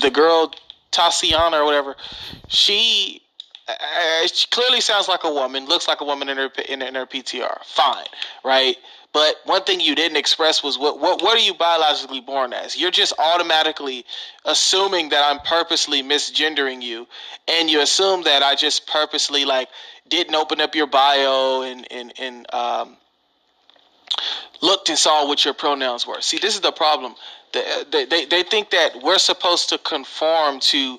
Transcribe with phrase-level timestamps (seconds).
[0.00, 0.52] the girl
[0.90, 1.96] Tatiana or whatever.
[2.48, 3.22] She,
[3.68, 6.94] uh, she clearly sounds like a woman, looks like a woman in her in, in
[6.94, 7.64] her PTR.
[7.64, 8.06] Fine,
[8.44, 8.76] right?
[9.12, 12.78] But one thing you didn't express was what what what are you biologically born as?
[12.78, 14.04] You're just automatically
[14.44, 17.06] assuming that I'm purposely misgendering you,
[17.46, 19.68] and you assume that I just purposely like
[20.08, 22.96] didn't open up your bio and and and um,
[24.60, 26.20] looked and saw what your pronouns were.
[26.20, 27.14] See, this is the problem.
[27.52, 30.98] They, they, they think that we're supposed to conform to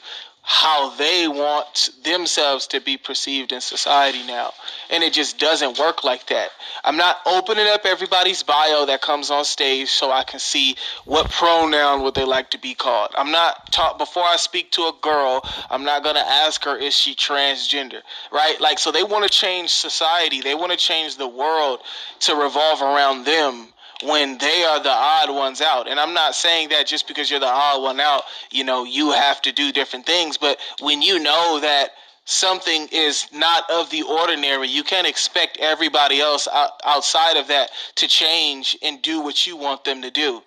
[0.52, 4.52] how they want themselves to be perceived in society now.
[4.90, 6.50] And it just doesn't work like that.
[6.84, 10.76] I'm not opening up everybody's bio that comes on stage so I can see
[11.06, 13.12] what pronoun would they like to be called.
[13.16, 16.76] I'm not taught before I speak to a girl, I'm not going to ask her
[16.76, 18.60] is she transgender, right?
[18.60, 20.42] Like so they want to change society.
[20.42, 21.82] They want to change the world
[22.22, 23.68] to revolve around them
[24.04, 25.88] when they are the odd ones out.
[25.88, 29.12] And I'm not saying that just because you're the odd one out, you know, you
[29.12, 30.38] have to do different things.
[30.38, 31.90] But when you know that
[32.26, 36.48] something is not of the ordinary, you can't expect everybody else
[36.86, 40.42] outside of that to change and do what you want them to do.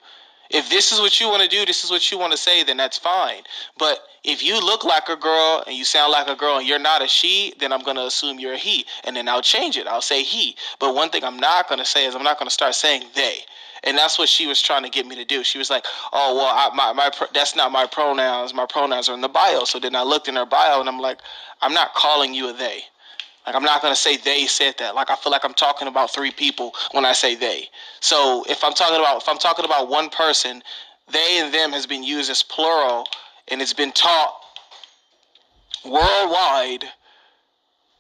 [0.48, 2.62] If this is what you want to do, this is what you want to say,
[2.62, 3.42] then that's fine.
[3.78, 6.78] But if you look like a girl and you sound like a girl and you're
[6.78, 8.87] not a she, then I'm going to assume you're a he.
[9.05, 9.87] And then I'll change it.
[9.87, 10.56] I'll say he.
[10.78, 13.05] But one thing I'm not going to say is I'm not going to start saying
[13.15, 13.39] they.
[13.84, 15.43] And that's what she was trying to get me to do.
[15.43, 18.55] She was like, "Oh well, I, my my that's not my pronouns.
[18.55, 21.00] My pronouns are in the bio." So then I looked in her bio and I'm
[21.00, 21.19] like,
[21.61, 22.84] "I'm not calling you a they.
[23.45, 24.95] Like I'm not gonna say they said that.
[24.95, 27.69] Like I feel like I'm talking about three people when I say they.
[27.98, 30.62] So if I'm talking about if I'm talking about one person,
[31.11, 33.09] they and them has been used as plural,
[33.48, 34.35] and it's been taught
[35.85, 36.85] worldwide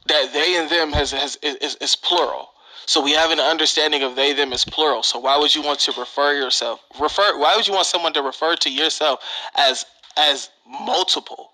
[0.06, 2.48] that they and them has, has is, is plural.
[2.86, 5.02] So we have an understanding of they them as plural.
[5.02, 7.38] So why would you want to refer yourself refer?
[7.38, 9.20] Why would you want someone to refer to yourself
[9.54, 11.50] as as multiple?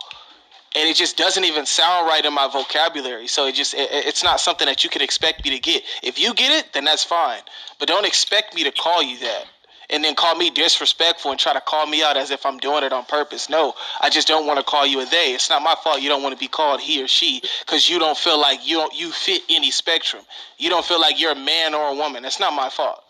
[0.77, 3.27] and it just doesn't even sound right in my vocabulary.
[3.27, 5.83] So it just it, it's not something that you can expect me to get.
[6.03, 7.41] If you get it, then that's fine.
[7.79, 9.45] But don't expect me to call you that
[9.91, 12.85] and then call me disrespectful and try to call me out as if I'm doing
[12.85, 13.49] it on purpose.
[13.49, 15.33] No, I just don't want to call you a they.
[15.35, 17.99] It's not my fault you don't want to be called he or she because you
[17.99, 20.23] don't feel like you don't you fit any spectrum.
[20.59, 22.23] You don't feel like you're a man or a woman.
[22.23, 23.03] That's not my fault.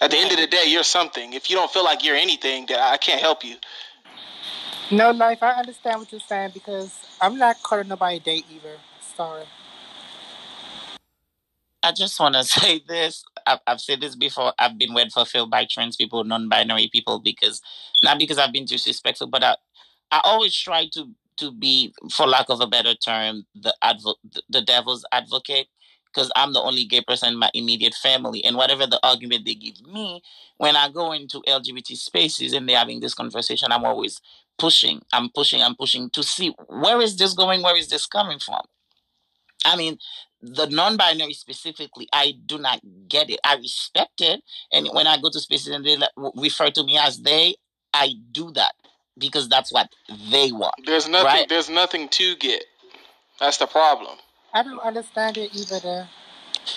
[0.00, 1.32] At the end of the day, you're something.
[1.32, 3.56] If you don't feel like you're anything, then I can't help you.
[4.90, 5.42] No, life.
[5.42, 8.76] I understand what you're saying because I'm not calling nobody a date either.
[9.16, 9.44] Sorry.
[11.82, 13.24] I just want to say this.
[13.48, 14.52] I've, I've said this before.
[14.58, 17.60] I've been wed fulfilled by trans people, non-binary people, because
[18.02, 19.56] not because I've been disrespectful, but I,
[20.10, 24.16] I always try to to be, for lack of a better term, the advo-
[24.48, 25.68] the devil's advocate,
[26.12, 29.54] because I'm the only gay person in my immediate family, and whatever the argument they
[29.54, 30.22] give me,
[30.56, 34.20] when I go into LGBT spaces and they're having this conversation, I'm always
[34.58, 35.02] pushing.
[35.12, 35.62] I'm pushing.
[35.62, 37.62] I'm pushing to see where is this going.
[37.62, 38.62] Where is this coming from?
[39.64, 39.98] I mean,
[40.42, 43.40] the non-binary specifically, I do not get it.
[43.44, 47.20] I respect it, and when I go to spaces and they refer to me as
[47.22, 47.56] they,
[47.92, 48.74] I do that
[49.16, 49.88] because that's what
[50.30, 50.74] they want.
[50.86, 51.26] There's nothing.
[51.26, 51.48] Right?
[51.48, 52.64] There's nothing to get.
[53.40, 54.16] That's the problem.
[54.54, 56.08] I don't understand it either.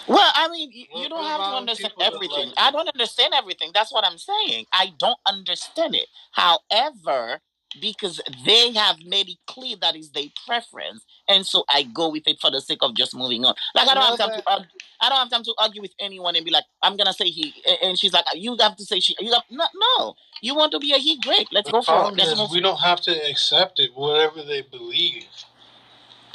[0.07, 2.47] Well, I mean, you, you don't have to understand everything.
[2.49, 3.71] Like I don't understand everything.
[3.73, 4.65] That's what I'm saying.
[4.73, 6.07] I don't understand it.
[6.31, 7.39] However,
[7.79, 12.27] because they have made it clear that is their preference, and so I go with
[12.27, 13.55] it for the sake of just moving on.
[13.75, 14.67] Like I don't have time to argue.
[14.99, 17.53] I don't have time to argue with anyone and be like, I'm gonna say he,
[17.81, 19.15] and she's like, you have to say she.
[19.19, 20.15] You have no, no.
[20.41, 21.19] You want to be a he?
[21.21, 22.19] Great, let's the go for it.
[22.19, 25.27] Is, we don't have to accept it, whatever they believe.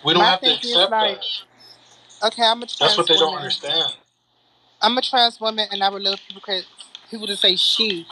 [0.05, 2.27] We don't My have to accept like, that.
[2.29, 3.29] Okay, I'm a trans That's what they woman.
[3.29, 3.95] don't understand.
[4.81, 6.43] I'm a trans woman, and I would love people
[7.11, 8.07] people to say she,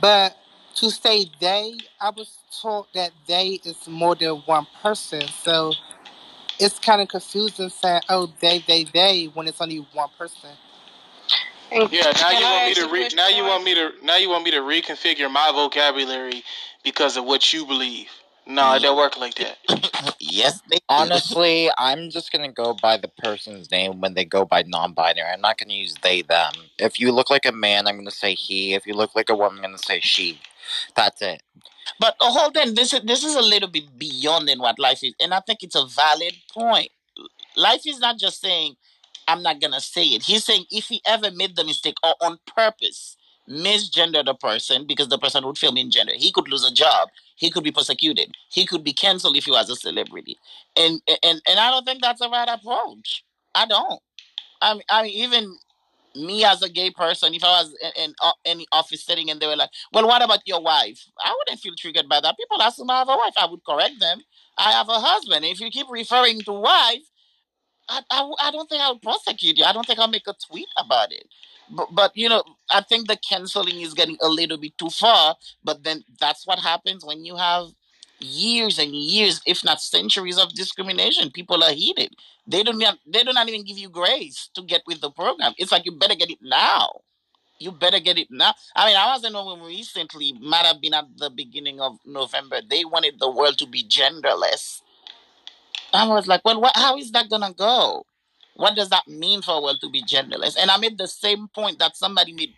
[0.00, 0.36] but
[0.76, 5.22] to say they, I was taught that they is more than one person.
[5.42, 5.72] So
[6.58, 10.50] it's kind of confusing saying, "Oh, they, they, they," when it's only one person.
[11.72, 14.44] Yeah, now you want me to re- now you want me to now you want
[14.44, 16.42] me to reconfigure my vocabulary
[16.84, 18.08] because of what you believe.
[18.46, 19.58] No, it don't work like that.
[20.20, 24.62] yes, they Honestly, I'm just gonna go by the person's name when they go by
[24.62, 25.28] non-binary.
[25.28, 26.52] I'm not gonna use they them.
[26.78, 28.74] If you look like a man, I'm gonna say he.
[28.74, 30.40] If you look like a woman, I'm gonna say she.
[30.94, 31.42] That's it.
[32.00, 35.04] But uh, hold on, this is this is a little bit beyond than what life
[35.04, 36.90] is, and I think it's a valid point.
[37.56, 38.76] Life is not just saying
[39.28, 40.24] I'm not gonna say it.
[40.24, 43.16] He's saying if he ever made the mistake or on purpose
[43.48, 47.10] misgendered a person because the person would feel gender, he could lose a job.
[47.36, 48.34] He could be persecuted.
[48.50, 50.38] He could be canceled if he was a celebrity.
[50.76, 53.24] And and and I don't think that's a right approach.
[53.54, 54.00] I don't.
[54.60, 55.58] I mean, I mean even
[56.16, 59.46] me as a gay person, if I was in, uh, any office setting and they
[59.46, 62.36] were like, "Well, what about your wife?" I wouldn't feel triggered by that.
[62.38, 63.34] People ask assume I have a wife.
[63.36, 64.22] I would correct them.
[64.58, 65.44] I have a husband.
[65.44, 67.02] If you keep referring to wife,
[67.88, 69.64] I, I, I don't think I'll prosecute you.
[69.64, 71.26] I don't think I'll make a tweet about it.
[71.70, 75.36] But, but you know, I think the canceling is getting a little bit too far.
[75.64, 77.68] But then that's what happens when you have
[78.20, 81.30] years and years, if not centuries, of discrimination.
[81.30, 82.14] People are heated.
[82.46, 82.78] They don't.
[83.06, 85.54] They do not even give you grace to get with the program.
[85.58, 87.00] It's like you better get it now.
[87.58, 88.54] You better get it now.
[88.76, 90.34] I mean, I was in a room recently.
[90.40, 92.60] Might have been at the beginning of November.
[92.68, 94.82] They wanted the world to be genderless.
[95.92, 98.04] I was like, well, what, how is that gonna go?
[98.56, 100.56] What does that mean for a world to be genderless?
[100.60, 102.54] And I made the same point that somebody made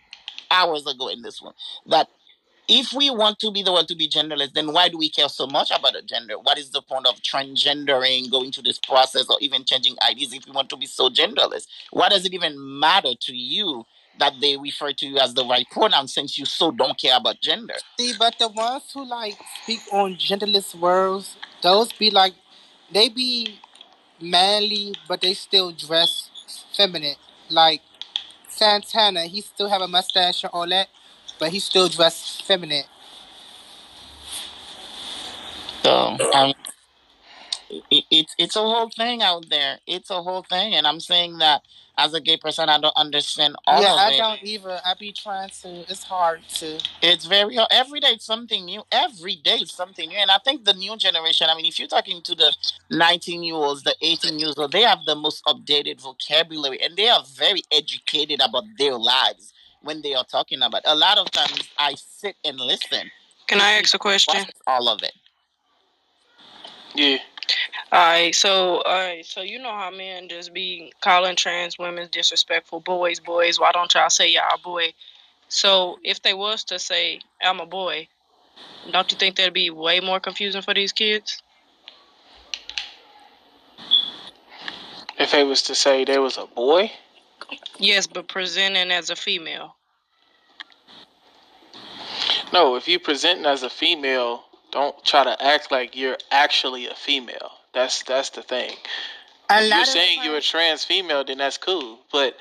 [0.50, 1.54] hours ago in this one
[1.86, 2.08] that
[2.68, 5.28] if we want to be the world to be genderless, then why do we care
[5.28, 6.38] so much about a gender?
[6.38, 10.46] What is the point of transgendering, going through this process, or even changing IDs if
[10.46, 11.66] we want to be so genderless?
[11.90, 13.86] Why does it even matter to you
[14.18, 17.40] that they refer to you as the right pronoun since you so don't care about
[17.40, 17.74] gender?
[17.98, 22.34] See, but the ones who like speak on genderless words, those be like,
[22.92, 23.60] they be
[24.20, 26.30] manly, but they still dress
[26.76, 27.16] feminine.
[27.48, 27.80] Like
[28.48, 30.88] Santana, he still have a mustache and all that,
[31.38, 32.84] but he still dressed feminine.
[35.82, 36.52] So um,
[37.90, 39.78] it, it's it's a whole thing out there.
[39.86, 41.62] It's a whole thing, and I'm saying that
[41.96, 44.18] as a gay person, I don't understand all yeah, of I it.
[44.18, 44.80] don't either.
[44.84, 45.68] I be trying to.
[45.90, 46.80] It's hard to.
[47.02, 47.68] It's very hard.
[47.70, 48.82] every day it's something new.
[48.92, 51.48] Every day it's something new, and I think the new generation.
[51.50, 52.54] I mean, if you're talking to the
[52.90, 57.08] 19 year olds, the 18 years old, they have the most updated vocabulary, and they
[57.08, 59.52] are very educated about their lives
[59.82, 60.82] when they are talking about.
[60.84, 63.10] A lot of times, I sit and listen.
[63.46, 64.44] Can I ask a question?
[64.66, 65.12] All of it.
[66.94, 67.18] Yeah.
[67.90, 72.08] All right, so all right, so you know how men just be calling trans women
[72.12, 73.58] disrespectful boys, boys.
[73.58, 74.92] Why don't y'all say y'all boy?
[75.48, 78.08] So if they was to say I'm a boy,
[78.90, 81.42] don't you think that'd be way more confusing for these kids?
[85.18, 86.92] If they was to say they was a boy,
[87.78, 89.76] Yes, but presenting as a female.
[92.52, 92.76] no.
[92.76, 97.50] If you presenting as a female, don't try to act like you're actually a female.
[97.72, 98.72] That's that's the thing.
[99.50, 102.00] A If you're saying you're a trans female, then that's cool.
[102.12, 102.36] But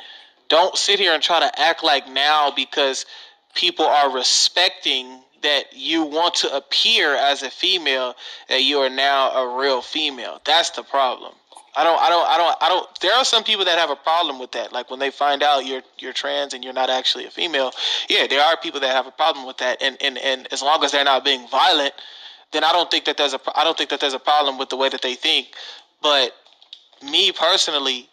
[0.49, 3.05] don't sit here and try to act like now because
[3.53, 8.15] people are respecting that you want to appear as a female
[8.49, 10.41] that you are now a real female.
[10.45, 11.33] That's the problem.
[11.77, 13.95] I don't I don't I don't I don't there are some people that have a
[13.95, 14.73] problem with that.
[14.73, 17.71] Like when they find out you're you're trans and you're not actually a female.
[18.09, 20.83] Yeah, there are people that have a problem with that and and, and as long
[20.83, 21.93] as they're not being violent,
[22.51, 24.69] then I don't think that there's a I don't think that there's a problem with
[24.69, 25.49] the way that they think.
[26.01, 26.31] But
[27.03, 28.09] me personally,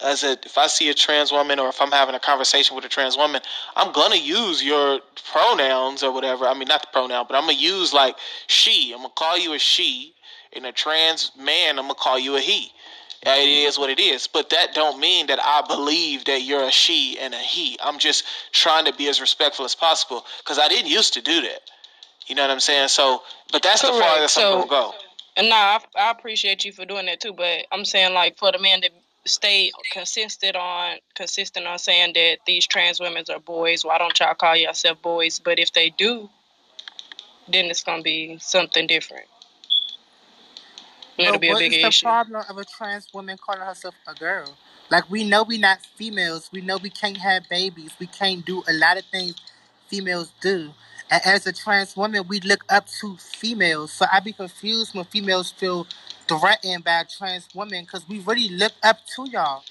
[0.00, 2.84] as a if I see a trans woman or if I'm having a conversation with
[2.84, 3.40] a trans woman,
[3.76, 5.00] I'm gonna use your
[5.32, 6.46] pronouns or whatever.
[6.46, 8.16] I mean, not the pronoun, but I'm gonna use like
[8.46, 8.92] she.
[8.92, 10.14] I'm gonna call you a she,
[10.56, 12.72] and a trans man, I'm gonna call you a he.
[13.22, 16.70] It is what it is, but that don't mean that I believe that you're a
[16.70, 17.76] she and a he.
[17.82, 21.40] I'm just trying to be as respectful as possible because I didn't used to do
[21.42, 21.60] that.
[22.26, 22.88] You know what I'm saying?
[22.88, 23.22] So,
[23.52, 24.00] but that's the Correct.
[24.02, 24.94] farthest I'm So, gonna go.
[25.36, 27.32] and nah, I, I appreciate you for doing that too.
[27.32, 28.90] But I'm saying like for the man that
[29.24, 33.84] stay consistent on consistent on saying that these trans women are boys.
[33.84, 35.40] Why don't y'all call yourself boys?
[35.40, 36.28] But if they do,
[37.48, 39.26] then it's gonna be something different.
[41.18, 44.14] And it'll be a what is the problem of a trans woman calling herself a
[44.14, 44.56] girl?
[44.90, 46.50] Like we know we not females.
[46.52, 47.92] We know we can't have babies.
[47.98, 49.34] We can't do a lot of things
[49.88, 50.72] females do.
[51.10, 53.92] And as a trans woman, we look up to females.
[53.92, 55.86] So I be confused when females feel
[56.28, 59.62] threatened by a trans woman because we really look up to y'all.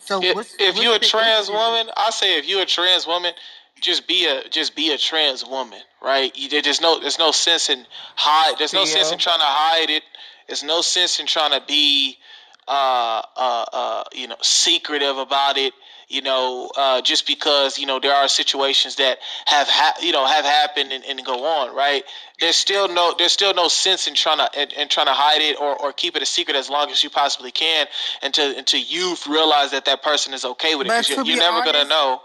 [0.00, 1.56] So If, what's if what's you're a trans issue?
[1.56, 3.32] woman, I say if you're a trans woman,
[3.80, 6.36] just be a just be a trans woman, right?
[6.36, 7.84] You, there's no there's no sense in
[8.16, 8.58] hide.
[8.58, 10.02] There's no sense in trying to hide it.
[10.50, 12.18] There's no sense in trying to be
[12.66, 15.72] uh uh uh you know secretive about it.
[16.08, 20.26] You know, uh, just because you know there are situations that have ha- you know
[20.26, 22.02] have happened and, and go on, right?
[22.40, 25.40] There's still no there's still no sense in trying to in, in trying to hide
[25.40, 27.86] it or, or keep it a secret as long as you possibly can
[28.24, 31.40] until until you realize that that person is okay with it because you're, you're be
[31.40, 32.20] never gonna know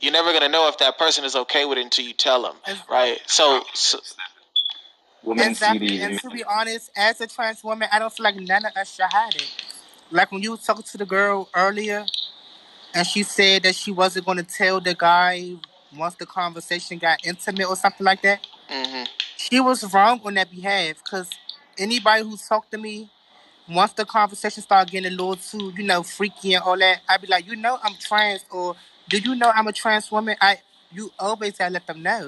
[0.00, 2.56] you're never gonna know if that person is okay with it until you tell them,
[2.88, 3.18] right?
[3.26, 3.98] So, so
[5.24, 5.88] Women exactly.
[5.88, 8.76] these And to be honest, as a trans woman, I don't feel like none of
[8.76, 9.50] us should hide it.
[10.10, 12.06] Like when you was talking to the girl earlier,
[12.94, 15.52] and she said that she wasn't going to tell the guy
[15.96, 18.40] once the conversation got intimate or something like that.
[18.68, 19.04] hmm
[19.36, 21.30] She was wrong on that behalf because
[21.78, 23.08] anybody who talked to me,
[23.68, 27.20] once the conversation started getting a little too, you know, freaky and all that, I'd
[27.20, 28.76] be like, you know, I'm trans, or
[29.08, 30.36] do you know I'm a trans woman?
[30.40, 30.58] I
[30.92, 32.26] you always gotta let them know.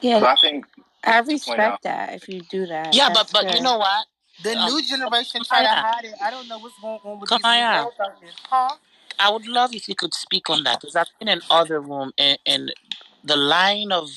[0.00, 0.66] Yeah, so I think
[1.08, 2.94] I respect that if you do that.
[2.94, 3.56] Yeah, but but good.
[3.56, 4.06] you know what?
[4.42, 6.14] The um, new generation try to hide it.
[6.22, 8.30] I don't know what's going on with Come these girls out here.
[8.48, 8.76] Huh?
[9.18, 12.12] I would love if you could speak on that because I've been in other room
[12.18, 12.72] and, and
[13.24, 14.08] the line of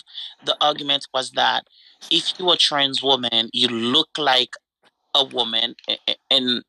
[0.45, 1.63] the argument was that
[2.11, 4.51] if you are a trans woman, you look like
[5.15, 5.75] a woman
[6.29, 6.63] and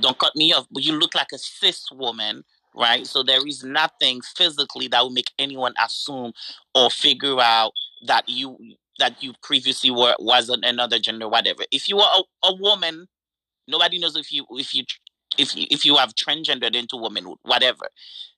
[0.00, 2.42] don't cut me off, but you look like a cis woman,
[2.74, 3.06] right?
[3.06, 6.32] So there is nothing physically that will make anyone assume
[6.74, 7.72] or figure out
[8.06, 8.56] that you
[9.02, 11.64] that you previously were wasn't another gender, whatever.
[11.72, 13.08] If you are a, a woman,
[13.66, 14.84] nobody knows if you if you
[15.36, 17.88] if you, if you have transgendered into womanhood, whatever,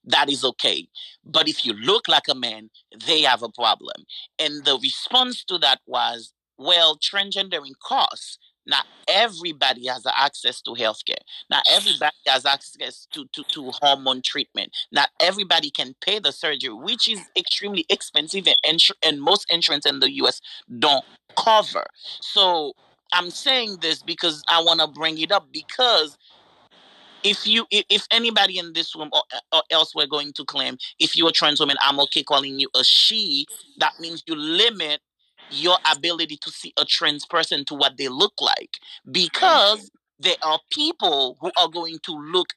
[0.04, 0.88] that is okay.
[1.22, 2.70] But if you look like a man,
[3.06, 4.04] they have a problem.
[4.38, 8.38] And the response to that was, well, transgendering costs.
[8.66, 11.22] Not everybody has access to healthcare.
[11.50, 14.70] Not everybody has access to, to, to hormone treatment.
[14.92, 20.00] Not everybody can pay the surgery, which is extremely expensive, and, and most insurance in
[20.00, 20.40] the US
[20.78, 21.04] don't
[21.36, 21.84] cover.
[22.20, 22.72] So
[23.12, 26.16] I'm saying this because I want to bring it up because
[27.24, 31.30] if you if anybody in this room or, or elsewhere going to claim if you're
[31.30, 33.46] a trans woman i'm okay calling you a she
[33.78, 35.00] that means you limit
[35.54, 38.78] your ability to see a trans person to what they look like
[39.10, 42.48] because there are people who are going to look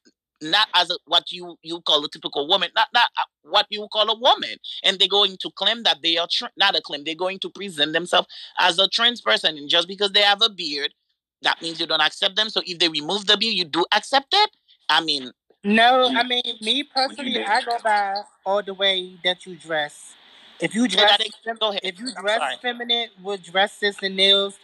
[0.42, 3.88] not as a, what you you call a typical woman, not not uh, what you
[3.92, 7.04] call a woman, and they're going to claim that they are tra- not a claim.
[7.04, 8.28] They're going to present themselves
[8.60, 10.94] as a trans person, and just because they have a beard,
[11.42, 12.50] that means you don't accept them.
[12.50, 14.52] So if they remove the beard, you do accept it.
[14.90, 15.32] I mean,
[15.64, 20.14] no, I mean me personally, I go by all the way that you dress.
[20.60, 24.58] If you dress, fem- if you dress feminine with dresses and nails,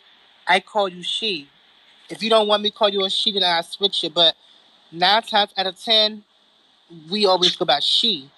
[0.48, 1.50] I call you she.
[2.10, 4.14] If you don't want me to call you a she, then I switch it.
[4.14, 4.36] But
[4.92, 6.24] nine times out of ten,
[7.12, 8.30] we always go by she.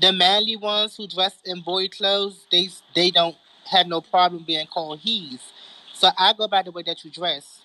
[0.00, 4.66] The manly ones who dress in boy clothes, they they don't have no problem being
[4.66, 5.40] called he's.
[5.92, 7.60] So I go by the way that you dress.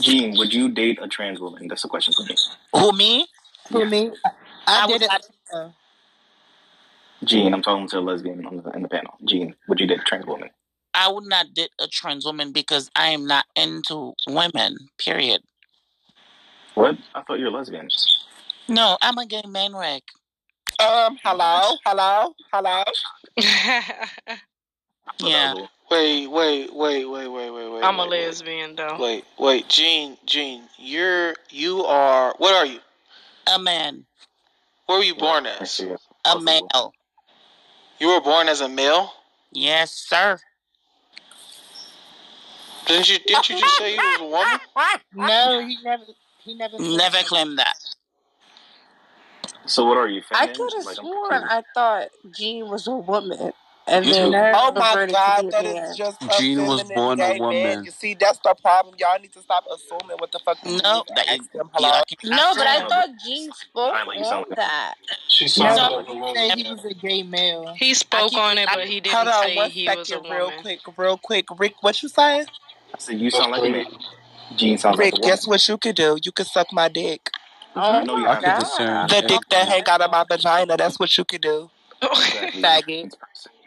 [0.00, 1.68] Gene, would you date a trans woman?
[1.68, 2.36] That's a question for me.
[2.74, 3.26] Who me?
[3.70, 4.12] Who me?
[4.24, 4.30] I,
[4.66, 5.10] I did it.
[7.24, 9.14] Gene, I'm talking to a lesbian on the, in the panel.
[9.24, 10.50] Gene, would you date a trans woman?
[10.94, 14.76] I would not date a trans woman because I am not into women.
[14.98, 15.42] Period.
[16.74, 16.96] What?
[17.14, 17.88] I thought you were lesbian.
[18.68, 20.04] No, I'm a gay man, Rick.
[20.80, 22.84] Um, hello, hello, hello.
[25.18, 25.54] yeah.
[25.90, 27.82] Wait, wait, wait, wait, wait, wait, wait.
[27.82, 28.76] I'm wait, a lesbian wait.
[28.76, 28.96] though.
[29.00, 32.78] Wait, wait, Gene, Gene, you're you are what are you?
[33.52, 34.04] A man.
[34.86, 35.80] Where were you born as?
[36.24, 36.92] A male.
[37.98, 39.12] You were born as a male?
[39.52, 40.38] Yes, sir.
[42.86, 44.60] Didn't you didn't you just say you was a woman?
[45.14, 46.04] No, he never
[46.38, 47.74] he never never claimed that.
[49.66, 50.22] So what are you?
[50.22, 50.50] Feminine?
[50.50, 53.52] I could have like, sworn I thought Jean was a woman.
[53.88, 57.62] And you then oh my god, that is just a Jean was born a woman.
[57.62, 57.84] Man.
[57.84, 58.94] You see, that's the problem.
[58.98, 60.58] Y'all need to stop assuming what the fuck.
[60.64, 62.02] No, that is, them, hello.
[62.24, 64.94] no, but I thought Jean spoke on that.
[65.28, 66.58] She sounded no, like a woman.
[66.58, 67.74] He was a gay male.
[67.76, 70.20] He spoke on it, but he didn't Hold on, say one he second, was a
[70.20, 70.36] woman.
[70.36, 72.46] Real quick, real quick, Rick, what you saying?
[72.94, 73.86] I said you sound like a man.
[74.56, 75.30] Jean sounds Rick, like a woman.
[75.30, 76.18] guess what you could do?
[76.22, 77.30] You could suck my dick.
[77.74, 79.08] Oh, no, I could discern.
[79.08, 80.76] The dick that hang out of my vagina.
[80.76, 81.70] That's what you could do.
[82.02, 82.62] Exactly.
[82.62, 83.12] Faggot.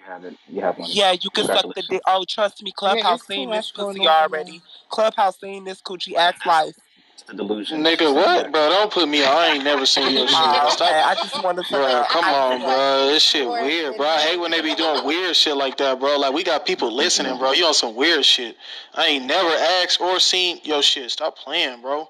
[0.01, 0.37] You have it.
[0.49, 0.89] You have one.
[0.91, 2.01] Yeah, you can suck the dick.
[2.07, 4.61] Oh, trust me, Clubhouse yeah, seen this pussy already.
[4.89, 6.75] Clubhouse seen this coochie ass life.
[7.13, 7.83] It's the delusion.
[7.83, 8.69] Nigga, what, bro?
[8.69, 9.23] Don't put me.
[9.23, 9.29] on.
[9.29, 10.37] I ain't never seen your shit.
[10.37, 10.81] Stop.
[10.81, 11.73] Okay, I just wanted to.
[11.73, 13.07] Bro, come on, bro.
[13.07, 14.07] This shit weird, bro.
[14.07, 16.17] I hate when they be doing weird shit like that, bro.
[16.17, 17.51] Like we got people listening, bro.
[17.51, 18.55] You on some weird shit.
[18.95, 19.49] I ain't never
[19.83, 21.11] asked or seen your shit.
[21.11, 22.09] Stop playing, bro.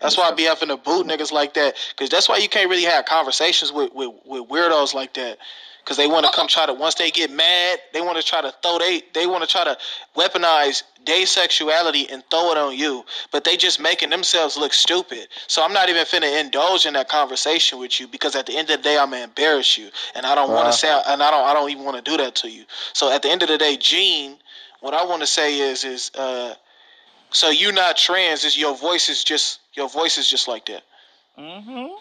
[0.00, 1.76] That's why I be having to boot niggas like that.
[1.96, 5.38] Cause that's why you can't really have conversations with, with, with weirdos like that
[5.90, 8.40] because they want to come try to once they get mad, they want to try
[8.40, 9.76] to throw they they want to try to
[10.16, 15.26] weaponize their sexuality and throw it on you, but they just making themselves look stupid.
[15.48, 18.70] So I'm not even finna indulge in that conversation with you because at the end
[18.70, 21.28] of the day I'm gonna embarrass you, and I don't want to say and I
[21.32, 22.66] don't I don't even want to do that to you.
[22.92, 24.36] So at the end of the day, Gene,
[24.78, 26.54] what I want to say is is uh,
[27.30, 30.84] so you're not trans, is your voice is just your voice is just like that.
[31.36, 31.94] Mm-hmm.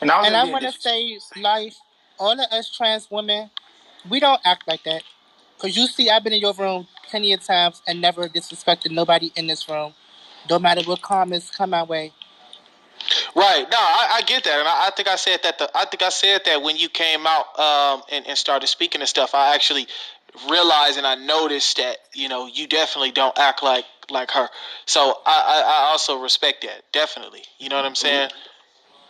[0.00, 1.76] And I, and I want to say, life
[2.18, 3.50] all of us trans women,
[4.08, 5.02] we don't act like that.
[5.58, 9.32] Cause you see, I've been in your room plenty of times and never disrespected nobody
[9.36, 9.94] in this room,
[10.50, 12.12] no matter what comments come my way.
[13.34, 13.66] Right.
[13.70, 15.58] No, I, I get that, and I, I, think I said that.
[15.58, 19.00] The, I think I said that when you came out um, and, and started speaking
[19.00, 19.34] and stuff.
[19.34, 19.86] I actually
[20.50, 24.48] realized and I noticed that you know you definitely don't act like like her.
[24.86, 27.42] So I, I, I also respect that definitely.
[27.58, 28.30] You know what I'm saying?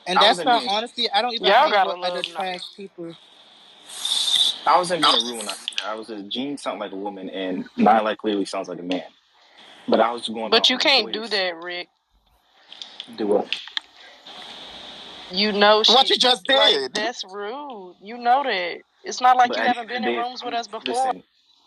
[0.06, 3.14] And that's why, being, honestly, I don't even y'all hang with other trash people.
[4.66, 7.68] I wasn't being rude when I I was a Gene sounds like a woman, and
[7.76, 9.04] Nyla clearly sounds like a man.
[9.88, 10.50] But I was going.
[10.50, 11.88] But you can't do that, Rick.
[13.16, 13.56] Do what?
[15.30, 16.82] You know she, what you just did.
[16.82, 17.96] Like, that's rude.
[18.02, 18.78] You know that.
[19.04, 20.94] It's not like but you haven't been in rooms with us before.
[20.94, 21.22] Listen,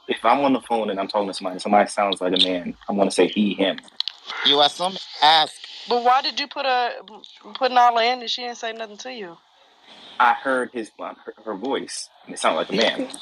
[0.10, 2.76] if I'm on the phone and I'm talking to somebody, somebody sounds like a man,
[2.90, 3.80] I'm gonna say he, him.
[4.46, 5.54] You are assume ask.
[5.88, 6.92] But why did you put a
[7.56, 9.38] put Nala in and she didn't say nothing to you?
[10.20, 13.08] I heard his her, her voice and it sounded like a man.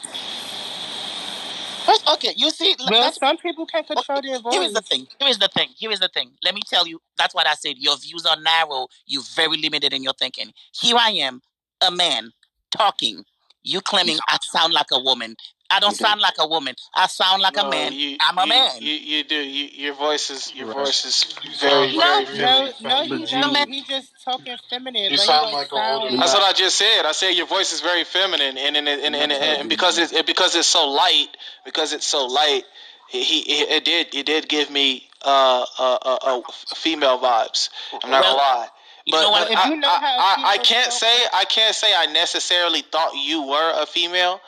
[1.85, 4.53] First, Okay, you see, well, some people can't control okay, their voice.
[4.53, 5.07] Here is the thing.
[5.19, 5.69] Here is the thing.
[5.77, 6.31] Here is the thing.
[6.43, 6.99] Let me tell you.
[7.17, 7.77] That's what I said.
[7.77, 8.87] Your views are narrow.
[9.05, 10.51] You're very limited in your thinking.
[10.73, 11.41] Here I am,
[11.79, 12.31] a man
[12.71, 13.23] talking.
[13.63, 15.37] You claiming I sound like a woman.
[15.69, 16.75] I don't sound like a woman.
[16.93, 17.91] I sound like no, a man.
[17.93, 18.71] You, I'm a you, man.
[18.79, 19.35] You, you do.
[19.35, 22.73] You, your voice is your voice is very very feminine.
[22.81, 23.67] No, no, he's not.
[23.67, 25.11] He's just talking feminine.
[25.11, 26.17] You sound like an older.
[26.17, 27.05] That's what I just said.
[27.05, 30.19] I said your voice is very feminine, and and and, and, and, and because it's
[30.23, 31.27] because it's so light,
[31.65, 32.63] because it's so light,
[33.09, 36.41] he, he it did it did give me uh, uh, uh, uh
[36.75, 37.69] female vibes.
[38.03, 38.67] I'm not well, gonna lie.
[39.09, 42.81] But, you know but I, I, I, I can't say I can't say I necessarily
[42.81, 44.41] thought you were a female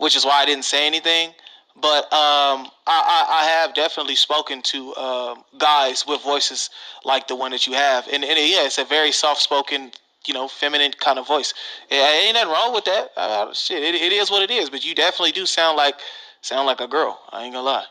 [0.00, 1.30] which is why I didn't say anything.
[1.76, 6.68] But um, I, I, have definitely spoken to uh, guys with voices
[7.04, 9.92] like the one that you have, and, and yeah, it's a very soft-spoken,
[10.26, 11.54] you know, feminine kind of voice.
[11.88, 13.10] It, ain't nothing wrong with that.
[13.16, 14.68] Uh, shit, it, it is what it is.
[14.68, 15.94] But you definitely do sound like
[16.42, 17.20] sound like a girl.
[17.30, 17.86] I ain't gonna lie.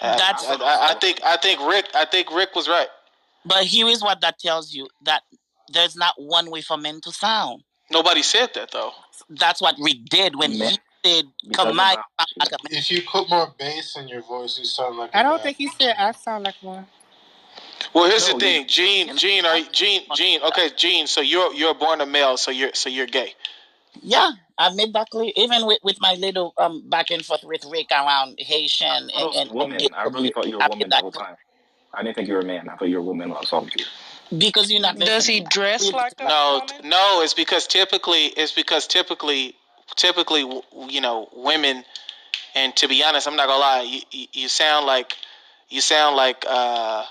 [0.00, 2.88] That's I, I, I think I think Rick I think Rick was right.
[3.44, 5.22] But here is what that tells you that
[5.68, 7.64] there's not one way for men to sound.
[7.90, 8.92] Nobody said that though.
[9.28, 11.24] That's what Rick did when men, he said
[12.70, 15.10] If you put more bass in your voice, you sound like.
[15.14, 16.86] I don't think he said I sound like one.
[17.94, 19.16] Well, here's no, the thing, Gene.
[19.16, 20.02] Gene, are you, Gene?
[20.14, 20.40] Gene.
[20.42, 21.06] Okay, Gene.
[21.06, 23.34] So you're you're born a male, so you're so you're gay.
[24.02, 25.32] Yeah, I made that clear.
[25.36, 29.50] Even with, with my little um back and forth with Rick around Haitian and, and,
[29.50, 29.78] woman.
[29.80, 31.36] And I really thought you were a woman the whole time.
[31.92, 32.68] I didn't think you were a man.
[32.68, 33.86] I thought you were a woman when I was talking to you
[34.38, 34.98] because you're not.
[34.98, 36.28] Does he dress like that?
[36.28, 37.22] No, no.
[37.22, 39.56] It's because typically, it's because typically
[39.96, 40.40] typically,
[40.88, 41.84] you know, women,
[42.54, 45.16] and to be honest, I'm not gonna lie, you, you sound like
[45.68, 47.04] you sound like uh,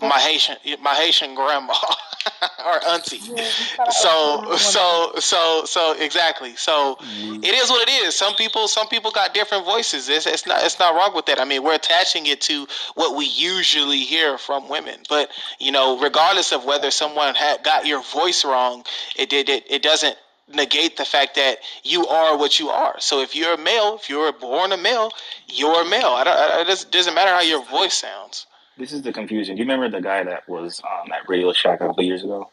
[0.00, 1.74] my Haitian my Haitian grandma
[2.66, 3.18] or auntie.
[3.18, 3.48] Yeah,
[3.90, 6.56] so so so so exactly.
[6.56, 7.44] So mm-hmm.
[7.44, 8.16] it is what it is.
[8.16, 10.08] Some people some people got different voices.
[10.08, 11.40] It's, it's not it's not wrong with that.
[11.40, 15.00] I mean, we're attaching it to what we usually hear from women.
[15.08, 18.84] But you know, regardless of whether someone had got your voice wrong,
[19.16, 20.16] it did it, it doesn't
[20.54, 22.96] negate the fact that you are what you are.
[22.98, 25.10] So if you're a male, if you're born a male,
[25.48, 26.08] you're a male.
[26.08, 28.46] I don't, I, it doesn't, matter how your voice sounds.
[28.78, 29.56] This is the confusion.
[29.56, 32.50] Do you remember the guy that was um, at Radio Shack a couple years ago?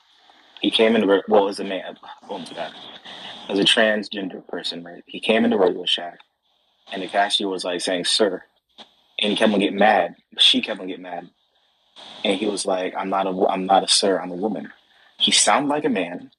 [0.62, 1.98] He came into well, as a man,
[2.30, 2.74] oh my god,
[3.48, 5.04] as a transgender person, right?
[5.06, 6.20] He came into Radio Shack,
[6.92, 8.44] and the cashier was like saying "sir,"
[9.20, 10.16] and he kept on getting mad.
[10.40, 11.30] She kept on getting mad,
[12.26, 14.20] and he was like, "I'm not a, I'm not a sir.
[14.20, 14.74] I'm a woman."
[15.20, 16.32] He sounded like a man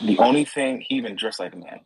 [0.00, 1.80] the only thing he even dressed like a man.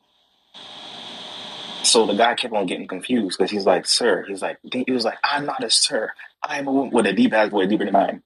[1.83, 5.05] So the guy kept on getting confused because he's like, "Sir," he's like, he was
[5.05, 6.13] like, "I'm not a sir.
[6.43, 8.23] I'm a woman with a deep ass voice, deeper than mine."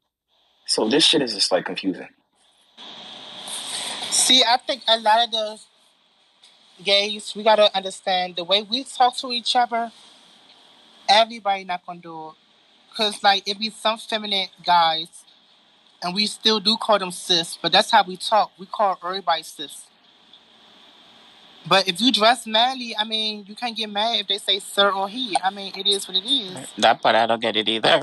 [0.67, 2.09] So this shit is just like confusing.
[4.11, 5.67] See, I think a lot of those
[6.83, 9.93] gays, we gotta understand the way we talk to each other.
[11.09, 12.35] Everybody not gonna do it,
[12.97, 15.22] cause like it be some feminine guys
[16.03, 18.51] and we still do call them sis, but that's how we talk.
[18.59, 19.87] We call everybody sis.
[21.67, 24.91] But if you dress manly, I mean, you can't get mad if they say sir
[24.91, 25.37] or he.
[25.43, 26.73] I mean, it is what it is.
[26.79, 28.03] That part I don't get it either.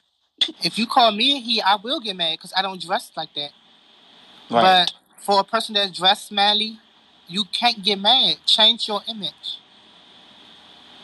[0.62, 3.34] if you call me a he, I will get mad because I don't dress like
[3.34, 3.50] that.
[4.48, 4.86] Right.
[4.86, 6.78] But for a person that's dressed manly,
[7.26, 8.36] you can't get mad.
[8.46, 9.58] Change your image.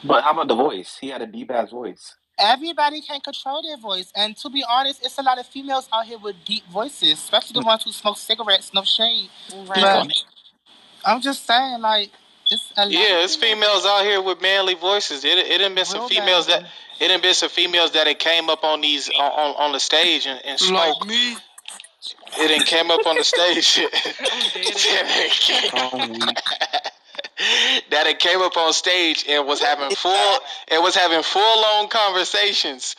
[0.04, 0.98] But how about the voice?
[1.00, 4.12] He had a deep ass voice everybody can control their voice.
[4.14, 7.54] And to be honest, it's a lot of females out here with deep voices, especially
[7.54, 7.66] the mm.
[7.66, 9.30] ones who smoke cigarettes, no shade.
[9.54, 9.80] Right.
[9.80, 10.12] But
[11.04, 12.10] I'm just saying, like,
[12.50, 15.24] it's a yeah, it's females out here with manly voices.
[15.24, 16.64] It it done been some females that
[17.00, 20.26] it done been some females that it came up on these on on the stage
[20.26, 21.00] and, and spoke.
[21.00, 21.36] Like me.
[22.38, 23.80] It didn't came up on the stage.
[27.90, 31.88] that it came up on stage and was having full it was having full long
[31.88, 32.96] conversations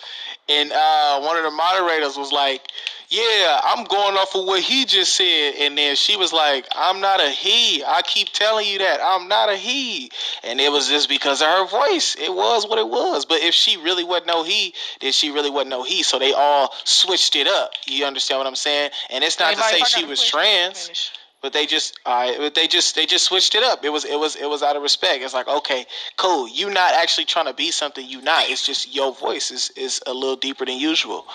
[0.49, 2.61] and uh, one of the moderators was like
[3.09, 5.55] yeah, I'm going off of what he just said.
[5.59, 7.83] And then she was like, I'm not a he.
[7.83, 8.99] I keep telling you that.
[9.01, 10.11] I'm not a he.
[10.43, 12.15] And it was just because of her voice.
[12.19, 13.25] It was what it was.
[13.25, 16.03] But if she really wasn't no he, then she really wasn't no he.
[16.03, 17.71] So they all switched it up.
[17.85, 18.91] You understand what I'm saying?
[19.09, 20.87] And it's not to say she was trans.
[20.87, 21.11] Finish.
[21.41, 23.85] But they just, uh, they just, they just switched it up.
[23.85, 25.23] It was, it was, it was out of respect.
[25.23, 25.85] It's like, okay,
[26.17, 26.47] cool.
[26.49, 28.49] You not actually trying to be something you not.
[28.49, 31.25] It's just your voice is is a little deeper than usual.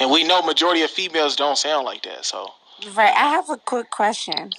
[0.00, 2.24] And we know majority of females don't sound like that.
[2.24, 2.50] So
[2.94, 3.14] Right.
[3.14, 4.50] I have a quick question.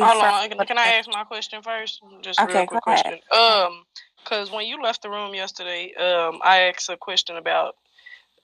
[0.00, 0.50] Hold on.
[0.50, 2.00] Can, can I ask my question first?
[2.22, 3.06] Just a Okay, real quick go ahead.
[3.06, 3.20] question.
[3.32, 3.84] Um,
[4.24, 7.76] because when you left the room yesterday, um, I asked a question about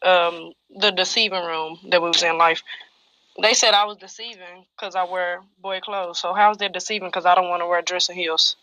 [0.05, 2.63] um the deceiving room that we was in life.
[3.41, 6.19] They said I was deceiving because I wear boy clothes.
[6.19, 7.09] So how's that deceiving?
[7.09, 8.57] Because I don't want to wear dress and heels.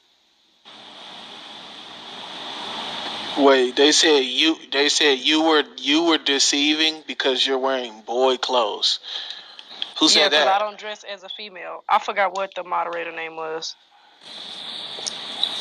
[3.37, 8.37] wait, they said you, they said you were you were deceiving because you're wearing boy
[8.37, 8.99] clothes.
[9.99, 11.83] Who said yeah, said because I don't dress as a female.
[11.87, 13.75] I forgot what the moderator name was.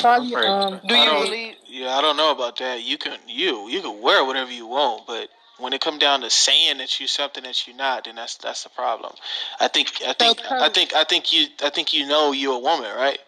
[0.01, 1.55] Probably, um, Do you believe?
[1.67, 2.83] Yeah, I don't know about that.
[2.83, 6.31] You can you you can wear whatever you want, but when it come down to
[6.31, 9.13] saying that you something that you're not, then that's that's the problem.
[9.61, 12.59] I think I think I think I think you I think you know you're a
[12.59, 13.19] woman, right?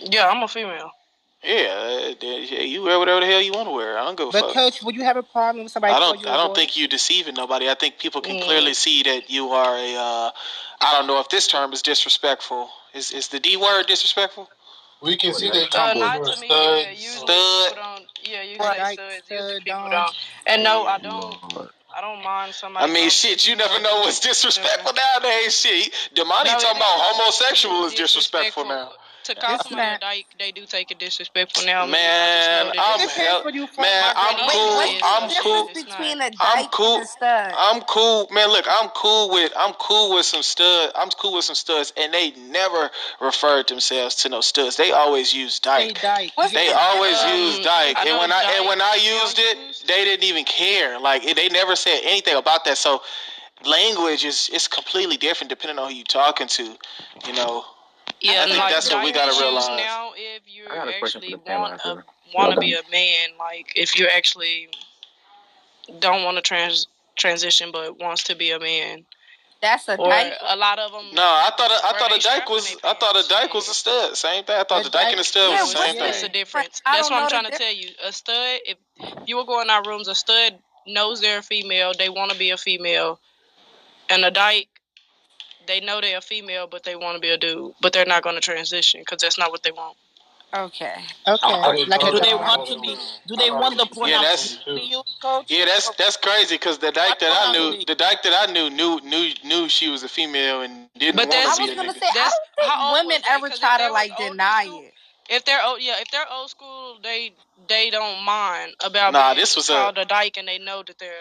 [0.00, 0.90] Yeah, I'm a female.
[1.44, 3.98] Yeah, uh, yeah, you wear whatever the hell you want to wear.
[3.98, 4.54] I don't give a but fuck.
[4.54, 6.20] coach, would you have a problem with somebody I don't.
[6.20, 6.54] you a I don't boy?
[6.54, 7.68] think you're deceiving nobody.
[7.68, 8.42] I think people can Mm.
[8.42, 9.94] clearly see that you are a.
[9.96, 10.30] Uh,
[10.80, 12.70] I don't know if this term is disrespectful.
[12.94, 14.48] Is is the D word disrespectful?
[15.00, 16.46] We can see that Uh, you not were to me.
[16.48, 17.02] Yeah, studs.
[17.02, 17.78] usually Stud.
[18.22, 18.46] People don't.
[18.46, 18.98] Yeah, you Right.
[18.98, 19.30] say studs.
[19.30, 20.16] Usually Stud, people don't.
[20.46, 21.70] And no, I oh, don't.
[21.94, 22.90] I don't mind somebody.
[22.90, 23.46] I mean, shit.
[23.46, 25.58] You never know what's disrespectful nowadays.
[25.60, 28.92] Shit, Damani No, talking about homosexual is It's disrespectful now.
[29.24, 31.86] To call It's somebody a dyke, they do take it disrespectful now.
[31.86, 33.82] Man, I just know I'm that hell- depends where you from.
[33.82, 34.78] man, I'm cool.
[35.04, 35.66] I'm cool.
[35.66, 36.32] difference it's between not.
[36.34, 36.94] a I'm cool.
[36.96, 37.54] and a stud?
[37.56, 38.48] I'm cool, man.
[38.48, 40.90] Look, I'm cool with I'm cool with some stud.
[40.96, 44.76] I'm cool with some studs, and they never referred themselves to no studs.
[44.76, 46.00] They always use Say dyke.
[46.02, 46.32] dyke.
[46.52, 50.04] They always Um, use dyke, and know when I and when I used it, they
[50.04, 50.98] didn't even care.
[50.98, 52.76] Like they never said anything about that.
[52.76, 53.02] So
[53.64, 56.76] language is is completely different depending on who you're talking to.
[57.26, 57.64] You know,
[58.20, 59.66] Yeah, I think like that's what we gotta realize.
[59.68, 62.60] Now, if you I got a question for actually the panel want a want to
[62.60, 64.68] be a man, like if you actually
[65.98, 66.86] don't want to trans
[67.16, 69.04] transition but wants to be a man,
[69.60, 70.32] That's a or dyke.
[70.48, 71.06] a lot of them.
[71.14, 73.68] no, I thought a, I thought a dyke was their I thought a dyke was
[73.68, 74.16] a stud.
[74.16, 74.56] Same thing.
[74.56, 76.08] I thought A the dyke and the stud Yeah, was the same thing.
[76.08, 76.30] It's thing.
[76.30, 76.80] a difference.
[76.84, 77.88] That's what I'm trying the to tell you.
[78.04, 78.76] A stud, if
[79.26, 81.92] you will go in our rooms, a stud knows they're a female.
[81.98, 83.18] They want to be a female,
[84.08, 84.68] and a dyke,
[85.66, 88.22] they know they're a female, but they want to be a dude, but they're not
[88.22, 89.96] going to transition because that's not what they want.
[90.54, 90.94] Okay.
[91.26, 92.94] Okay, like Do they want to be?
[93.26, 95.46] Do they want the Yeah, that's- to be coach?
[95.50, 98.68] Yeah, that's that's crazy because the dyke that I knew, the dyke that I knew
[98.68, 101.70] knew knew knew she was a female and didn't But want I that's- to was
[101.70, 102.00] be a gonna nigga.
[102.00, 103.30] say I don't how think women was they?
[103.30, 104.91] ever 'Cause try to like deny school- it.
[105.30, 107.32] If they're old, yeah, if they're old school, they
[107.68, 110.82] they don't mind about Nah, being this was a- called a dyke, and they know
[110.86, 111.12] that they're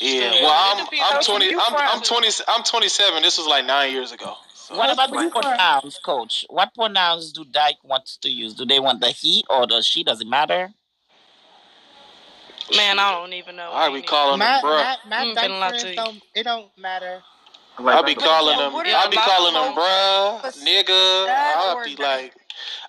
[0.00, 0.42] Yeah, stud.
[0.42, 2.02] well, It I'm depends I'm on twenty who I'm I'm from.
[2.02, 3.22] twenty I'm twenty seven.
[3.22, 4.34] This was like nine years ago.
[4.54, 4.76] So.
[4.76, 5.42] What about Where the you from?
[5.42, 6.44] pronouns, coach?
[6.50, 8.54] What pronouns do Dyke wants to use?
[8.54, 10.04] Do they want the he or the she?
[10.04, 10.72] Does it matter?
[12.76, 13.70] Man, I don't even know.
[13.72, 14.96] I be calling My them bruh.
[15.06, 15.96] my my Mm, dyke finna lie to you.
[15.96, 16.22] don't.
[16.34, 17.22] It don't matter.
[17.78, 18.72] I be calling but them.
[18.72, 21.26] what if- I be Yeah, calling them them- bruh, nigga.
[21.26, 22.02] that I or be that.
[22.02, 22.34] like,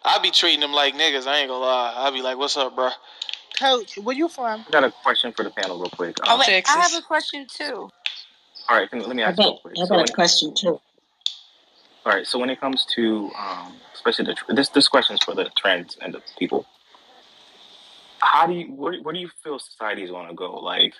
[0.05, 1.27] I be treating them like niggas.
[1.27, 1.93] I ain't gonna lie.
[1.97, 2.89] I be like, what's up, bro?"
[3.59, 4.65] Coach, where you from?
[4.67, 6.17] I got a question for the panel, real quick.
[6.27, 7.89] Oh Um, wait, I have a question too.
[8.69, 9.77] all right, let me I ask you got, real quick.
[9.77, 10.79] I So got when, a question too.
[12.05, 15.35] all right, so when it comes to, um, especially the this this question is for
[15.35, 16.65] the trans and the people.
[18.19, 20.55] How do you where, where do you feel society is going to go?
[20.59, 20.93] Like,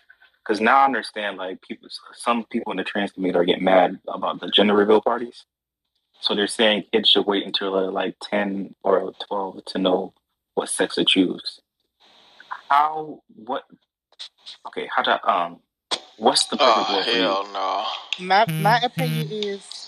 [0.46, 4.00] because now I understand like people, some people in the trans community are getting mad
[4.08, 5.46] about the gender reveal parties.
[6.22, 10.14] So they're saying kids should wait until they're like ten or twelve to know
[10.56, 11.62] what sex to choose.
[12.70, 13.64] How what?
[14.68, 15.60] Okay, how to um,
[16.18, 17.86] what's the perfect Oh world hell no.
[18.20, 19.87] My my opinion is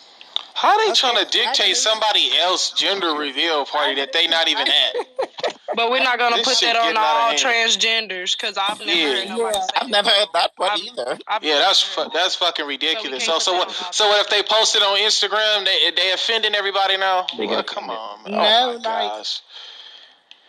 [0.61, 4.67] How they Okay, trying to dictate somebody else gender reveal party that they not even
[4.67, 4.95] at?
[5.75, 8.79] But we're not gonna This put that on getting out of all transgenders because I've
[8.79, 9.07] never Yeah.
[9.19, 9.61] heard nobody Yeah.
[9.61, 11.19] say I've never heard that part I've- either.
[11.27, 13.23] I've Yeah, that's fu- that's fucking ridiculous.
[13.23, 13.67] So can't so what?
[13.69, 15.65] that on all So what if they post it on Instagram?
[15.65, 17.27] They they offending everybody now?
[17.37, 17.99] They Well, get come offended.
[17.99, 18.31] on, man.
[18.31, 18.83] No, oh my like-
[19.19, 19.41] gosh.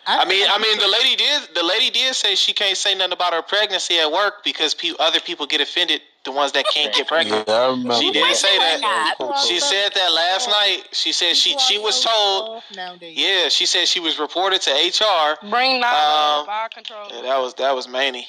[0.07, 1.55] I mean, I mean, the lady did.
[1.55, 4.95] The lady did say she can't say nothing about her pregnancy at work because pe-
[4.99, 6.01] other people get offended.
[6.25, 7.49] The ones that can't get pregnant.
[7.49, 7.95] Yeah, I remember.
[7.95, 9.17] She didn't say that.
[9.49, 10.83] She said that last night.
[10.93, 12.63] She said she she was told.
[13.01, 15.39] Yeah, she said she was reported to HR.
[15.49, 17.09] Bring Um, knowledge, fire control.
[17.11, 18.29] Yeah, that was that was Manny.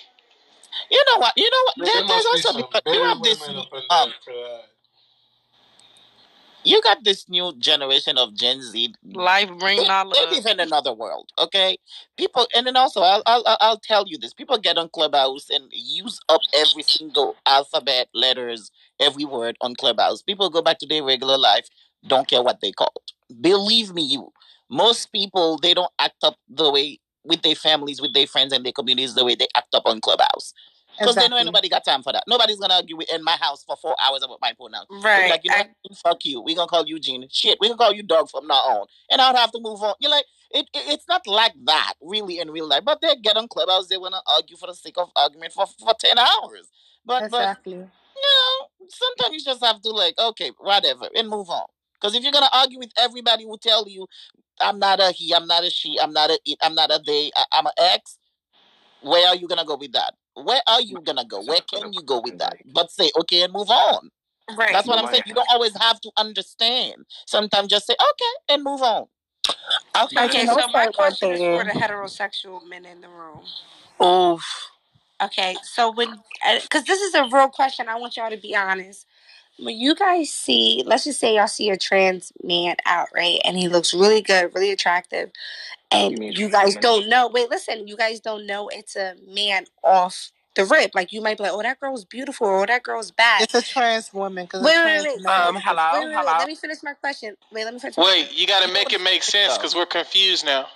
[0.90, 1.34] You know what?
[1.36, 1.76] You know what?
[1.94, 3.46] There, there's also you have this
[3.90, 4.14] um,
[6.64, 8.94] you got this new generation of Gen Z.
[9.14, 10.20] Life bring knowledge.
[10.20, 11.78] They live in another world, okay?
[12.18, 15.66] People, and then also, I'll, I'll, I'll tell you this: people get on Clubhouse and
[15.72, 20.22] use up every single alphabet, letters, every word on Clubhouse.
[20.22, 21.68] People go back to their regular life,
[22.08, 23.02] don't care what they called.
[23.42, 24.32] Believe me, you.
[24.70, 28.66] Most people they don't act up the way with their families, with their friends, and
[28.66, 30.54] their communities the way they act up on Clubhouse.
[30.98, 31.24] Because exactly.
[31.24, 32.24] they know anybody got time for that.
[32.28, 34.86] Nobody's gonna argue with, in my house for four hours about my pronoun.
[34.90, 35.30] Right.
[35.30, 36.42] Like, you know, I, fuck you.
[36.42, 37.28] We're gonna call you Gene.
[37.32, 38.88] Shit, we gonna call you dog from now on.
[39.10, 39.96] And I'd have to move on.
[40.00, 42.84] You're like, it, it, it's not like that really in real life.
[42.86, 45.94] But they get on clubhouse, they wanna argue for the sake of argument for, for
[46.00, 46.70] ten hours.
[47.06, 47.76] But exactly.
[47.76, 51.66] but you know, sometimes you just have to like, okay, whatever, and move on.
[52.00, 54.08] Because if you're gonna argue with everybody who tell you
[54.62, 57.02] I'm not a he, I'm not a she, I'm not a it, I'm not a
[57.06, 58.18] they, I, I'm an ex,
[59.02, 60.14] where are you gonna go with that?
[60.36, 61.42] Where are you gonna go?
[61.44, 62.58] Where can you go with that?
[62.74, 64.10] But say okay and move on.
[64.58, 64.74] Right.
[64.74, 65.24] That's what I'm saying.
[65.26, 67.06] You don't always have to understand.
[67.26, 69.08] Sometimes just say okay and move on.
[69.96, 70.26] Okay.
[70.26, 70.46] Okay.
[70.46, 73.42] So my question is for the heterosexual men in the room.
[74.02, 74.44] Oof.
[75.22, 75.56] Okay.
[75.64, 76.10] So when,
[76.62, 79.06] because uh, this is a real question, I want y'all to be honest.
[79.60, 83.58] When you guys see, let's just say y'all see a trans man out, right, and
[83.58, 85.30] he looks really good, really attractive,
[85.92, 87.28] and you, you guys don't know.
[87.28, 90.92] Wait, listen, you guys don't know it's a man off the rip.
[90.96, 93.62] Like you might be like, "Oh, that girl's beautiful," or "That girl's bad." It's a
[93.62, 94.48] trans woman.
[94.54, 95.26] Wait, wait, wait, wait.
[95.26, 96.38] Um, hello, wait, wait, hello.
[96.38, 97.36] Let me finish my question.
[97.52, 97.98] Wait, let me finish.
[97.98, 100.68] Wait, you got to make it make sense because we're confused now.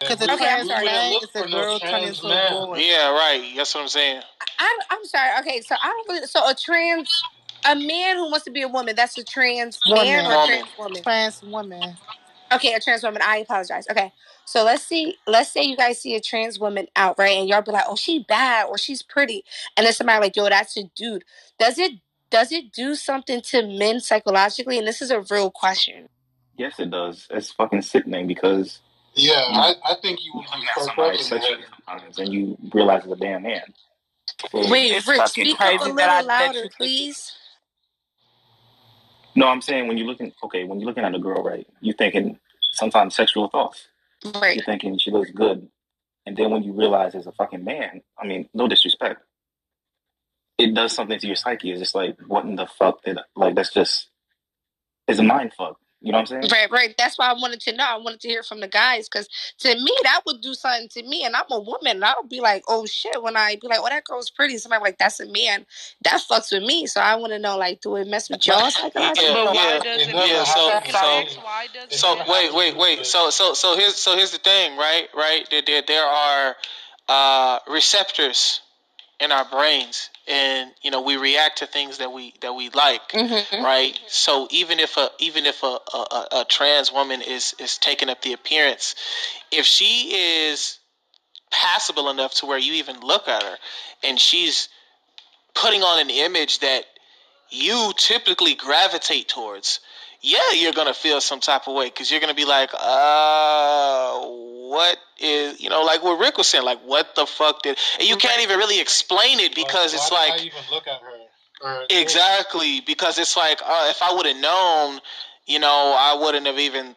[0.00, 2.78] Because the okay, trans man is a girl turning into a boy.
[2.78, 3.52] Yeah, right.
[3.56, 4.22] That's what I'm saying.
[4.58, 5.30] I, I'm sorry.
[5.40, 6.26] Okay, so I don't really.
[6.26, 7.22] So a trans,
[7.64, 10.04] a man who wants to be a woman, that's a trans woman.
[10.04, 11.02] man or trans woman.
[11.02, 11.96] Trans woman.
[12.52, 13.22] Okay, a trans woman.
[13.24, 13.86] I apologize.
[13.90, 14.12] Okay.
[14.44, 17.38] So let's see, let's say you guys see a trans woman out, right?
[17.38, 19.44] And y'all be like, oh, she bad or she's pretty.
[19.76, 21.24] And then somebody like, yo, that's a dude.
[21.58, 21.92] Does it
[22.30, 24.78] does it do something to men psychologically?
[24.78, 26.08] And this is a real question.
[26.56, 27.26] Yes, it does.
[27.30, 28.80] It's fucking sickening because
[29.14, 33.42] Yeah, I, I think you would be fucked up and you realize it's a damn
[33.42, 33.62] man.
[34.52, 37.32] Wait, it's Rich, speak up a little louder, please.
[39.34, 41.96] No, I'm saying when you're looking okay, when you're looking at a girl, right, you're
[41.96, 42.38] thinking
[42.72, 43.88] sometimes sexual thoughts.
[44.24, 44.56] Right.
[44.56, 45.68] You're thinking she looks good.
[46.26, 49.22] And then when you realize it's a fucking man, I mean, no disrespect.
[50.58, 51.72] It does something to your psyche.
[51.72, 54.08] It's just like, what in the fuck did like that's just
[55.08, 55.78] it's a mind fuck.
[56.02, 56.52] You know what I'm saying?
[56.52, 56.94] Right, right.
[56.98, 57.84] That's why I wanted to know.
[57.84, 59.28] I wanted to hear from the guys because
[59.60, 62.28] to me that would do something to me, and I'm a woman, and I would
[62.28, 65.20] be like, "Oh shit!" When I be like, "Oh, that girl's pretty," somebody like, "That's
[65.20, 65.64] a man,"
[66.04, 66.86] that fucks with me.
[66.86, 68.68] So I want to know, like, do it mess with y'all?
[69.54, 70.44] Yeah, yeah, yeah.
[70.44, 71.24] So, so,
[71.90, 73.06] so, wait, wait, wait.
[73.06, 75.08] So, so, so here's, so here's the thing, right?
[75.14, 75.46] Right?
[75.50, 76.56] There, there, there are
[77.08, 78.60] uh, receptors
[79.20, 83.08] in our brains and you know we react to things that we that we like
[83.10, 83.64] mm-hmm.
[83.64, 88.08] right so even if a even if a, a, a trans woman is is taking
[88.08, 88.94] up the appearance
[89.50, 90.78] if she is
[91.50, 93.56] passable enough to where you even look at her
[94.02, 94.68] and she's
[95.54, 96.84] putting on an image that
[97.50, 99.80] you typically gravitate towards
[100.22, 104.20] yeah you're gonna feel some type of way because you're gonna be like uh
[104.72, 108.08] what is you know like what Rick was saying, like what the fuck did and
[108.08, 111.00] you can't even really explain it because it's like I even look at
[111.62, 111.84] her.
[111.90, 115.00] exactly because it's like uh, if I would have known,
[115.46, 116.96] you know, I wouldn't have even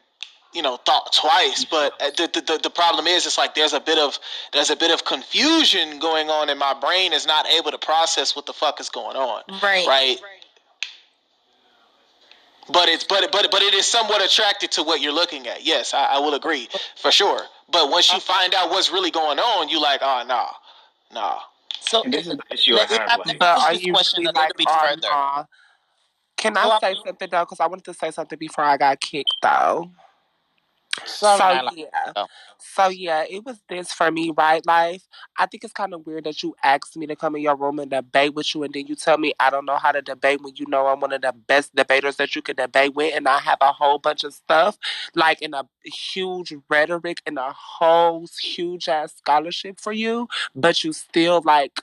[0.54, 1.66] you know thought twice.
[1.66, 4.18] But uh, the, the the problem is it's like there's a bit of
[4.54, 8.36] there's a bit of confusion going on and my brain is not able to process
[8.36, 9.86] what the fuck is going on right.
[9.86, 10.18] right
[12.72, 15.66] but it's but but but it is somewhat attracted to what you're looking at.
[15.66, 17.42] Yes, I, I will agree for sure.
[17.72, 20.48] But once you find out what's really going on, you like, oh no,
[21.14, 21.38] no.
[21.82, 23.14] So and this is the issue I have.
[23.26, 25.46] Like, but are you really like on, uh,
[26.38, 27.42] Can I say something though?
[27.44, 29.92] Because I wanted to say something before I got kicked though.
[31.04, 32.14] So yeah,
[32.58, 34.66] so yeah, it was this for me, right?
[34.66, 35.04] Life.
[35.38, 37.80] I think it's kind of weird that you asked me to come in your room
[37.80, 40.42] and debate with you, and then you tell me I don't know how to debate
[40.42, 43.28] when you know I'm one of the best debaters that you could debate with, and
[43.28, 44.78] I have a whole bunch of stuff,
[45.16, 50.94] like in a huge rhetoric and a whole huge ass scholarship for you, but you
[50.94, 51.82] still like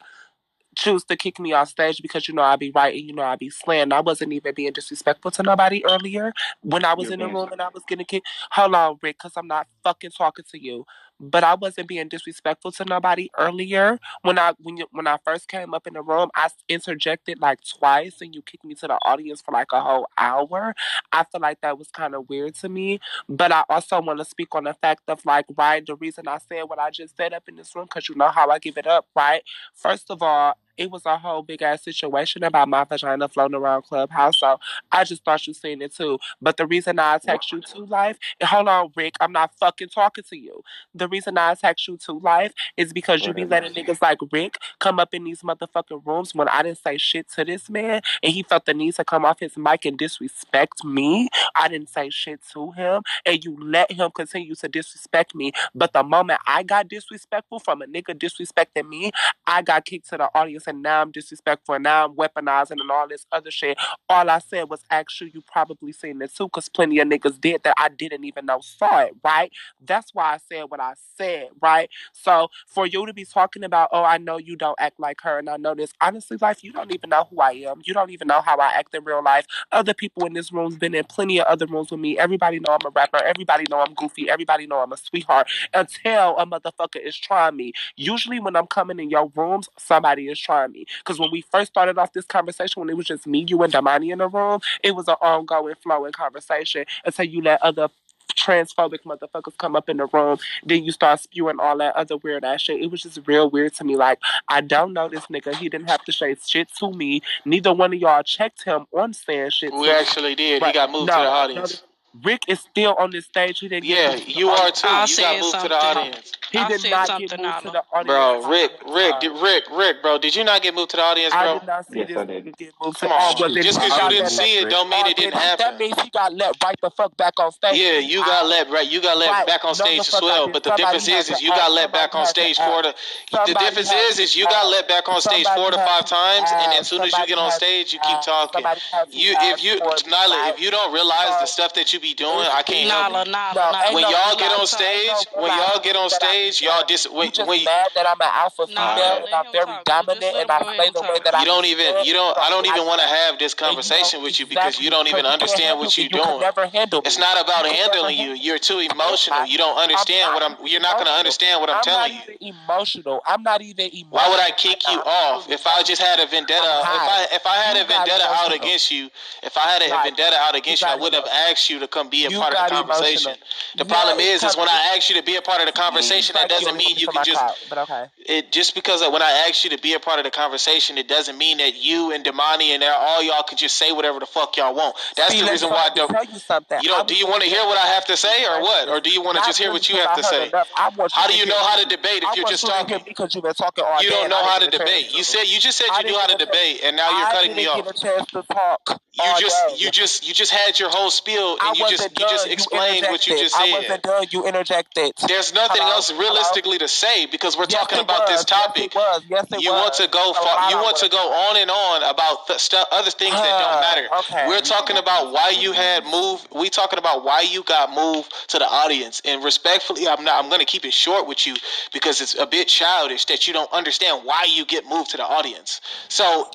[0.76, 3.22] choose to kick me off stage because you know I'd be right and you know
[3.22, 3.92] I'd be slaying.
[3.92, 6.32] I wasn't even being disrespectful to nobody earlier
[6.62, 8.26] when I was You're in the room and I was getting kicked.
[8.52, 10.84] Hold on, Rick, because I'm not fucking talking to you.
[11.20, 15.48] But I wasn't being disrespectful to nobody earlier when I when you, when I first
[15.48, 16.30] came up in the room.
[16.34, 20.08] I interjected like twice and you kicked me to the audience for like a whole
[20.18, 20.74] hour.
[21.12, 23.00] I feel like that was kind of weird to me.
[23.28, 26.38] But I also want to speak on the fact of like, right, the reason I
[26.38, 28.76] said what I just said up in this room because you know how I give
[28.76, 29.42] it up, right?
[29.74, 33.82] First of all it was a whole big ass situation about my vagina floating around
[33.82, 34.40] Clubhouse.
[34.40, 34.58] So
[34.92, 36.18] I just thought you seen it too.
[36.40, 40.24] But the reason I text you to life, hold on, Rick, I'm not fucking talking
[40.30, 40.62] to you.
[40.94, 44.56] The reason I text you to life is because you be letting niggas like Rick
[44.80, 48.32] come up in these motherfucking rooms when I didn't say shit to this man and
[48.32, 51.28] he felt the need to come off his mic and disrespect me.
[51.54, 55.52] I didn't say shit to him and you let him continue to disrespect me.
[55.74, 59.12] But the moment I got disrespectful from a nigga disrespecting me,
[59.46, 62.90] I got kicked to the audience and now I'm disrespectful and now I'm weaponizing and
[62.90, 63.78] all this other shit.
[64.08, 67.62] All I said was, actually, you probably seen it too, because plenty of niggas did
[67.64, 69.52] that I didn't even know saw it, right?
[69.84, 71.88] That's why I said what I said, right?
[72.12, 75.38] So for you to be talking about, oh, I know you don't act like her
[75.38, 77.80] and I know this, honestly, life, you don't even know who I am.
[77.84, 79.46] You don't even know how I act in real life.
[79.72, 82.18] Other people in this room's been in plenty of other rooms with me.
[82.18, 83.22] Everybody know I'm a rapper.
[83.22, 84.30] Everybody know I'm goofy.
[84.30, 87.72] Everybody know I'm a sweetheart until a motherfucker is trying me.
[87.96, 90.86] Usually when I'm coming in your rooms, somebody is trying me.
[90.98, 93.72] Because when we first started off this conversation, when it was just me, you, and
[93.72, 97.88] Damani in the room, it was an ongoing, flowing conversation until you let other
[98.34, 100.38] transphobic motherfuckers come up in the room.
[100.64, 102.80] Then you start spewing all that other weird ass shit.
[102.80, 103.96] It was just real weird to me.
[103.96, 105.54] Like, I don't know this nigga.
[105.54, 107.22] He didn't have to say shit to me.
[107.44, 109.72] Neither one of y'all checked him on saying shit.
[109.72, 110.60] We actually did.
[110.60, 111.82] But he got moved no, to the audience.
[112.22, 113.60] Rick is still on the stage.
[113.60, 113.84] He didn't.
[113.84, 114.86] Yeah, you are too.
[114.88, 116.32] I'll you got moved to the audience.
[116.52, 118.44] He I'll did not get moved to the audience.
[118.44, 121.32] Bro, Rick, Rick, did, Rick, Rick, bro, did you not get moved to the audience,
[121.32, 121.40] bro?
[121.40, 124.30] I did not see yes, this nigga get moved Come on, just because you didn't
[124.30, 125.64] see it, don't mean it didn't happen.
[125.64, 127.78] That means he got let right the fuck back on stage.
[127.78, 128.90] Yeah, you got let right.
[128.90, 129.46] You got let right.
[129.46, 130.48] back on stage as well.
[130.48, 132.94] But the difference is, is you got let back on stage four to.
[133.30, 136.74] The difference is, is you got let back on stage four to five times, and
[136.74, 138.62] as soon as you get on stage, you keep talking.
[139.10, 142.62] You, if you, Nyla, if you don't realize the stuff that you be doing, I
[142.66, 143.94] can't help you.
[143.94, 147.06] When y'all get on stage, when y'all get on stage, y'all dis.
[147.08, 151.18] When that I'm an alpha female and I'm very dominant and I play the way
[151.24, 151.40] that I.
[151.40, 152.04] You don't even.
[152.04, 152.36] You don't.
[152.36, 155.78] I don't even want to have this conversation with you because you don't even understand
[155.78, 156.40] what you're doing.
[156.40, 157.02] Never handle.
[157.04, 158.34] It's not about handling you.
[158.34, 159.46] You're too emotional.
[159.46, 160.56] You don't understand what I'm.
[160.66, 162.52] You're not going to understand what I'm telling you.
[162.66, 163.22] Emotional.
[163.26, 164.10] I'm not even emotional.
[164.10, 166.66] Why would I kick you off if I just had a vendetta?
[166.82, 169.08] If I if I had a vendetta out against you,
[169.42, 172.08] if I had a vendetta out against you, I would have asked you to come
[172.08, 173.34] be a part of the conversation.
[173.76, 176.34] The problem is, is when I ask you to be a part of the conversation,
[176.38, 177.40] that doesn't mean you can just.
[177.68, 178.06] But okay.
[178.18, 181.08] It just because when I asked you to be a part of the conversation, it
[181.08, 184.56] doesn't mean that you and Damani and all y'all can just say whatever the fuck
[184.56, 184.96] y'all want.
[185.16, 185.88] That's See, the reason why.
[185.92, 186.78] I don't, tell you something.
[186.82, 187.06] You don't.
[187.06, 189.22] Do you want to hear what I have to say, or what, or do you
[189.22, 190.50] want to just hear what you have to say?
[190.74, 193.00] How do you know how to debate if you're just talking?
[193.04, 195.14] Because you've been talking all You don't know how to debate.
[195.14, 197.66] You said you just said you knew how to debate, and now you're cutting me
[197.66, 197.76] off.
[197.76, 199.00] I didn't get a chance to talk.
[199.12, 202.46] You just you just you just had your whole spiel, and you just you just
[202.48, 203.62] explained what you just said.
[203.62, 204.26] I wasn't done.
[204.30, 205.12] You interjected.
[205.26, 208.94] There's nothing else realistically to say because we're talking about this topic.
[208.94, 209.48] Yes, it was.
[209.50, 209.82] yes, you was.
[209.82, 213.10] want to go far, you want to go on and on about th- st- other
[213.10, 214.08] things that don't uh, matter.
[214.20, 214.48] Okay.
[214.48, 216.48] We're talking about why you had moved.
[216.54, 219.22] We talking about why you got moved to the audience.
[219.24, 220.42] And respectfully, I'm not.
[220.42, 221.54] I'm going to keep it short with you
[221.92, 225.24] because it's a bit childish that you don't understand why you get moved to the
[225.24, 225.80] audience.
[226.08, 226.50] So.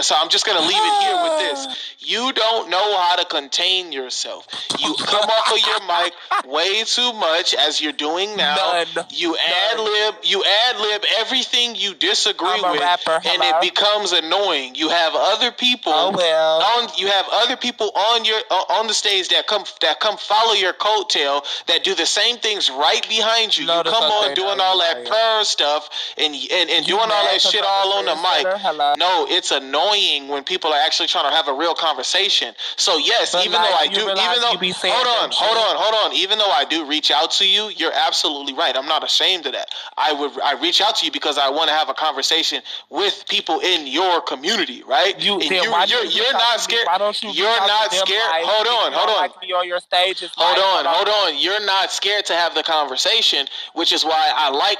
[0.00, 1.66] So I'm just going to leave it here with this.
[1.68, 1.74] Ah.
[1.98, 4.46] You don't know how to contain yourself.
[4.78, 6.12] You come off of your mic
[6.46, 8.84] way too much as you're doing now.
[8.96, 9.06] None.
[9.10, 10.14] You ad lib.
[10.22, 14.74] You ad lib everything you disagree with, rapper, and it becomes annoying.
[14.74, 15.92] You have other people.
[15.94, 16.62] Oh well.
[16.62, 20.54] On, you have other people on your on the stage that come that come follow
[20.54, 23.66] your coattail that do the same things right behind you.
[23.66, 27.40] Notice you come on doing all that prayer stuff and and, and doing all that
[27.40, 28.98] shit all on the mic.
[28.98, 32.54] No, it's annoying when people are actually trying to have a real conversation.
[32.76, 35.94] So yes, but even like, though I do, even though hold on, hold on, hold
[36.04, 36.16] on.
[36.16, 38.76] Even though I do reach out to you, you're absolutely right.
[38.76, 39.70] I'm not ashamed of that.
[39.96, 43.24] I would I reach out to you because I want to have a conversation with
[43.28, 45.18] people in your community, right?
[45.20, 46.86] You, and you, are you're, you're not scared.
[46.86, 48.30] Why don't you you're not scared.
[48.30, 49.16] Like, hold on, hold on.
[49.16, 50.22] Like me on your stage.
[50.36, 51.40] Hold on, hold on.
[51.40, 54.78] You're not scared to have the conversation, which is why I like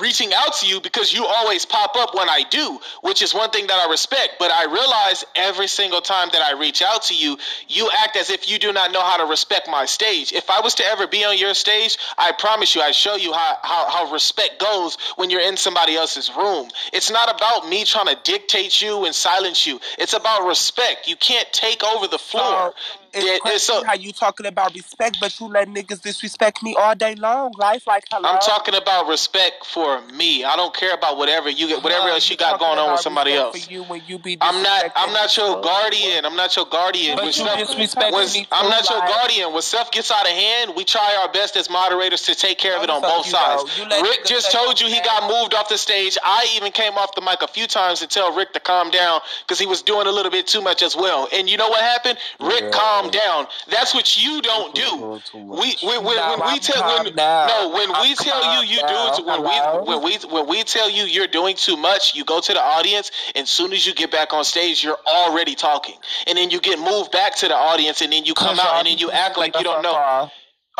[0.00, 3.50] reaching out to you because you always pop up when I do, which is one
[3.50, 4.36] thing that I respect.
[4.38, 8.30] But I realize every single time that I reach out to you, you act as
[8.30, 10.32] if you do not know how to respect my stage.
[10.32, 13.32] If I was to ever be on your stage, I promise you, I show you
[13.32, 16.68] how, how, how respect goes when you're in somebody else's room.
[16.92, 19.80] It's not about me trying to dictate you and silence you.
[19.98, 21.08] It's about respect.
[21.08, 22.68] You can't take over the floor.
[22.68, 22.70] Uh,
[23.12, 26.76] it's yeah, crazy so, how you talking about respect, but you let niggas disrespect me
[26.78, 27.52] all day long.
[27.58, 28.28] Life like hello.
[28.28, 30.44] I'm talking about respect for me.
[30.44, 33.00] I don't care about whatever you get, whatever no, else you got going on with
[33.00, 33.64] somebody else.
[33.64, 34.92] For you when you be I'm not.
[34.94, 36.24] I'm not your guardian.
[36.24, 37.16] I'm not your guardian.
[37.16, 38.46] But when you stuff, disrespect when, me.
[38.52, 39.52] I'm not your guardian.
[39.52, 42.76] When stuff gets out of hand, we try our best as moderators to take care
[42.76, 43.64] of it on both sides.
[44.02, 46.16] Rick just told you he got moved off the stage.
[46.22, 49.20] I even came off the mic a few times to tell Rick to calm down
[49.42, 51.28] because he was doing a little bit too much as well.
[51.32, 52.18] And you know what happened?
[52.38, 52.70] Rick yeah.
[52.70, 53.46] calmed down.
[53.68, 55.20] That's what you don't do.
[55.34, 59.42] We when, when, when we tell when, no when we tell you you do when
[59.42, 62.60] we when we when we tell you you're doing too much, you go to the
[62.60, 65.96] audience, and soon as you get back on stage, you're already talking,
[66.26, 68.86] and then you get moved back to the audience, and then you come out, and
[68.86, 70.30] then you act like you don't know.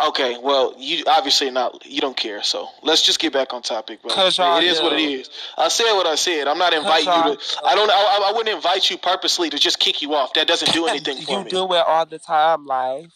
[0.07, 1.85] Okay, well, you obviously not.
[1.85, 4.11] You don't care, so let's just get back on topic, bro.
[4.11, 5.29] It is what it is.
[5.57, 6.47] I said what I said.
[6.47, 7.65] I'm not inviting you to.
[7.65, 7.89] I don't.
[7.89, 10.33] I, I wouldn't invite you purposely to just kick you off.
[10.33, 11.43] That doesn't do anything for you me.
[11.45, 13.11] You do it all the time, life.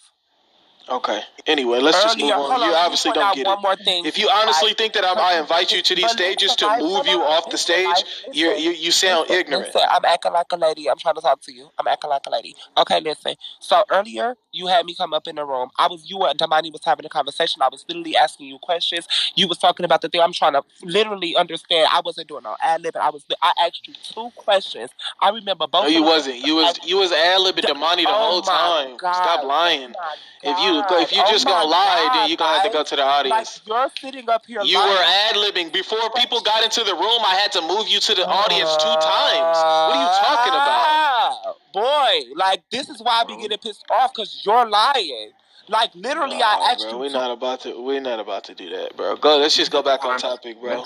[0.90, 1.22] Okay.
[1.48, 2.62] Anyway, let's Earlier, just move on.
[2.62, 3.62] You obviously don't get one it.
[3.62, 4.06] More thing.
[4.06, 7.22] If you honestly think that I'm, I invite you to these stages to move you
[7.22, 9.68] off the stage, you you you sound ignorant.
[9.68, 10.90] Listen, I'm acting like a lady.
[10.90, 11.70] I'm trying to talk to you.
[11.80, 12.56] I'm acting like a lady.
[12.78, 13.36] Okay, listen.
[13.60, 15.70] So earlier, you had me come up in the room.
[15.80, 17.62] I was you and Damani was having a conversation.
[17.62, 19.08] I was literally asking you questions.
[19.36, 20.22] You was talking about the thing.
[20.22, 21.90] I'm trying to literally understand.
[21.92, 23.02] I wasn't doing no ad libbing.
[23.02, 23.26] I was.
[23.42, 24.92] I asked you two questions.
[25.22, 25.84] I remember both.
[25.84, 26.46] No, you wasn't.
[26.46, 28.98] You was you was ad libbing Damani the oh whole time.
[28.98, 29.14] God.
[29.14, 29.94] Stop lying.
[29.98, 30.16] Oh
[30.46, 32.74] if you if you oh just oh gonna lie, God, then you're gonna have to
[32.74, 33.62] go to the audience.
[33.66, 34.62] Like you're sitting up here.
[34.64, 34.92] You lying.
[34.92, 37.22] were ad libbing before people got into the room.
[37.26, 39.58] I had to move you to the audience two times.
[39.58, 41.56] What are you talking about?
[41.74, 45.32] Boy, like this is why I be getting pissed off because you're lying.
[45.68, 47.82] Like literally, nah, I asked bro, We're not about to.
[47.82, 49.16] We're not about to do that, bro.
[49.16, 49.38] Go.
[49.38, 50.84] Let's just go back on topic, bro.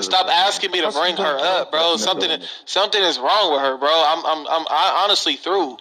[0.00, 1.96] stop asking me to bring her up, bro.
[1.96, 3.90] Something, something is wrong with her, bro.
[3.90, 5.76] I'm, I'm, I'm I honestly through.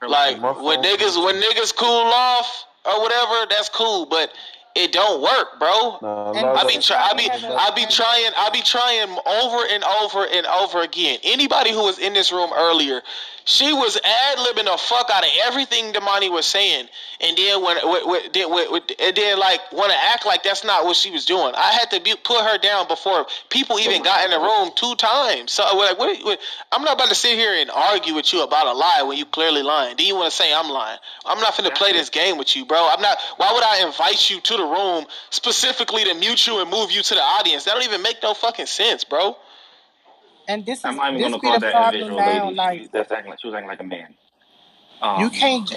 [0.00, 4.06] Like when niggas, when niggas cool off or whatever, that's cool.
[4.06, 4.32] But
[4.74, 5.98] it don't work, bro.
[6.02, 10.26] No, I be try, I be I be trying I be trying over and over
[10.26, 11.18] and over again.
[11.22, 13.02] Anybody who was in this room earlier,
[13.44, 16.86] she was ad libbing the fuck out of everything Damani was saying,
[17.20, 20.96] and then when, when, when, and then like want to act like that's not what
[20.96, 21.52] she was doing.
[21.56, 24.94] I had to be, put her down before people even got in the room two
[24.96, 25.52] times.
[25.52, 25.98] So like,
[26.72, 29.24] I'm not about to sit here and argue with you about a lie when you
[29.26, 29.96] clearly lying.
[29.96, 30.98] Do you want to say I'm lying?
[31.24, 32.88] I'm not finna play this game with you, bro.
[32.90, 33.18] I'm not.
[33.36, 37.02] Why would I invite you to the room specifically to mute you and move you
[37.02, 37.64] to the audience?
[37.64, 39.36] That don't even make no fucking sense, bro.
[40.48, 42.54] And this is I'm not even gonna call that individual lady.
[42.54, 44.14] Like, that's acting like she was acting like a man.
[45.00, 45.74] Um, you can't.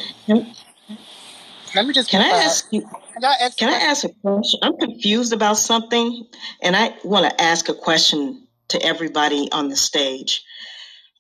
[1.75, 2.09] Let me just.
[2.09, 2.81] Can I ask you?
[2.81, 4.59] Can I ask Can I ask a question?
[4.63, 6.27] I'm confused about something,
[6.61, 10.43] and I want to ask a question to everybody on the stage.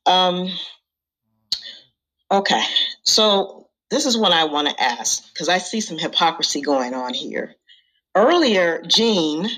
[0.05, 0.49] Um.
[2.31, 2.61] Okay,
[3.03, 7.13] so this is what I want to ask because I see some hypocrisy going on
[7.13, 7.55] here.
[8.15, 9.49] Earlier, Gene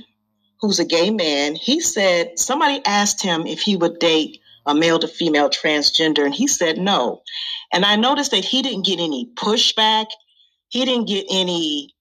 [0.62, 5.00] who's a gay man, he said somebody asked him if he would date a male
[5.00, 7.22] to female transgender, and he said no.
[7.72, 10.08] And I noticed that he didn't get any pushback.
[10.68, 11.94] He didn't get any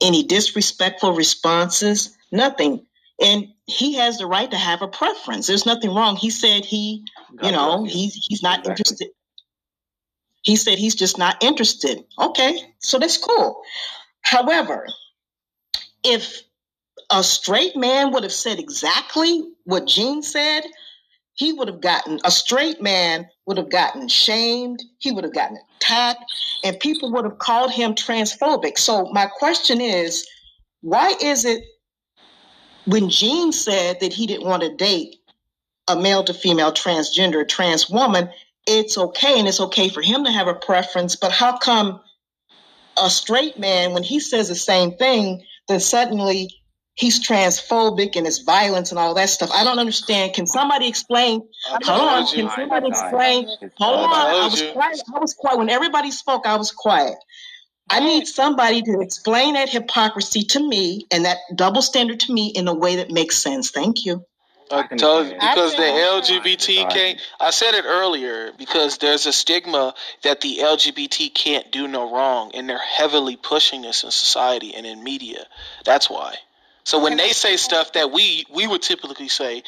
[0.00, 2.86] any disrespectful responses, nothing.
[3.20, 5.46] And he has the right to have a preference.
[5.46, 6.16] There's nothing wrong.
[6.16, 7.04] He said he,
[7.42, 8.70] you know, he's he's not exactly.
[8.70, 9.08] interested.
[10.42, 12.02] He said he's just not interested.
[12.18, 13.62] Okay, so that's cool.
[14.22, 14.86] However,
[16.02, 16.42] if
[17.10, 20.62] a straight man would have said exactly what Gene said,
[21.34, 25.58] he would have gotten a straight man would have gotten shamed, he would have gotten
[25.76, 26.24] attacked,
[26.62, 28.78] and people would have called him transphobic.
[28.78, 30.28] So my question is,
[30.82, 31.64] why is it
[32.84, 35.16] when Gene said that he didn't want to date
[35.88, 38.30] a male to female transgender trans woman,
[38.66, 42.00] it's okay and it's okay for him to have a preference, but how come
[43.02, 46.59] a straight man when he says the same thing, then suddenly
[47.00, 49.50] he's transphobic and it's violence and all that stuff.
[49.54, 50.34] I don't understand.
[50.34, 51.48] Can somebody explain?
[51.64, 52.26] Hold on.
[52.26, 53.46] Can somebody explain?
[53.78, 54.12] Hold on.
[54.12, 55.02] I was quiet.
[55.14, 55.58] I was quiet.
[55.58, 57.16] When everybody spoke, I was quiet.
[57.88, 62.48] I need somebody to explain that hypocrisy to me and that double standard to me
[62.48, 63.70] in a way that makes sense.
[63.70, 64.24] Thank you.
[64.70, 67.20] I told you because the LGBT can't.
[67.40, 72.52] I said it earlier because there's a stigma that the LGBT can't do no wrong,
[72.54, 75.44] and they're heavily pushing this in society and in media.
[75.84, 76.36] That's why.
[76.84, 79.62] So when they say stuff that we we would typically say,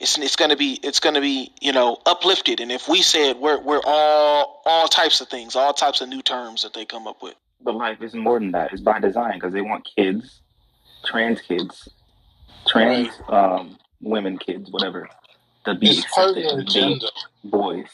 [0.00, 3.38] it's it's gonna be it's gonna be you know uplifted, and if we say it,
[3.38, 7.06] we're we're all all types of things, all types of new terms that they come
[7.06, 7.34] up with.
[7.62, 8.72] But life is more than that.
[8.72, 10.40] It's by design because they want kids,
[11.04, 11.88] trans kids,
[12.66, 15.08] trans um, women kids, whatever,
[15.64, 17.02] to be it's accepted, to be
[17.44, 17.86] boys.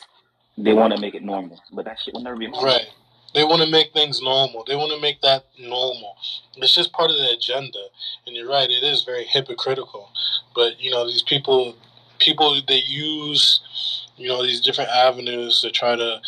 [0.59, 2.65] They want to make it normal, but that shit will never be normal.
[2.67, 2.87] Right.
[3.35, 4.65] They want to make things normal.
[4.67, 6.17] They want to make that normal.
[6.57, 7.79] It's just part of the agenda.
[8.27, 10.09] And you're right, it is very hypocritical.
[10.55, 11.77] But you know, these people,
[12.19, 16.21] people they use, you know, these different avenues to try to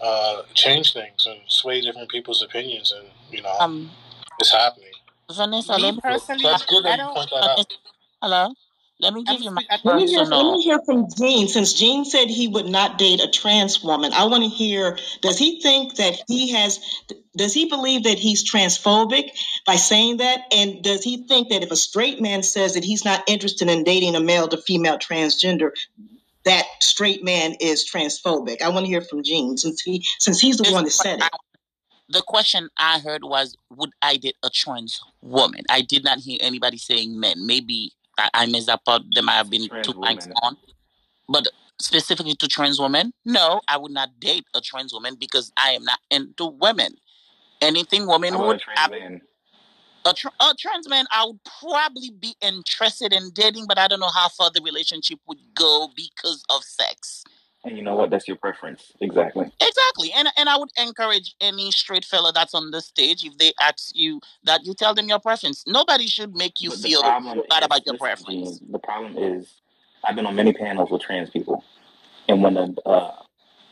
[0.00, 2.92] uh, change things and sway different people's opinions.
[2.92, 3.90] And you know, um,
[4.40, 4.90] it's happening.
[5.32, 7.66] Vanessa, me personally, that's good that you point that out.
[8.20, 8.54] Hello.
[9.00, 11.48] Let me give you my let me, hear, let me hear from Gene.
[11.48, 14.96] Since Gene said he would not date a trans woman, I want to hear.
[15.20, 16.78] Does he think that he has?
[17.36, 19.30] Does he believe that he's transphobic
[19.66, 20.42] by saying that?
[20.52, 23.82] And does he think that if a straight man says that he's not interested in
[23.82, 25.70] dating a male to female transgender,
[26.44, 28.62] that straight man is transphobic?
[28.62, 31.28] I want to hear from Gene since he since he's the one that said it
[32.08, 35.62] the question I heard was, would I date a trans woman?
[35.70, 37.46] I did not hear anybody saying men.
[37.46, 39.02] Maybe I, I missed that part.
[39.12, 40.56] There might have been trans two lines on.
[41.28, 41.48] But
[41.80, 45.84] specifically to trans women, no, I would not date a trans woman because I am
[45.84, 46.94] not into women.
[47.60, 48.62] Anything woman would.
[50.04, 53.88] A, a, tra- a trans man, I would probably be interested in dating, but I
[53.88, 57.24] don't know how far the relationship would go because of sex.
[57.64, 58.10] And you know what?
[58.10, 58.92] That's your preference.
[59.00, 59.50] Exactly.
[59.60, 60.12] Exactly.
[60.14, 63.94] And and I would encourage any straight fella that's on the stage, if they ask
[63.94, 65.64] you that you tell them your preference.
[65.66, 68.60] Nobody should make you but feel bad is, about your preference.
[68.70, 69.54] The problem is
[70.06, 71.64] I've been on many panels with trans people.
[72.28, 73.12] And when the uh,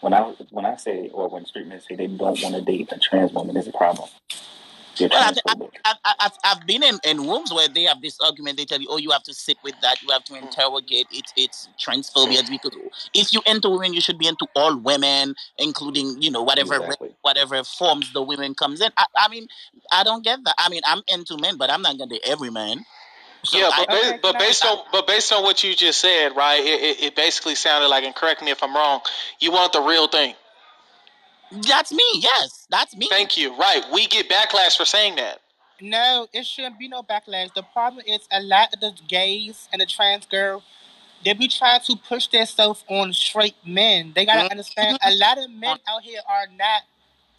[0.01, 0.21] when I
[0.51, 3.33] when I say or when street men say they don't want to date a trans
[3.33, 4.09] woman, there's a problem.
[5.01, 8.57] Well, I, I, I've, I've been in, in rooms where they have this argument.
[8.57, 10.03] They tell you, "Oh, you have to sit with that.
[10.03, 11.07] You have to interrogate.
[11.11, 12.77] It's it's transphobia because
[13.15, 17.15] if you enter women, you should be into all women, including you know whatever exactly.
[17.23, 19.49] whatever forms the women comes in." I, I, mean,
[19.91, 20.55] I don't get that.
[20.59, 22.85] I mean, I'm into men, but I'm not gonna date every man.
[23.45, 26.61] So yeah, but, I, but based on but based on what you just said, right?
[26.61, 29.01] It, it, it basically sounded like, and correct me if I'm wrong.
[29.41, 30.35] You want the real thing.
[31.61, 32.05] That's me.
[32.15, 33.09] Yes, that's me.
[33.09, 33.57] Thank you.
[33.57, 33.85] Right.
[33.93, 35.41] We get backlash for saying that.
[35.81, 37.53] No, it shouldn't be no backlash.
[37.55, 40.63] The problem is a lot of the gays and the trans girl,
[41.25, 44.13] they be trying to push themselves on straight men.
[44.15, 44.51] They gotta mm-hmm.
[44.53, 46.83] understand a lot of men out here are not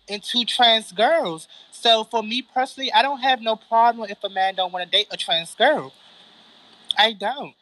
[0.08, 1.48] into trans girls.
[1.72, 4.92] So for me personally, I don't have no problem if a man don't want to
[4.92, 5.94] date a trans girl.
[6.98, 7.56] I don't.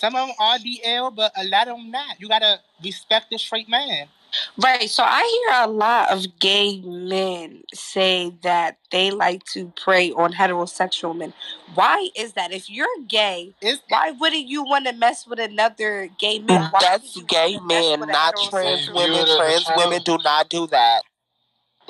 [0.00, 2.20] Some of them are DL, but a lot of them not.
[2.20, 4.08] You gotta respect the straight man.
[4.56, 4.88] Right.
[4.90, 10.32] So I hear a lot of gay men say that they like to prey on
[10.32, 11.32] heterosexual men.
[11.74, 12.52] Why is that?
[12.52, 16.68] If you're gay, is, why wouldn't you want to mess with another gay man?
[16.70, 19.26] Why That's gay men, not trans women.
[19.36, 21.02] Trans women do not do that.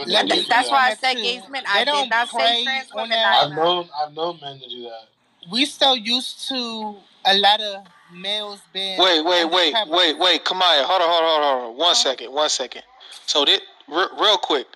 [0.07, 1.65] That, that's why I said gay men.
[1.67, 3.19] I did not say trans women.
[3.19, 5.09] I've known I've known men to do that.
[5.51, 8.99] We still used to a lot of males being.
[8.99, 12.49] Wait, wait, wait, wait, wait, Kamaya, hold on, hold on, hold on, one second, one
[12.49, 12.83] second.
[13.27, 14.67] So, this, r- real quick,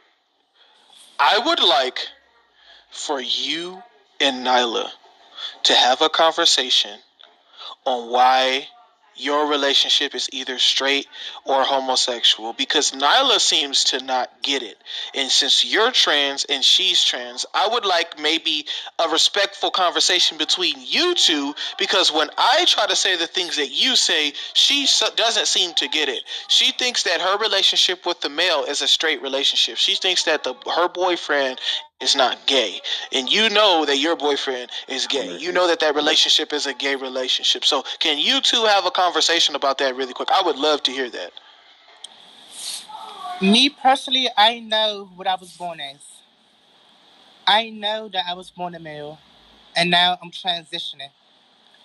[1.18, 1.98] I would like
[2.90, 3.82] for you
[4.20, 4.88] and Nyla
[5.64, 6.98] to have a conversation
[7.84, 8.66] on why
[9.16, 11.06] your relationship is either straight
[11.44, 14.76] or homosexual because Nyla seems to not get it.
[15.14, 18.66] And since you're trans and she's trans, I would like maybe
[18.98, 23.70] a respectful conversation between you two because when I try to say the things that
[23.70, 24.86] you say, she
[25.16, 26.22] doesn't seem to get it.
[26.48, 29.76] She thinks that her relationship with the male is a straight relationship.
[29.76, 31.60] She thinks that the her boyfriend
[32.02, 32.80] is not gay.
[33.12, 35.36] And you know that your boyfriend is gay.
[35.38, 37.64] You know that that relationship is a gay relationship.
[37.64, 40.30] So, can you two have a conversation about that really quick?
[40.32, 41.32] I would love to hear that.
[43.40, 46.00] Me personally, I know what I was born as.
[47.46, 49.18] I know that I was born a male,
[49.76, 51.10] and now I'm transitioning.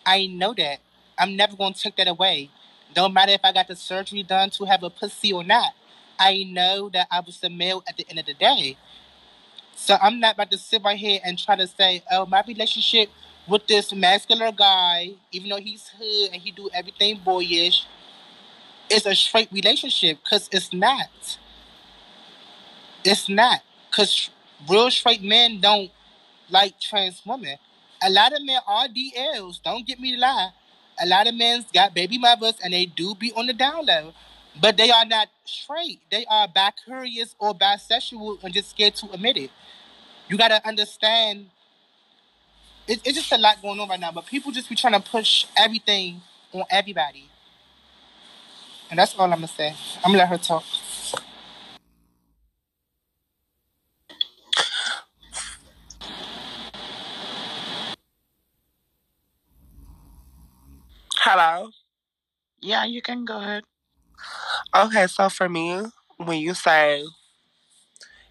[0.06, 0.80] I know that.
[1.18, 2.52] I'm never going to take that away.
[2.94, 5.74] Don't matter if I got the surgery done to have a pussy or not.
[6.20, 8.78] I know that I was a male at the end of the day.
[9.80, 13.10] So I'm not about to sit right here and try to say, oh, my relationship
[13.48, 17.86] with this masculine guy, even though he's hood and he do everything boyish,
[18.90, 21.38] is a straight relationship because it's not.
[23.06, 24.32] It's not because
[24.68, 25.92] real straight men don't
[26.50, 27.58] like trans women.
[28.04, 29.62] A lot of men are DLs.
[29.62, 30.50] Don't get me to lie.
[31.00, 34.12] A lot of men's got baby mothers and they do be on the down low,
[34.62, 36.02] but they are not straight.
[36.12, 39.52] They are bi-curious or bisexual and just scared to admit it
[40.30, 41.48] you gotta understand
[42.88, 45.00] it, it's just a lot going on right now, but people just be trying to
[45.02, 46.22] push everything
[46.54, 47.30] on everybody.
[48.90, 49.76] And that's all I'm gonna say.
[50.04, 50.64] I'm gonna let her talk.
[61.18, 61.72] Hello?
[62.62, 63.64] Yeah, you can go ahead.
[64.76, 65.82] Okay, so for me,
[66.18, 67.04] when you say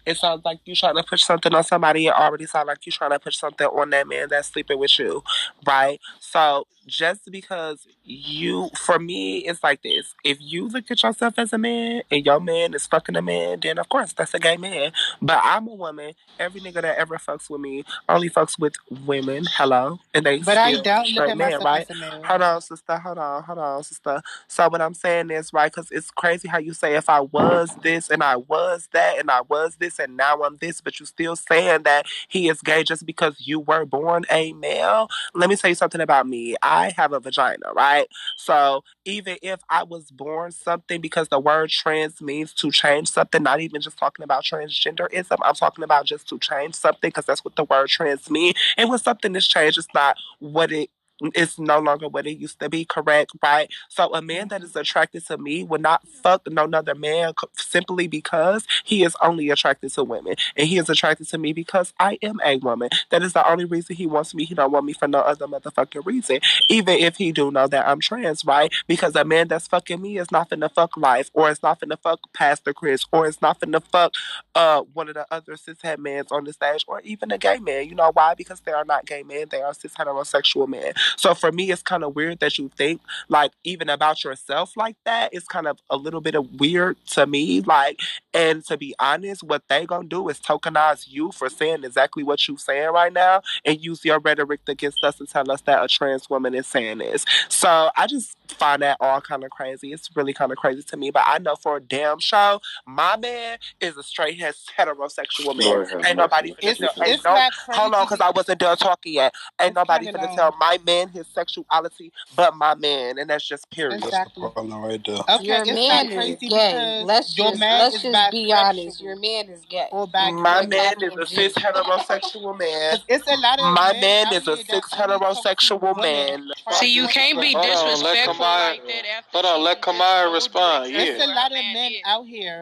[0.07, 2.07] it sounds like you trying to push something on somebody.
[2.07, 4.97] It already sounds like you trying to push something on that man that's sleeping with
[4.97, 5.21] you,
[5.67, 5.99] right?
[6.21, 10.15] So just because you, for me, it's like this.
[10.23, 13.59] If you look at yourself as a man and your man is fucking a man,
[13.61, 14.93] then of course that's a gay man.
[15.21, 16.13] But I'm a woman.
[16.39, 19.43] Every nigga that ever fucks with me only fucks with women.
[19.49, 20.39] Hello, and they.
[20.39, 21.81] But I don't look at man, myself right?
[21.89, 22.23] as a man.
[22.23, 22.97] Hold on, sister.
[22.97, 23.43] Hold on.
[23.43, 24.21] Hold on, sister.
[24.47, 27.75] So what I'm saying is right because it's crazy how you say if I was
[27.83, 31.07] this and I was that and I was this and now I'm this, but you're
[31.07, 35.09] still saying that he is gay just because you were born a male.
[35.33, 36.55] Let me tell you something about me.
[36.61, 38.07] I have a vagina, right?
[38.37, 43.43] So even if I was born something, because the word trans means to change something,
[43.43, 47.43] not even just talking about transgenderism, I'm talking about just to change something because that's
[47.43, 48.55] what the word trans means.
[48.77, 50.89] And when something is changed, it's not what it
[51.33, 53.31] it's no longer what it used to be, correct?
[53.41, 53.69] Right?
[53.89, 58.07] So a man that is attracted to me would not fuck no other man simply
[58.07, 60.35] because he is only attracted to women.
[60.55, 62.89] And he is attracted to me because I am a woman.
[63.09, 64.45] That is the only reason he wants me.
[64.45, 66.39] He don't want me for no other motherfucking reason.
[66.69, 68.71] Even if he do know that I'm trans, right?
[68.87, 71.97] Because a man that's fucking me is not finna fuck life, or it's not finna
[71.99, 74.13] fuck Pastor Chris, or it's not finna fuck
[74.55, 77.87] uh one of the other cishet men on the stage, or even a gay man.
[77.87, 78.33] You know why?
[78.35, 80.93] Because they are not gay men, they are cis heterosexual men.
[81.15, 84.95] So for me, it's kind of weird that you think like even about yourself like
[85.05, 85.29] that.
[85.33, 87.61] It's kind of a little bit of weird to me.
[87.61, 87.99] Like,
[88.33, 92.47] and to be honest, what they gonna do is tokenize you for saying exactly what
[92.47, 95.87] you're saying right now and use your rhetoric against us and tell us that a
[95.87, 97.25] trans woman is saying this.
[97.49, 99.91] So I just find that all kind of crazy.
[99.93, 101.11] It's really kind of crazy to me.
[101.11, 104.39] But I know for a damn show, my man is a straight
[104.77, 105.67] heterosexual man.
[105.67, 106.83] Lord ain't nobody mercy.
[106.83, 106.85] finna.
[106.85, 109.33] It's- it's no, not hold on, because I wasn't done talking yet.
[109.61, 110.35] Ain't It's nobody kinda finna long.
[110.35, 114.03] tell my man his sexuality but my man, and that's just period.
[114.03, 114.41] Exactly.
[114.41, 115.17] Problem right there.
[115.29, 117.03] Okay, Your it's man not is gay.
[117.05, 119.01] Let's your just man let's just be honest.
[119.01, 119.87] Your man is gay.
[119.91, 122.91] or My man is a and cis heterosexual man.
[122.91, 126.01] 'Cause it's a lot of My man is a here cis only talk to heterosexual
[126.01, 126.51] man.
[126.73, 130.87] See, you can't be Hold on, disrespectful like that after Hold on, let Kamaya respond.
[130.87, 132.61] exactly It's a lot of men out here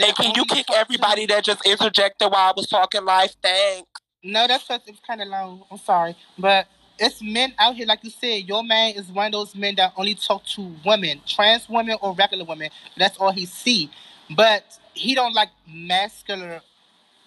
[0.00, 3.34] And can you kick talk to everybody that just interjected while I was talking live?
[3.42, 3.88] Thanks.
[4.22, 5.64] No, that's because it's kind of long.
[5.70, 6.66] I'm sorry, but
[6.98, 8.44] it's men out here, like you said.
[8.44, 12.14] Your man is one of those men that only talk to women, trans women or
[12.14, 12.70] regular women.
[12.96, 13.90] That's all he see.
[14.34, 16.60] But he don't like masculine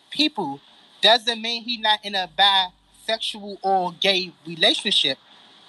[0.09, 0.59] people.
[1.01, 5.17] Doesn't mean he not in a bisexual or gay relationship.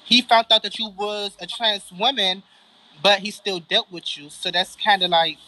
[0.05, 2.42] He found out that you was a trans woman,
[3.03, 4.30] but he still dealt with you.
[4.30, 5.38] So that's kind of like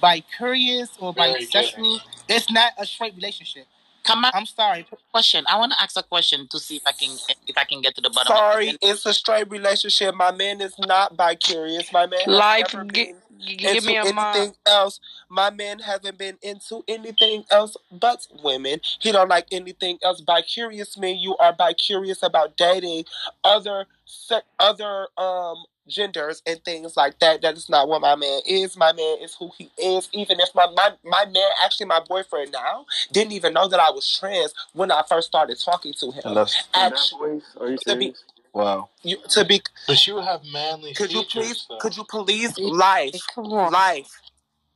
[0.00, 2.00] bi-curious or Very bisexual.
[2.28, 3.66] It's not a straight relationship.
[4.08, 4.86] Come I'm sorry.
[5.12, 5.44] question.
[5.48, 7.10] I want to ask a question to see if I can
[7.46, 8.34] if I can get to the bottom.
[8.36, 8.78] Sorry, of it.
[8.82, 10.14] it's a straight relationship.
[10.16, 11.92] My man is not bi-curious.
[11.92, 13.16] My man has Life, never been
[13.58, 14.36] give me a mind.
[14.36, 15.00] anything else.
[15.30, 18.80] My man hasn't been into anything else but women.
[19.00, 20.22] He don't like anything else.
[20.22, 23.04] Bi-curious mean you are bi-curious about dating
[23.44, 27.42] other se- other um genders and things like that.
[27.42, 28.76] That is not what my man is.
[28.76, 30.08] My man is who he is.
[30.12, 33.90] Even if my my, my man, actually my boyfriend now, didn't even know that I
[33.90, 36.22] was trans when I first started talking to him.
[36.26, 37.56] And Actually, voice?
[37.60, 38.14] Are you to be
[38.54, 38.88] wow.
[39.02, 41.78] you to be But you have manly could you please though.
[41.78, 43.72] could you please life Come on.
[43.72, 44.20] life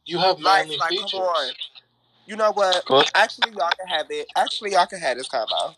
[0.06, 1.12] You have life manly like features.
[1.12, 1.50] come on
[2.26, 3.10] you know what What?
[3.14, 5.76] actually y'all can have it actually y'all can have this combo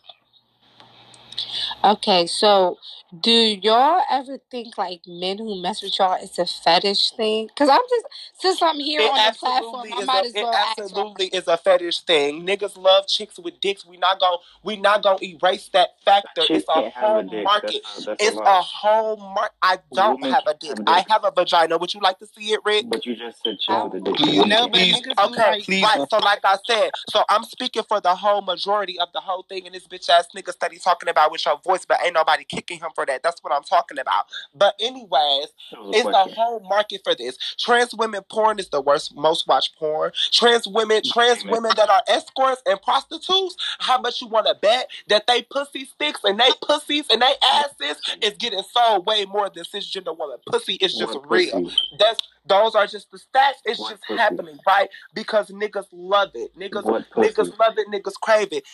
[1.83, 2.77] Okay, so
[3.21, 7.47] do y'all ever think like men who mess with y'all it's a fetish thing?
[7.47, 8.05] Because I'm just
[8.39, 11.27] since I'm here it on the platform, I might a as it well ask absolutely
[11.27, 15.19] is a fetish thing niggas love chicks with dicks we not gonna we not gonna
[15.23, 18.43] erase that factor Chick it's a can't a whole market That's that's it's lie.
[18.45, 21.93] a whole market i don't Women have a dick have i have a vagina would
[21.93, 24.01] you like to see it rick But you just said chick I oh, with a
[24.01, 24.15] dick.
[24.17, 25.17] Please, Women No, but please, niggas dicks.
[25.23, 25.83] do Okay, please.
[25.83, 26.01] right.
[26.01, 29.43] Uh so, like I said, so I'm speaking for the whole majority of the whole
[29.49, 32.43] thing, and this bitch ass nigga study talking about with your voice, but ain't nobody
[32.45, 33.23] kicking him for that.
[33.23, 34.25] That's what I'm talking about.
[34.55, 37.37] But anyways, a it's a whole market for this.
[37.59, 40.11] Trans women porn is the worst, most watched porn.
[40.31, 43.55] Trans women, trans women that are escorts and prostitutes.
[43.79, 47.33] How much you want to bet that they pussy sticks and they pussies and they
[47.43, 50.37] asses is getting sold way more than cisgender women?
[50.49, 51.61] Pussy is just What real.
[51.61, 51.77] pussy?
[51.99, 53.55] That's those are just the stats.
[53.65, 54.19] It's What just pussy?
[54.19, 54.89] happening, right?
[55.13, 56.57] Because niggas love it.
[56.57, 56.85] Niggas,
[57.17, 57.87] niggas love it.
[57.89, 58.65] Niggas crave it.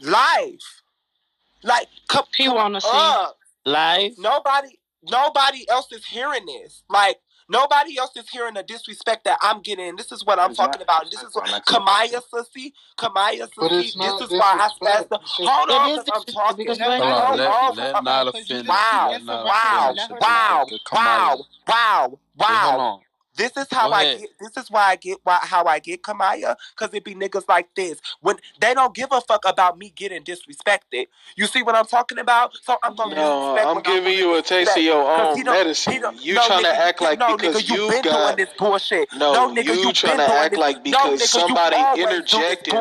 [0.00, 0.82] Life,
[1.64, 3.16] like come, He come wanna see.
[3.18, 3.38] up.
[3.64, 4.12] Live.
[4.18, 6.82] Nobody, nobody else is hearing this.
[6.90, 9.96] Like nobody else is hearing the disrespect that I'm getting.
[9.96, 11.10] This is what I'm It's not talking about.
[11.10, 12.22] This is what I'm asking a Kamaya question.
[12.32, 13.94] Sussy, Kamaya But Sussy.
[14.00, 15.08] This not is why I disrespect.
[15.08, 15.08] said,
[15.44, 16.34] hold on, is I'm talking.
[16.56, 18.66] because Hold on, Hold disrespect, let on, let Nyla because you finish.
[18.66, 20.70] just keep wow, Let Nyla interrupting and wow, finish, let and her then wow, respond.
[20.70, 21.38] the, the wow,
[21.68, 22.84] wow, hold wow, on.
[22.84, 23.03] wow.
[23.36, 24.28] This is how I get.
[24.40, 27.68] This is why I get why how I get Kamaya because it be niggas like
[27.74, 31.06] this when they don't give a fuck about me getting disrespected.
[31.36, 32.56] You see what I'm talking about?
[32.62, 33.16] So I'm gonna.
[33.16, 35.94] No, I'm giving I'm you a taste of your own medicine.
[36.20, 39.08] You no, trying nigga, to act like no, because nigga, you, you got this bullshit.
[39.16, 42.74] No, no nigga, you, you trying to act like because nigga, somebody interjected.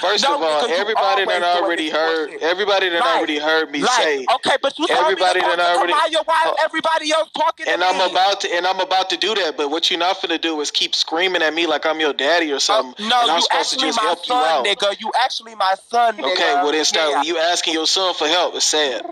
[0.00, 4.78] First of all, everybody that already heard, everybody that already heard me say, okay, but
[4.78, 5.92] you everybody that already.
[5.92, 6.56] Why oh.
[6.64, 7.66] everybody else talking?
[7.68, 9.56] And I'm about to, and I'm about to do that.
[9.56, 12.52] But what you not to do is keep screaming at me like I'm your daddy
[12.52, 13.04] or something.
[13.04, 14.78] Uh, no, and I'm you supposed actually to just my help son, you out.
[14.78, 15.00] nigga.
[15.00, 16.32] You actually my son, nigga.
[16.32, 17.10] Okay, well then stop.
[17.10, 17.22] Yeah.
[17.22, 18.54] You asking your son for help.
[18.54, 19.04] It's sad.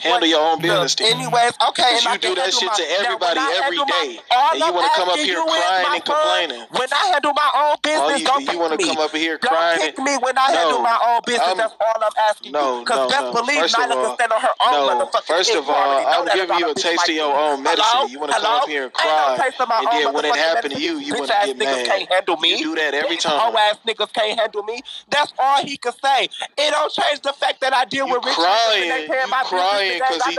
[0.00, 0.98] Handle your own business.
[0.98, 2.00] Look, anyways, okay.
[2.00, 5.36] you do that shit to everybody every day, and you want to come up here
[5.44, 6.64] crying and complaining.
[6.72, 9.52] When I handle my own business, you, don't you want to come up here don't
[9.52, 9.78] crying.
[9.78, 11.52] Don't kick me when I no, handle my own business.
[11.52, 12.84] I'm, that's all I'm asking no, you.
[12.84, 13.32] Because no, best no.
[13.44, 16.70] believe first Nyla can stand on her own no, First of all, I'm giving you
[16.70, 18.08] a taste of your own medicine.
[18.08, 20.98] You want to come up here and cry, and then when it happened to you,
[20.98, 21.86] you want to get mad.
[21.86, 22.58] Can't handle me.
[22.58, 23.38] You do that every time.
[23.40, 24.80] Whole ass niggas can't handle me.
[25.10, 26.24] That's all he could say.
[26.24, 29.08] It don't change the fact that I deal with rich crying.
[29.10, 30.38] You crying because he.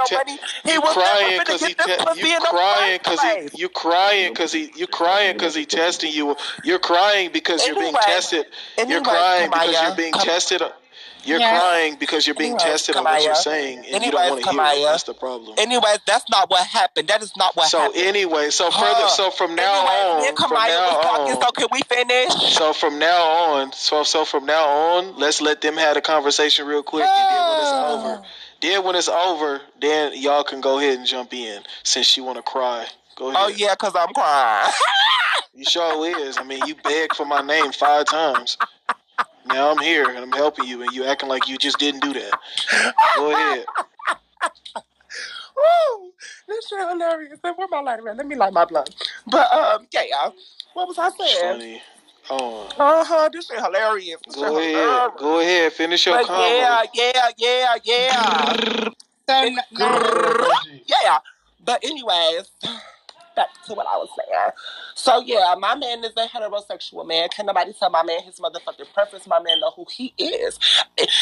[0.71, 4.87] He was crying because he te- you crying because he you crying because he you
[4.87, 6.35] crying because he testing you.
[6.63, 8.45] You're crying because you're being tested.
[8.87, 10.61] You're crying because you're being tested.
[11.23, 11.59] You're yes.
[11.59, 14.43] crying because you're being Anyways, tested on what you're saying, and Anyways, you don't want
[14.43, 14.91] to hear it.
[14.91, 15.55] That's the problem.
[15.57, 17.07] Anyways, that's not what happened.
[17.09, 17.99] That is not what so happened.
[17.99, 21.67] So anyway, so further, so from now Anyways, on, from now talking, on, so can
[21.71, 22.33] we finish?
[22.53, 26.65] So from now on, so so from now on, let's let them have a conversation
[26.65, 28.27] real quick, and then when it's over.
[28.61, 32.37] Then when it's over, then y'all can go ahead and jump in since you want
[32.37, 32.85] to cry.
[33.15, 33.41] Go oh, ahead.
[33.43, 34.71] Oh yeah, cause I'm crying.
[35.53, 36.37] you sure is.
[36.37, 38.57] I mean, you begged for my name five times.
[39.45, 42.13] Now I'm here and I'm helping you, and you acting like you just didn't do
[42.13, 42.31] that.
[43.15, 43.65] Go ahead.
[45.55, 46.11] Woo!
[46.47, 47.39] This shit hilarious.
[47.41, 48.17] Where my lighter at?
[48.17, 48.95] Let me light my blunt.
[49.27, 50.33] But um, yeah, y'all.
[50.73, 51.59] What was I saying?
[51.59, 51.81] Funny.
[52.29, 52.69] Oh.
[52.77, 53.29] Uh huh.
[53.31, 54.19] This is hilarious.
[54.25, 54.73] This Go ahead.
[54.73, 55.11] Hilarious.
[55.17, 55.73] Go ahead.
[55.73, 56.43] Finish your but combo.
[56.43, 58.89] Yeah, yeah, yeah, yeah.
[59.27, 59.43] so,
[60.87, 61.17] yeah.
[61.63, 62.51] But anyways,
[63.35, 64.51] back to what I was saying.
[64.95, 67.29] So yeah, my man is a heterosexual man.
[67.29, 69.27] Can nobody tell my man his motherfucking preference?
[69.27, 70.59] My man know who he is.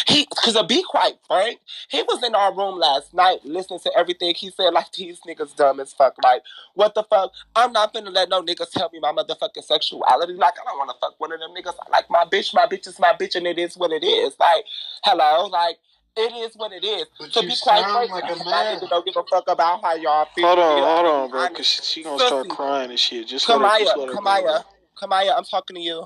[0.08, 3.92] He, because to be quite frank, he was in our room last night listening to
[3.98, 4.72] everything he said.
[4.74, 6.16] Like these niggas dumb as fuck.
[6.24, 6.44] Like
[6.76, 7.32] what the fuck?
[7.56, 10.34] I'm not finna let no niggas tell me my motherfucking sexuality.
[10.34, 11.76] Like I don't want to fuck one of them niggas.
[11.86, 12.54] I like my bitch.
[12.54, 14.36] My bitch is my bitch, and it is what it is.
[14.40, 14.66] Like
[15.04, 15.78] hello, like
[16.16, 17.06] it is what it is.
[17.20, 18.80] But to you be quite sound frank, like a I man.
[18.90, 20.48] don't give a fuck about how y'all feel.
[20.48, 22.28] Hold on, hold on, bro, because she, she gonna Sussy.
[22.28, 23.28] start crying and shit.
[23.28, 25.08] Just let her, Kamaya, just let her go, Kamaya, bro.
[25.08, 26.06] Kamaya, I'm talking to you.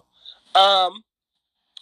[0.56, 1.04] Um,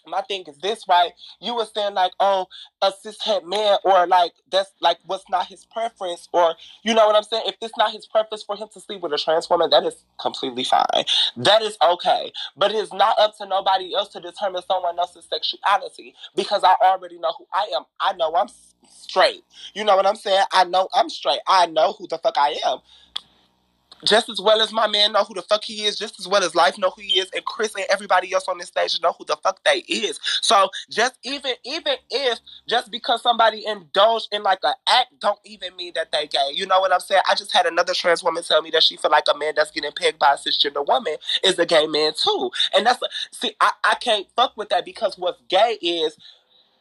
[0.07, 1.11] my thing is this, right?
[1.39, 2.47] You were saying like, oh,
[2.81, 7.15] a cishet man, or like that's like what's not his preference, or you know what
[7.15, 7.43] I'm saying?
[7.47, 10.03] If it's not his preference for him to sleep with a trans woman, that is
[10.19, 11.05] completely fine.
[11.37, 12.31] That is okay.
[12.57, 16.75] But it is not up to nobody else to determine someone else's sexuality because I
[16.83, 17.83] already know who I am.
[17.99, 18.47] I know I'm
[18.89, 19.43] straight.
[19.73, 20.43] You know what I'm saying?
[20.51, 21.39] I know I'm straight.
[21.47, 22.79] I know who the fuck I am
[24.05, 26.43] just as well as my man know who the fuck he is, just as well
[26.43, 29.13] as life know who he is, and Chris and everybody else on this stage know
[29.17, 30.19] who the fuck they is.
[30.41, 35.75] So just even even if just because somebody indulged in like an act, don't even
[35.75, 36.51] mean that they gay.
[36.53, 37.21] You know what I'm saying?
[37.29, 39.71] I just had another trans woman tell me that she feel like a man that's
[39.71, 43.71] getting pegged by a cisgender woman is a gay man too, and that's see I,
[43.83, 46.17] I can't fuck with that because what's gay is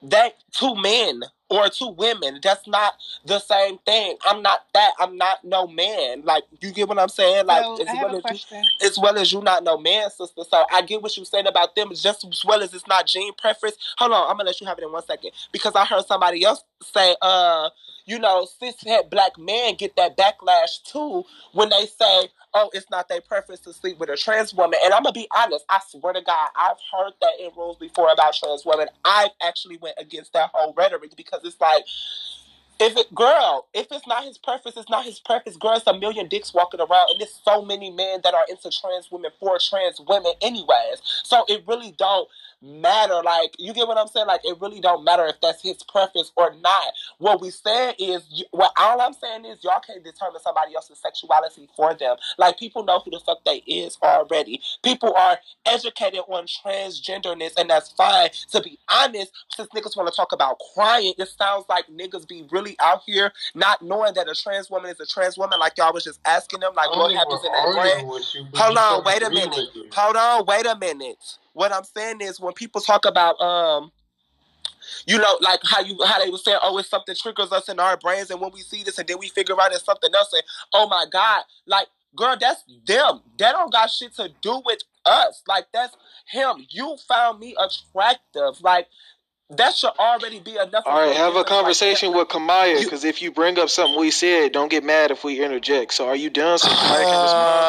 [0.02, 2.94] that two men or two women that's not
[3.26, 4.16] the same thing.
[4.24, 4.92] I'm not that.
[4.98, 6.22] I'm not no man.
[6.24, 7.46] Like you get what i'm saying?
[7.46, 10.42] Like So, as well as you, as well as you not no man sister.
[10.48, 11.90] So i get what you're saying about them.
[11.94, 13.76] Just as well as it's not gene preference.
[13.98, 14.30] Hold on.
[14.30, 15.32] I'm gonna let you have it in one second.
[15.52, 17.68] Because i heard somebody else say uh
[18.10, 23.08] you know cishet black men get that backlash too when they say oh, it's not
[23.08, 24.78] their preference to sleep with a trans woman.
[24.84, 28.10] And I'm gonna be honest, I swear to God, I've heard that in rooms before
[28.12, 28.88] about trans women.
[29.04, 31.84] I've actually went against that whole rhetoric because it's like
[32.80, 35.58] if it girl, if it's not his preference, it's not his preference.
[35.58, 38.70] Girl, it's a million dicks walking around, and there's so many men that are into
[38.70, 41.02] trans women for trans women, anyways.
[41.24, 42.28] So it really don't
[42.62, 43.22] matter.
[43.24, 44.28] Like you get what I'm saying?
[44.28, 46.92] Like it really don't matter if that's his preference or not.
[47.18, 50.98] What we saying is, you- well, all I'm saying is y'all can't determine somebody else's
[51.00, 52.16] sexuality for them.
[52.38, 54.60] Like people know who the fuck they is already.
[54.84, 58.30] People are educated on transgenderness, and that's fine.
[58.52, 62.46] To be honest, since niggas want to talk about crying, it sounds like niggas be
[62.50, 65.58] really out here not knowing that a trans woman is a trans woman.
[65.58, 68.08] Like y'all was just asking them, like what happens in that brain.
[68.08, 69.68] with you, but Hold on, wait a minute.
[69.92, 71.38] Hold on, wait a minute.
[71.52, 73.92] What I'm saying is when people talk about um
[75.06, 77.78] you know, like how you how they were saying, oh, it's something triggers us in
[77.78, 80.32] our brains, and when we see this, and then we figure out it's something else,
[80.32, 80.42] and
[80.72, 83.20] oh my god, like girl, that's them.
[83.38, 85.42] That don't got shit to do with us.
[85.46, 85.96] Like that's
[86.26, 86.66] him.
[86.68, 88.60] You found me attractive.
[88.62, 88.86] Like
[89.50, 90.84] that should already be enough.
[90.86, 94.10] All right, have a conversation like with Kamaya because if you bring up something we
[94.10, 95.92] said, don't get mad if we interject.
[95.94, 97.64] So, are you done so Kamaya can respond?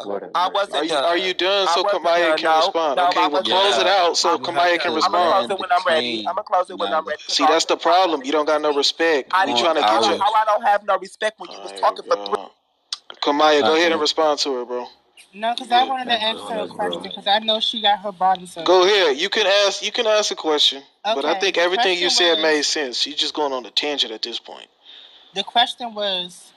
[0.00, 1.04] Uh, I wasn't are you, done.
[1.04, 2.96] Are you done so Kamaya can no, respond?
[2.96, 5.16] No, okay, we'll close it out so Kamaya can respond.
[5.16, 6.18] I'm gonna close it when I'm ready.
[6.20, 7.22] I'm gonna close it when I'm ready.
[7.26, 8.22] See, that's the problem.
[8.24, 9.30] You don't got no respect.
[9.32, 10.18] I trying to get you.
[10.18, 12.44] How I don't have no respect when you was talking for three.
[13.22, 14.86] Kamaya, go ahead and respond to her, bro.
[15.32, 18.10] No, because I wanted to ask her a question because I know she got her
[18.10, 18.64] body surgery.
[18.64, 19.16] Go ahead.
[19.16, 19.82] You can ask.
[19.82, 20.82] You can ask a question.
[21.06, 21.14] Okay.
[21.14, 23.06] But I think everything you said was, made sense.
[23.06, 24.66] You're just going on a tangent at this point.
[25.34, 26.52] The question was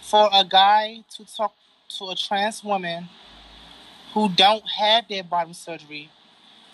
[0.00, 1.52] for a guy to talk
[1.98, 3.08] to a trans woman
[4.14, 6.10] who don't have their bottom surgery.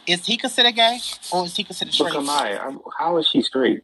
[0.07, 0.99] Is he considered gay
[1.33, 2.13] or is he considered straight?
[2.13, 2.77] Look, am I?
[2.99, 3.83] How is she straight?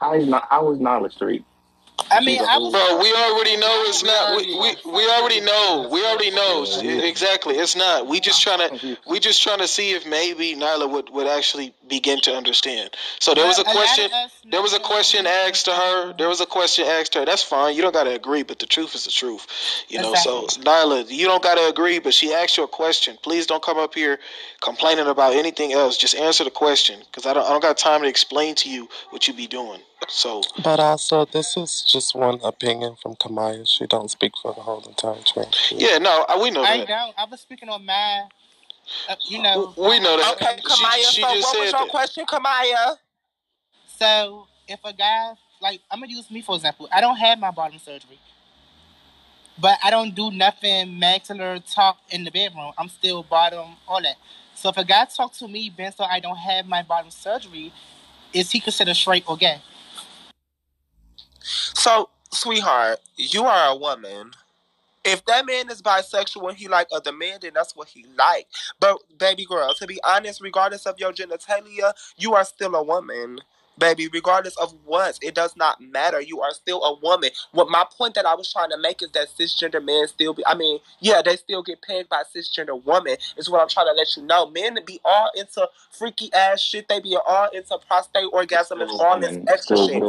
[0.00, 0.46] How is not?
[0.48, 1.44] How is Nala straight?
[2.10, 4.36] I mean, I was, bro, we already know it's not.
[4.36, 5.88] We, we, we already know.
[5.90, 6.64] We already know
[7.02, 7.56] exactly.
[7.56, 8.06] It's not.
[8.06, 8.96] We just trying to.
[9.08, 12.90] We just trying to see if maybe Nyla would, would actually begin to understand.
[13.18, 14.10] So there was a question.
[14.50, 16.12] There was a question asked to her.
[16.12, 17.24] There was a question asked to her.
[17.24, 17.74] That's fine.
[17.74, 19.46] You don't got to agree, but the truth is the truth.
[19.88, 20.14] You know.
[20.14, 23.18] So Nyla, you don't got to agree, but she asked you a question.
[23.22, 24.18] Please don't come up here
[24.60, 25.96] complaining about anything else.
[25.96, 27.44] Just answer the question, because I don't.
[27.44, 29.80] I don't got time to explain to you what you be doing.
[30.08, 33.66] So, but also, this is just one opinion from Kamaya.
[33.68, 35.46] She don't speak for the whole entire train.
[35.70, 36.88] Yeah, no, we know I that.
[36.88, 37.14] don't.
[37.18, 38.22] I was speaking on my,
[39.08, 39.74] uh, you know.
[39.76, 40.34] We know that.
[40.34, 41.10] Okay, Kamaya.
[41.10, 41.88] She, she so, what was your that.
[41.88, 42.96] question, Kamaya?
[43.98, 47.50] So, if a guy like I'm gonna use me for example, I don't have my
[47.50, 48.18] bottom surgery,
[49.58, 52.72] but I don't do nothing maxillary talk in the bedroom.
[52.78, 54.16] I'm still bottom, all that.
[54.54, 57.72] So if a guy talk to me, Ben, so I don't have my bottom surgery,
[58.32, 59.60] is he considered straight or gay?
[61.46, 64.32] So, sweetheart, you are a woman.
[65.04, 68.48] If that man is bisexual and he like other men, then that's what he like.
[68.80, 73.40] But baby girl, to be honest, regardless of your genitalia, you are still a woman
[73.78, 76.20] baby, regardless of what, it does not matter.
[76.20, 77.30] You are still a woman.
[77.52, 80.46] What my point that I was trying to make is that cisgender men still be,
[80.46, 83.92] I mean, yeah, they still get pegged by cisgender women, is what I'm trying to
[83.92, 84.50] let you know.
[84.50, 86.88] Men be all into freaky ass shit.
[86.88, 90.04] They be all into prostate orgasm and all this extra shit.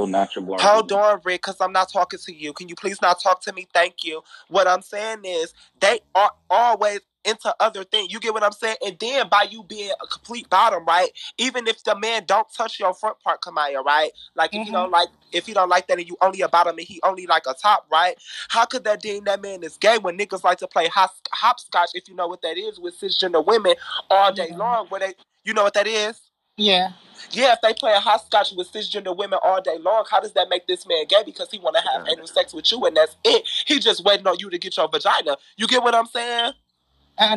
[0.59, 2.53] Hold on, Rick, because I'm not talking to you.
[2.53, 3.67] Can you please not talk to me?
[3.73, 4.23] Thank you.
[4.49, 8.11] What I'm saying is, they are always into other things.
[8.11, 8.77] You get what I'm saying?
[8.85, 11.09] And then by you being a complete bottom, right?
[11.37, 14.11] Even if the man don't touch your front part, Kamaya, right?
[14.35, 14.67] Like if mm-hmm.
[14.67, 16.99] you don't like if you don't like that and you only a bottom and he
[17.03, 18.15] only like a top, right?
[18.49, 21.89] How could that deem that man is gay when niggas like to play hop, hopscotch,
[21.93, 23.75] if you know what that is, with cisgender women
[24.09, 24.57] all day yeah.
[24.57, 24.87] long?
[24.87, 25.13] Where they,
[25.43, 26.21] you know what that is?
[26.55, 26.91] Yeah.
[27.31, 30.49] Yeah, if they play a hopscotch with cisgender women all day long, how does that
[30.49, 31.23] make this man gay?
[31.25, 33.47] Because he want to have anal sex with you and that's it.
[33.65, 35.35] He just waiting on you to get your vagina.
[35.57, 36.53] You get what I'm saying?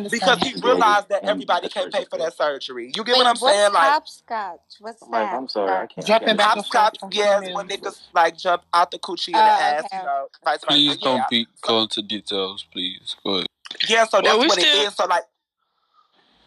[0.09, 2.91] Because he realized that everybody can't pay for that surgery.
[2.95, 3.73] You get what I'm saying?
[3.73, 4.59] Like hopscotch.
[4.79, 5.33] What's that?
[5.33, 6.05] I'm sorry, I can't.
[6.05, 9.83] Jumping back hopscotch, yes, when niggas like jump out the coochie in the oh, ass,
[9.91, 10.67] you know, vice versa.
[10.67, 13.15] Please don't be go into details, please.
[13.23, 13.47] Go ahead.
[13.87, 14.81] Yeah, so that's well, what still...
[14.81, 14.93] it is.
[14.93, 15.23] So like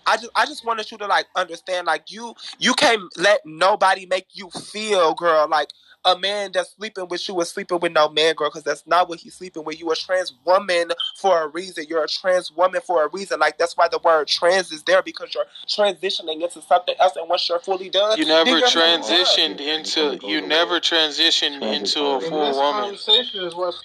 [0.07, 4.07] I just I just wanted you to like understand like you you can't let nobody
[4.07, 5.69] make you feel girl like
[6.05, 9.09] a man that's sleeping with you is sleeping with no man, girl, because that's not
[9.09, 9.81] what he's sleeping with.
[9.81, 11.87] You a trans woman for a reason.
[11.89, 13.41] You're a trans woman for a reason.
[13.41, 17.29] Like that's why the word trans is there because you're transitioning into something else, and
[17.29, 22.95] once you're fully done, you never transitioned into you never transitioned into a full woman.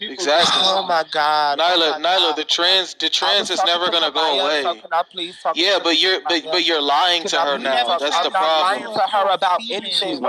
[0.02, 0.62] Exactly.
[0.64, 4.64] Oh my God, Nyla, oh Nyla, the trans, the trans is never gonna go away.
[4.64, 7.98] So yeah, but you're but, but you're lying to her now.
[7.98, 8.84] That's the problem.
[8.84, 10.22] Lying to her about anything.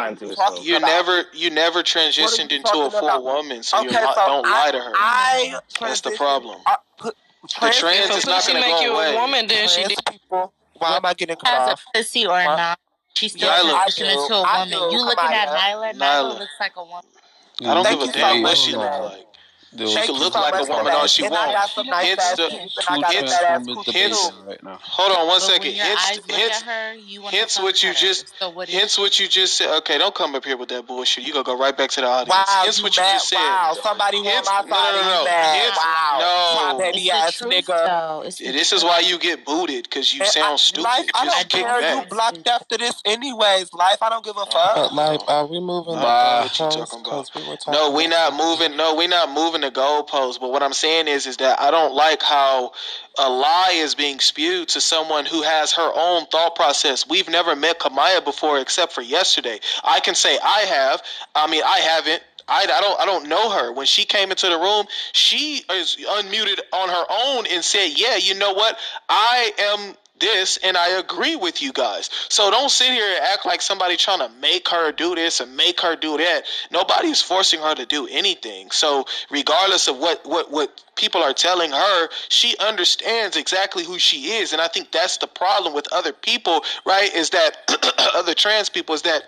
[0.63, 3.25] You never you never never transitioned into a full about?
[3.25, 4.93] woman, so okay, you so don't I, lie to her.
[4.95, 6.61] I That's the problem.
[6.67, 9.17] I, put, the trans is not going to go you away.
[9.17, 9.99] A woman, then she did.
[10.11, 12.79] People, why am I getting cut As a pussy or not?
[13.15, 14.93] She's still transitioning into a woman.
[14.93, 15.95] You looking at Nyla?
[15.95, 17.05] Nyla looks like a woman.
[17.63, 19.27] I don't give a damn what she looks like.
[19.77, 21.75] She can look like a woman all she wants.
[21.77, 22.51] Hence the
[23.93, 24.31] hence.
[24.83, 25.75] Hold on one second.
[25.75, 26.63] Hence, hence,
[27.31, 28.33] hence what you just.
[28.69, 29.71] Hence what you just said.
[29.79, 31.25] Okay, don't come up here with that bullshit.
[31.25, 32.31] You gonna go right back to the audience.
[32.31, 33.37] Wow, hence what you just said.
[33.37, 35.71] Wow, somebody want my No, no, no, no.
[35.77, 36.79] Wow, no.
[36.79, 38.37] baby ass nigga.
[38.39, 40.85] This is why you get booted because you sound stupid.
[40.85, 41.97] Life, I don't care.
[41.97, 43.73] You blocked after this, anyways.
[43.73, 44.75] Life, I don't give a fuck.
[44.75, 45.95] But life, are we moving?
[45.95, 46.87] What you?
[47.69, 48.77] No, we not moving.
[48.77, 50.41] No, we not moving the goalposts.
[50.41, 52.73] But what I'm saying is, is that I don't like how
[53.19, 57.07] a lie is being spewed to someone who has her own thought process.
[57.09, 59.61] We've never met Kamaya before except for yesterday.
[59.85, 61.03] I can say I have.
[61.35, 62.23] I mean, I haven't.
[62.49, 63.73] I, I don't I don't know her.
[63.73, 68.17] When she came into the room, she is unmuted on her own and said, "Yeah,
[68.17, 68.77] you know what?
[69.09, 72.11] I am this and I agree with you guys.
[72.29, 75.57] So don't sit here and act like somebody trying to make her do this and
[75.57, 76.45] make her do that.
[76.71, 78.71] Nobody's forcing her to do anything.
[78.71, 84.33] So regardless of what what what people are telling her, she understands exactly who she
[84.33, 87.13] is and I think that's the problem with other people, right?
[87.15, 87.57] Is that
[88.15, 89.25] other trans people is that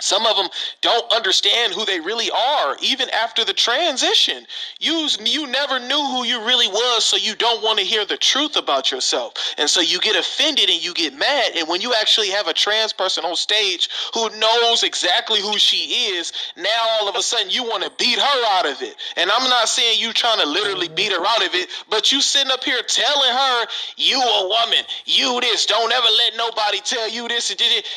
[0.00, 0.48] some of them
[0.80, 4.46] don't understand who they really are, even after the transition.
[4.80, 8.16] You you never knew who you really was, so you don't want to hear the
[8.16, 11.52] truth about yourself, and so you get offended and you get mad.
[11.56, 16.12] And when you actually have a trans person on stage who knows exactly who she
[16.14, 16.68] is, now
[17.00, 18.96] all of a sudden you want to beat her out of it.
[19.16, 22.20] And I'm not saying you trying to literally beat her out of it, but you
[22.20, 25.66] sitting up here telling her you a woman, you this.
[25.66, 27.54] Don't ever let nobody tell you this.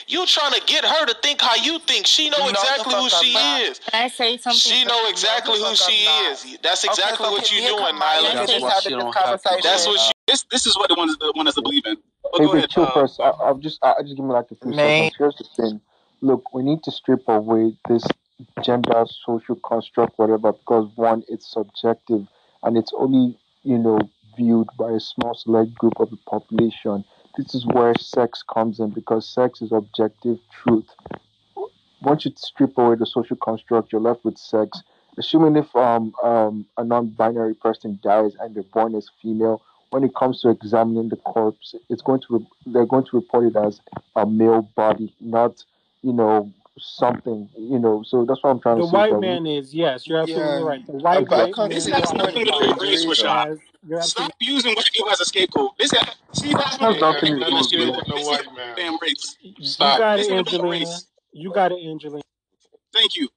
[0.08, 3.10] You trying to get her to think how you think think she know exactly who
[3.10, 3.80] she is.
[3.80, 4.60] Can I say something?
[4.60, 6.58] She know exactly who she is.
[6.62, 9.62] That's exactly what you're doing, Nyla.
[9.62, 10.12] That's what she.
[10.28, 11.98] This this is what the one the one that's to believe in.
[12.38, 13.20] Hey, but chill uh, first.
[13.20, 15.16] I, I'll just I'll just give me like a few seconds.
[15.18, 15.82] Here's the thing.
[16.22, 18.06] Look, we need to strip away this
[18.64, 22.26] gender social construct, whatever, because one, it's subjective
[22.64, 24.00] and it's only you know
[24.38, 27.04] viewed by a small select group of the population.
[27.38, 30.88] This is where sex comes in because sex is objective truth
[32.04, 34.82] once you strip away the social construct, you're left with sex.
[35.18, 40.16] Assuming if um, um, a non-binary person dies and they're born as female, when it
[40.16, 43.80] comes to examining the corpse, it's going to re- they're going to report it as
[44.16, 45.64] a male body, not
[46.02, 47.48] you know something.
[47.56, 48.92] You know, so that's what I'm trying the to say.
[48.92, 50.64] The white man is yes, you're absolutely yeah.
[50.64, 50.86] right.
[50.88, 53.60] The white, white man this has nothing to do with race, Rashad.
[54.02, 55.78] Stop using white people as a scapegoat.
[55.78, 58.76] This has, see that's what nothing to do with the white man.
[58.76, 59.38] Damn race.
[59.62, 59.94] Stop.
[59.94, 60.86] You got it, Angelina.
[61.34, 62.24] You got it, Angelina.
[62.94, 63.30] Thank you.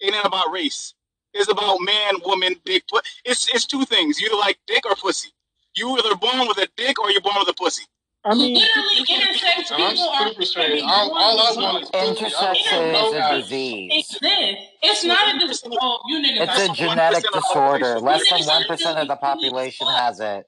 [0.00, 0.94] It ain't about race.
[1.32, 2.84] It's about man, woman, dick.
[3.24, 4.20] It's it's two things.
[4.20, 5.30] You either like dick or pussy.
[5.74, 7.84] You either born with a dick or you're born with a pussy.
[8.26, 10.42] I mean, literally, intersex people are.
[10.44, 10.82] Straight.
[10.82, 13.90] All, all I want is intersex is a disease.
[13.92, 14.56] It's this.
[14.82, 15.76] It's not a disease.
[15.80, 16.48] Oh, you niggas.
[16.48, 17.98] It's a genetic disorder.
[18.00, 20.46] Less than one percent of the population has it.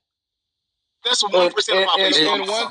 [1.06, 2.24] That's one percent of population.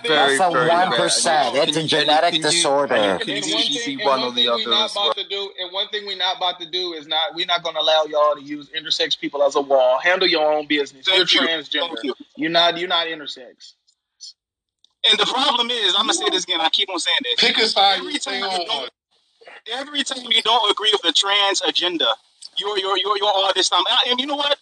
[0.04, 1.56] That's a one percent.
[1.56, 3.18] It's a genetic disorder.
[3.22, 4.70] Can you see one or the other?
[4.70, 7.46] Not about to do, and one thing we're not about to do is not we're
[7.46, 10.00] not going to allow y'all to use intersex people as a wall.
[10.00, 11.06] Handle your own business.
[11.06, 11.50] Thank you're you.
[11.50, 11.96] transgender.
[12.04, 12.14] You.
[12.36, 12.78] You're not.
[12.78, 13.74] You're not intersex.
[15.10, 16.60] And the problem is, I'm gonna say this again.
[16.60, 17.36] I keep on saying this.
[17.40, 18.00] Pick a side.
[18.00, 18.90] Every time, you don't,
[19.72, 22.08] every time you don't agree with the trans agenda,
[22.58, 23.84] you're you're you're, you're all this time.
[24.10, 24.58] And you know what?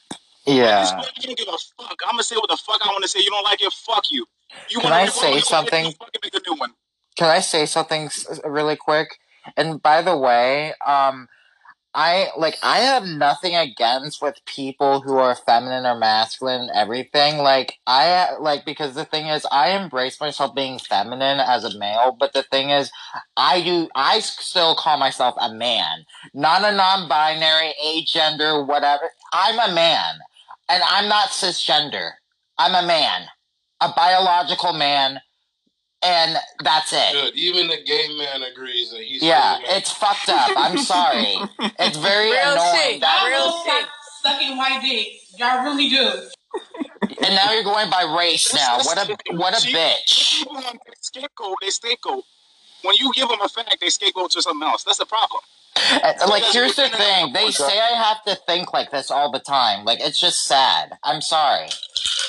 [0.45, 1.01] Yeah.
[1.17, 1.97] You don't give a fuck.
[2.05, 3.19] I'm gonna say what the fuck I want to say.
[3.21, 3.71] You don't like it?
[3.71, 4.25] Fuck you.
[4.69, 5.85] You Can I say something?
[5.85, 6.71] Make a new one.
[7.15, 8.09] Can I say something
[8.43, 9.19] really quick?
[9.57, 11.27] And by the way, um,
[11.95, 17.37] I like I have nothing against with people who are feminine or masculine everything.
[17.37, 22.15] Like I like because the thing is I embrace myself being feminine as a male,
[22.19, 22.91] but the thing is
[23.37, 26.05] I do I still call myself a man.
[26.33, 29.11] Not a non-binary, agender, whatever.
[29.31, 30.15] I'm a man.
[30.73, 32.11] And I'm not cisgender.
[32.57, 33.27] I'm a man.
[33.81, 35.19] A biological man
[36.03, 37.13] and that's it.
[37.13, 37.35] Good.
[37.35, 39.23] Even the gay man agrees that he's.
[39.23, 40.51] Yeah, it's fucked up.
[40.57, 41.37] I'm sorry.
[41.79, 42.75] it's very Real annoying.
[42.75, 43.01] Shit.
[43.01, 43.87] That Real shit.
[44.21, 45.33] Sucking white dicks.
[45.37, 46.29] Y'all really do.
[47.25, 48.53] And now you're going by race.
[48.53, 50.43] Now, what a what a bitch.
[51.01, 51.55] Scapegoat.
[51.61, 52.23] They scapegoat.
[52.81, 54.83] When you give them a fact, they scapegoat to something else.
[54.83, 55.41] That's the problem.
[55.75, 57.33] Uh, like, here's the thing.
[57.33, 59.85] They say I have to think like this all the time.
[59.85, 60.97] Like, it's just sad.
[61.03, 61.67] I'm sorry.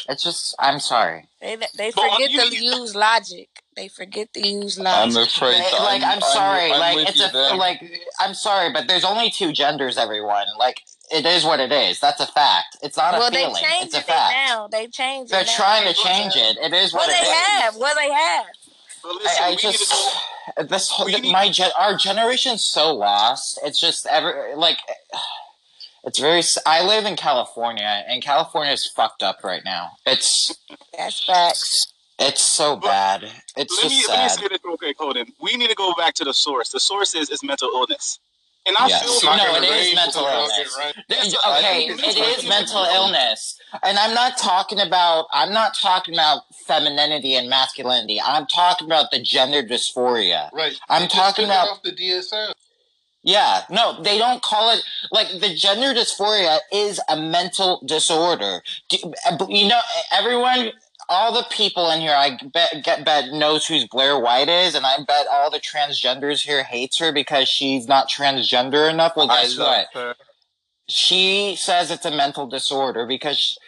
[0.08, 1.28] It's just, I'm sorry.
[1.40, 3.48] They they forget to use logic.
[3.76, 5.16] They forget to use logic.
[5.16, 5.58] I'm afraid.
[5.78, 6.66] like, I'm, I'm sorry.
[6.66, 7.58] I'm, I'm like, it's a then.
[7.58, 7.82] like,
[8.20, 9.98] I'm sorry, but there's only two genders.
[9.98, 10.80] Everyone, like,
[11.10, 12.00] it is what it is.
[12.00, 12.76] That's a fact.
[12.82, 13.54] It's not well, a feeling.
[13.54, 14.32] They it's a fact.
[14.32, 14.68] now.
[14.68, 15.46] They changed They're it.
[15.46, 16.56] They're trying to change it.
[16.58, 17.76] It is what well, they have.
[17.76, 18.46] Well, they have.
[19.04, 19.92] I, I just
[20.68, 23.60] this whole my gen, our generation's so lost.
[23.62, 24.78] It's just ever like
[26.04, 26.42] it's very.
[26.66, 29.92] I live in California, and California is fucked up right now.
[30.06, 30.54] It's
[30.96, 31.92] that's facts.
[32.18, 33.24] It's so bad.
[33.56, 34.12] It's let just me, sad.
[34.12, 35.26] Let me say this real quick, Colin.
[35.40, 36.70] We need to go back to the source.
[36.70, 38.20] The source is, is mental illness.
[38.66, 39.20] And I yes.
[39.20, 40.78] feel no, it is mental illness.
[40.78, 40.94] Right.
[40.96, 45.26] Okay, it is mental illness, and I'm not talking about.
[45.32, 48.20] I'm not talking about femininity and masculinity.
[48.20, 50.50] I'm talking about the gender dysphoria.
[50.52, 50.78] Right.
[50.88, 52.52] I'm they talking about off the DSM.
[53.22, 58.60] Yeah, no, they don't call it like the gender dysphoria is a mental disorder.
[58.92, 59.80] Uh, you know,
[60.12, 60.72] everyone
[61.08, 64.86] all the people in here, I bet, get, bet knows who Blair White is, and
[64.86, 69.16] I bet all the transgenders here hates her because she's not transgender enough.
[69.16, 69.88] Well, guess what?
[69.92, 70.14] Her.
[70.88, 73.58] she says it's a mental disorder because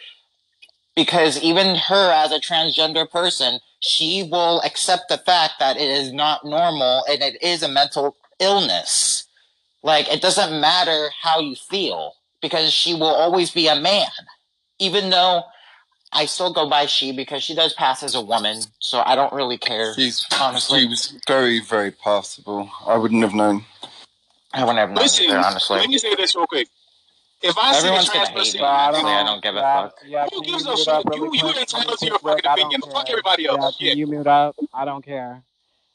[0.97, 6.11] because even her as a transgender person, she will accept the fact that it is
[6.11, 9.25] not normal and it is a mental illness.
[9.83, 14.09] Like it doesn't matter how you feel because she will always be a man,
[14.79, 15.43] even though
[16.11, 19.33] I still go by she because she does pass as a woman, so I don't
[19.33, 19.93] really care.
[19.93, 20.79] She's honestly.
[20.81, 22.71] She was very, very passable.
[22.87, 23.65] I wouldn't have known.
[24.51, 25.77] I wouldn't have known Listen, either, honestly.
[25.77, 26.69] let me say this real quick.
[27.41, 28.65] If I Everyone's see a gonna trans hate person, me.
[28.65, 29.95] Honestly, I don't give a Yeah, fuck.
[30.07, 30.87] yeah, who gives a shit?
[30.87, 32.81] up You, you're entitled to your quick, fucking opinion.
[32.81, 33.09] don't Fuck care.
[33.09, 33.75] everybody Yeah, else.
[33.81, 33.97] can Shit.
[33.97, 34.55] you mute up?
[34.73, 35.43] I don't care.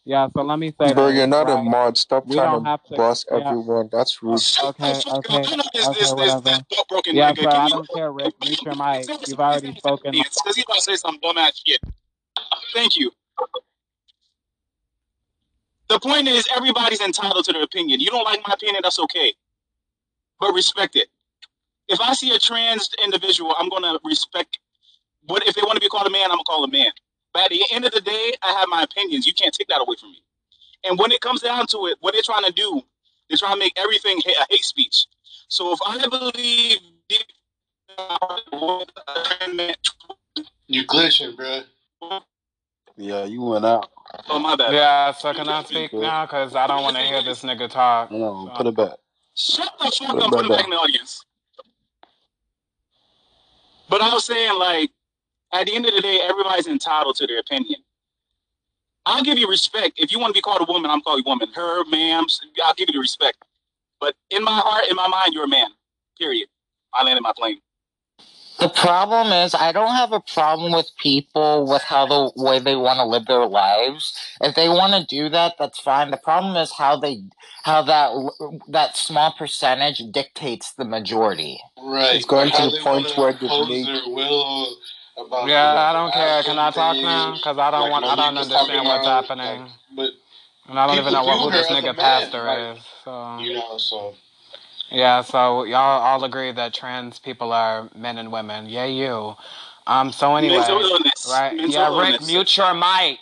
[0.04, 1.98] Yeah, so let me say Bro, this, you're not a mod.
[1.98, 2.96] Stop We trying to to.
[2.96, 3.54] boss Yeah.
[3.54, 3.88] everyone.
[3.92, 4.46] That's rude.
[4.46, 5.52] Shut the Okay, fuck okay, up.
[5.52, 6.42] I know this okay, this this whatever.
[6.42, 6.64] that
[7.10, 7.36] Yeah, nigga.
[7.42, 8.34] sir, Can I don't care, Rick.
[8.42, 9.12] Mute your mic.
[9.26, 10.12] You've already spoken.
[10.12, 11.80] Because he's about to say some dumbass shit.
[12.74, 13.12] Thank you.
[15.88, 18.00] The point is, everybody's entitled to their opinion.
[18.00, 19.34] You don't like my opinion, that's okay.
[20.40, 21.08] But respect it.
[21.92, 24.58] If I see a trans individual, I'm gonna respect
[25.26, 26.90] what if they want to be called a man, I'm gonna call a man.
[27.32, 29.26] But at the end of the day, I have my opinions.
[29.26, 30.22] You can't take that away from me.
[30.84, 32.82] And when it comes down to it, what they're trying to do,
[33.28, 35.06] they're trying to make everything a hate speech.
[35.48, 36.78] So if I believe
[37.08, 37.26] deep
[37.96, 38.86] down-
[40.66, 42.20] You glitching, bro.
[42.96, 43.90] Yeah, you went out.
[44.28, 44.72] Oh my bad.
[44.74, 46.26] Yeah, so can I speak now?
[46.26, 48.10] Because I don't want to hear this nigga talk.
[48.10, 48.98] No, So- put it back.
[49.34, 51.24] Shut the fuck up, put back him back in the audience.
[53.92, 54.90] But I was saying, like,
[55.52, 57.82] at the end of the day, everybody's entitled to their opinion.
[59.06, 60.00] I'll give you respect.
[60.00, 61.48] If you want to be called a woman, I'm calling you woman.
[61.54, 62.24] Her, ma'am,
[62.64, 63.38] I'll give you the respect.
[64.00, 65.68] But in my heart, in my mind, you're a man.
[66.18, 66.48] Period.
[66.94, 67.58] I landed my plane.
[68.58, 72.76] The problem is, I don't have a problem with people with how the way they
[72.76, 74.16] want to live their lives.
[74.40, 76.10] If they want to do that, that's fine.
[76.10, 77.22] The problem is how they,
[77.64, 78.12] how that
[78.68, 81.60] that small percentage dictates the majority.
[81.82, 82.16] Right.
[82.16, 84.76] It's going to the point where they impose their will
[85.16, 86.42] about Yeah, the I don't care.
[86.42, 87.34] Can I talk thing, now?
[87.34, 88.04] Because I don't like want.
[88.04, 90.10] I don't Malik was talking understand what's about, happening, like, but
[90.68, 92.76] and I don't even know what, who this her as a nigga man, pastor like,
[92.76, 92.84] is.
[93.04, 94.14] So you know, so
[94.92, 98.68] yeah, so y'all all agree that trans people are men and women.
[98.68, 99.36] Yeah, you.
[99.88, 100.12] Um.
[100.12, 101.24] So anyway, Mental illness.
[101.24, 101.52] right?
[101.52, 102.26] Mental yeah, Rick, illness.
[102.28, 103.20] mute your mic.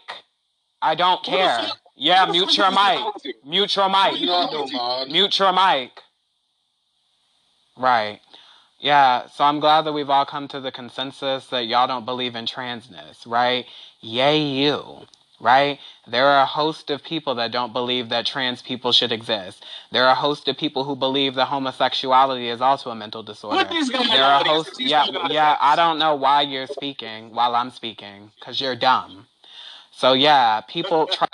[0.82, 1.48] I don't Who the care.
[1.48, 2.98] fuck- Yeah, who the mute fuck your is this mic.
[2.98, 3.34] talking to?
[3.44, 4.14] Mute your Who mic.
[4.16, 5.12] you not talking no to?
[5.12, 5.92] Mute your mic.
[7.78, 8.20] Right.
[8.80, 12.36] Yeah, so I'm glad that we've all come to the consensus that y'all don't believe
[12.36, 13.66] in transness, right?
[14.02, 15.06] Yay, you.
[15.40, 15.78] Right?
[16.10, 19.64] There are a host of people that don't believe that trans people should exist.
[19.92, 23.64] There are a host of people who believe that homosexuality is also a mental disorder.
[23.64, 24.72] Put this There the are a host.
[24.78, 25.52] He's Yeah, talking out of yeah.
[25.52, 25.58] sex.
[25.62, 29.26] I don't know why you're speaking while I'm speaking because you're dumb.
[29.92, 31.28] So yeah, people try.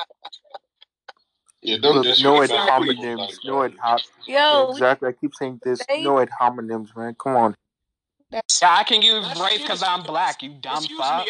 [1.62, 3.18] yeah, don't Look, no ad disrespect people hominems.
[3.18, 5.08] like No ad hom- Yo, Exactly.
[5.08, 5.80] I keep saying this.
[5.88, 7.14] they No ad hominems, man.
[7.18, 7.54] Come on.
[8.30, 10.42] Yeah, I can use race because I'm black.
[10.42, 11.26] You dumb Excuse fuck.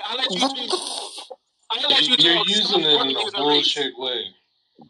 [1.73, 1.79] Me.
[1.79, 2.03] I let you speak.
[2.03, 2.47] I let you You're talk.
[2.47, 4.27] using it in a using bullshit way.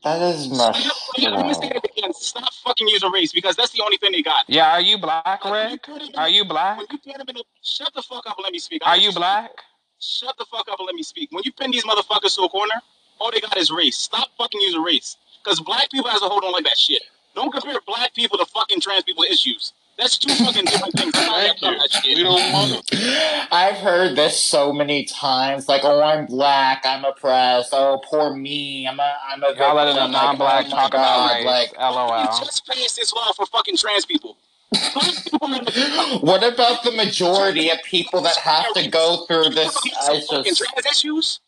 [0.04, 0.58] That is Stop.
[0.58, 0.86] much.
[1.26, 2.14] I'm say it again.
[2.14, 4.46] Stop fucking using race because that's the only thing they got.
[4.48, 5.86] Yeah, are you black, Like, when you Rick?
[5.86, 6.80] put him in Are you black?
[6.92, 8.82] You put him in a, shut the fuck up and let me speak.
[8.84, 9.16] I Are you speak.
[9.16, 9.52] black?
[10.00, 11.30] Shut the fuck up and let me speak.
[11.32, 12.74] When you pin these motherfuckers to a corner,
[13.20, 13.98] all they got is race.
[13.98, 15.16] Stop fucking using race.
[15.44, 17.02] Because black people as a whole don't like that shit.
[17.34, 19.74] Don't compare black people to fucking trans people issues.
[19.98, 21.12] That's two fucking different things.
[21.14, 21.78] Thank y'all you.
[21.78, 22.02] that.
[22.04, 23.46] We don't want them.
[23.50, 25.68] I've heard this so many times.
[25.68, 26.82] Like, oh, I'm black.
[26.84, 27.70] I'm oppressed.
[27.72, 28.86] Oh, poor me.
[28.86, 31.46] I'm a, I'm a Y'all letting a oh non-black oh my talk about race.
[31.46, 32.26] Like, You LOL.
[32.38, 34.36] just passed this law for fucking trans people.
[34.70, 39.50] Black people are the what about the majority of people that have to go through
[39.50, 39.74] this?
[40.02, 40.30] I just.
[40.58, 41.40] trans issues.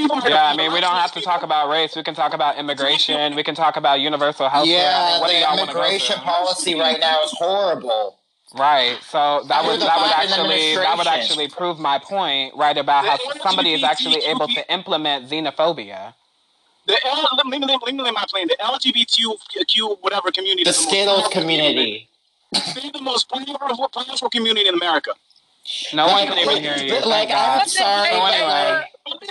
[0.00, 1.94] People are Yeah, I mean, we don't have to talk about race.
[1.94, 3.36] We can talk about immigration.
[3.36, 4.78] We can talk about universal health care.
[4.78, 8.16] I Yeah, mean, what do the y'all want immigration policy right now is horrible.
[8.54, 8.98] Right.
[9.02, 12.76] So that Under would that would actually that would actually prove my point, right?
[12.76, 16.14] About how somebody is actually able to implement xenophobia.
[16.86, 18.48] The L, let me, let me, let me my plane.
[18.48, 20.64] The LGBTQ whatever community.
[20.64, 22.08] The is Skittles community.
[22.52, 25.12] They're the most powerful, powerful community in America.
[25.94, 27.00] No one Like, can even hear you.
[27.06, 27.68] like, I'm God.
[27.68, 28.84] sorry, So anyway,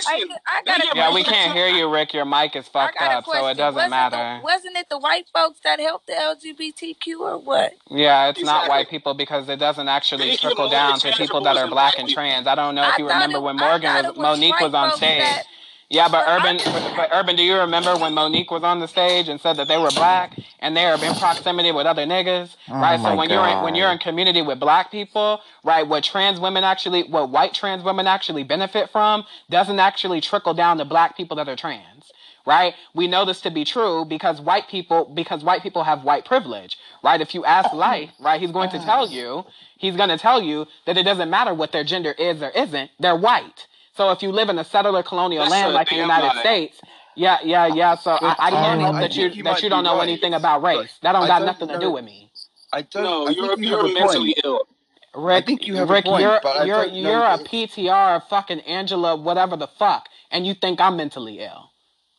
[0.06, 2.14] I, I got a yeah, we can't hear you, Rick.
[2.14, 4.40] Your mic is fucked got a up, so it doesn't wasn't matter.
[4.40, 7.72] The, wasn't it the white folks that helped the LGBTQ or what?
[7.90, 11.40] Yeah, it's not white people because it doesn't actually Thank trickle down to people people
[11.42, 12.46] that are black black and trans.
[12.46, 14.92] I don't know if I you remember it- when Morgan was was Monique was on
[14.96, 15.18] stage.
[15.20, 15.44] that-
[15.90, 18.88] Yeah, but but Urban, but, but Urban, do you remember when Monique was on the
[18.88, 22.56] stage and said that they were black and they are in proximity with other niggas,
[22.70, 22.98] Oh right?
[23.00, 26.40] So my when you're in, when you're in community with black people, right, what trans
[26.40, 31.16] women actually, what white trans women actually benefit from, doesn't actually trickle down to black
[31.16, 32.12] people that are trans,
[32.46, 32.74] right?
[32.94, 36.78] We know this to be true because white people because white people have white privilege,
[37.04, 37.20] right?
[37.20, 39.46] If you ask life, right, he's going to tell you,
[39.78, 42.90] he's going to tell you that it doesn't matter what their gender is or isn't,
[43.00, 43.66] they're white.
[44.00, 46.40] So if you live in a settler colonial That's land like the United lie.
[46.40, 46.80] States,
[47.16, 47.96] yeah, yeah, yeah.
[47.96, 50.62] So I, I can't help um, that you that you don't know right, anything about
[50.62, 50.98] race.
[51.02, 52.30] That don't I got don't nothing to do with me.
[52.72, 53.02] I don't.
[53.04, 54.66] No, I you're you you're have mentally ill.
[55.14, 58.28] Rick, think you have a point, you're but you're don't know you're a PTR of
[58.28, 61.70] fucking Angela, whatever the fuck, and you think I'm mentally ill.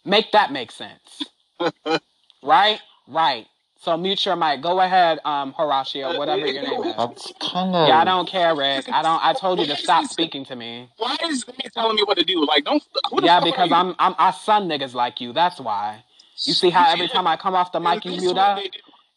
[0.06, 1.24] Make that make sense.
[2.44, 2.80] right?
[3.08, 3.48] Right.
[3.82, 4.62] So mute your mic.
[4.62, 6.96] Go ahead, um, Horatio, whatever your name is.
[6.98, 7.88] That's kind of.
[7.88, 8.86] Yeah, I don't care, Rick.
[8.90, 9.24] I don't.
[9.24, 10.90] I told you to stop speaking to me.
[10.98, 12.46] Why is they telling me what to do?
[12.46, 12.84] Like, don't.
[13.24, 13.72] Yeah, because?
[13.72, 15.34] I'm I'm I son niggas like you.
[15.34, 16.04] That's why.
[16.46, 18.60] You see how every time I come off the mic you mute what up?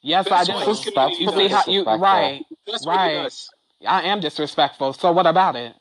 [0.03, 0.71] Yes, I what do.
[1.21, 3.33] You see how you right, That's what it right.
[3.87, 4.93] I am disrespectful.
[4.95, 5.75] So what about it?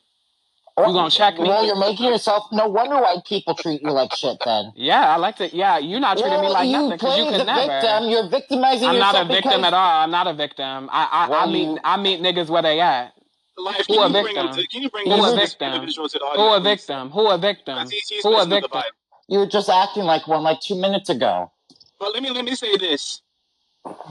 [0.76, 1.48] You gonna check me?
[1.48, 2.46] Well, you're making yourself.
[2.52, 4.38] No wonder white people treat you like shit.
[4.44, 4.72] Then.
[4.76, 5.56] Yeah, I like to.
[5.56, 7.72] Yeah, you're not treating me like you nothing because you play could the never.
[7.82, 8.10] victim.
[8.10, 10.04] You're victimizing I'm not a victim because- at all.
[10.04, 10.90] I'm not a victim.
[10.92, 13.14] I I, I Well, meet you- I meet niggas where they at.
[13.56, 14.48] Life, Who a you bring victim?
[14.52, 14.68] to?
[14.68, 15.74] Can you bring Who a this, this victim?
[15.74, 17.10] individual to the Who a victim?
[17.12, 17.76] Who a victim?
[17.76, 18.92] Because he's, he's Who a messing with the victim?
[19.28, 21.52] You were just acting like one like two minutes ago.
[22.00, 23.22] But let me let me say this: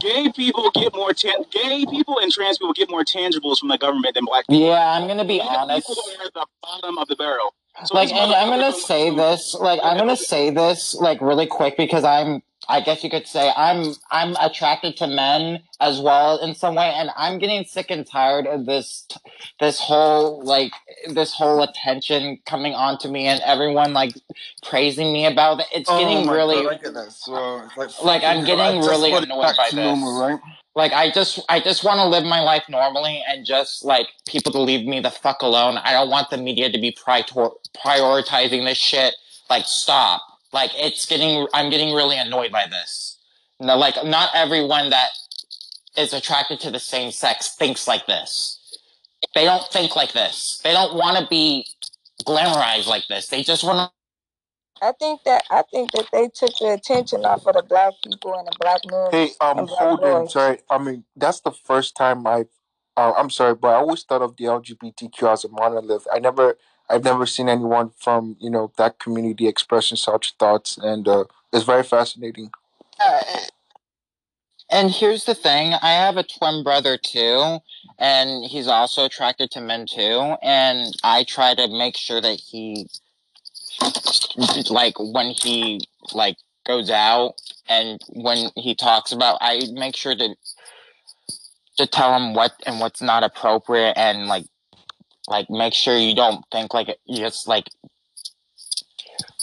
[0.00, 3.78] gay people get more tan- gay people and trans people get more tangibles from the
[3.78, 4.66] government than black people.
[4.66, 5.88] Yeah, I'm gonna be Black honest.
[5.88, 7.54] people are at the bottom of the barrel.
[7.86, 11.76] So like and i'm gonna say this like i'm gonna say this like really quick
[11.78, 16.54] because i'm i guess you could say i'm i'm attracted to men as well in
[16.54, 19.06] some way and i'm getting sick and tired of this
[19.60, 20.72] this whole like
[21.08, 24.14] this whole attention coming on to me and everyone like
[24.62, 27.14] praising me about it it's Oh getting my really God, I get that.
[27.76, 30.40] Like, like i'm getting really annoyed by this normal, right?
[30.74, 34.52] like I just I just want to live my life normally and just like people
[34.52, 35.78] to leave me the fuck alone.
[35.78, 37.24] I don't want the media to be prior-
[37.76, 39.14] prioritizing this shit.
[39.50, 40.22] Like stop.
[40.52, 43.18] Like it's getting I'm getting really annoyed by this.
[43.60, 45.10] No, like not everyone that
[45.96, 48.58] is attracted to the same sex thinks like this.
[49.34, 50.60] They don't think like this.
[50.64, 51.66] They don't want to be
[52.24, 53.28] glamorized like this.
[53.28, 53.92] They just want to
[54.82, 58.34] I think that I think that they took the attention off of the black people
[58.34, 60.28] and the black men Hey, um, and black hold on.
[60.28, 62.48] Sorry, I mean that's the first time I've.
[62.96, 66.06] Uh, I'm sorry, but I always thought of the LGBTQ as a monolith.
[66.12, 66.58] I never,
[66.88, 71.64] I've never seen anyone from you know that community expressing such thoughts, and uh, it's
[71.64, 72.50] very fascinating.
[73.00, 73.20] Uh,
[74.72, 77.58] and here's the thing I have a twin brother too,
[77.98, 80.36] and he's also attracted to men too.
[80.42, 82.88] And I try to make sure that he,
[84.70, 85.80] like, when he,
[86.14, 87.34] like, goes out
[87.68, 90.34] and when he talks about, I make sure to,
[91.76, 94.46] to tell him what and what's not appropriate and, like,
[95.28, 97.66] like, make sure you don't think like, you just, like,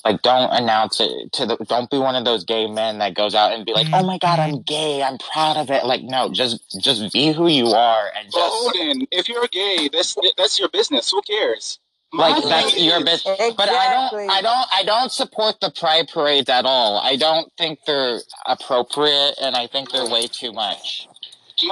[0.05, 3.35] like don't announce it to the don't be one of those gay men that goes
[3.35, 4.61] out and be like oh my god i'm mm-hmm.
[4.61, 5.03] gay.
[5.03, 5.85] I'm proud of it.
[5.85, 9.89] Like no just just be who you are and just hold in, if you're gay,
[9.91, 11.11] that's that's your business.
[11.11, 11.79] Who cares?
[12.11, 15.59] My like thing that's your is- bit but i don't i don't i don't support
[15.61, 16.97] the pride parades at all.
[16.97, 21.07] I don't think they're appropriate and i think they're way too much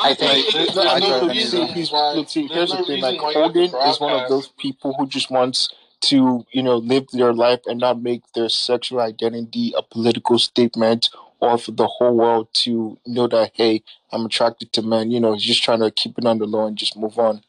[0.01, 3.01] I think There's no- I mean, look, see, he's, look, see, here's the thing.
[3.01, 5.69] Like, Holden is one of those people who just wants
[6.01, 11.09] to, you know, live their life and not make their sexual identity a political statement
[11.39, 15.11] or for the whole world to know that, hey, I'm attracted to men.
[15.11, 17.41] You know, he's just trying to keep it on the low and just move on,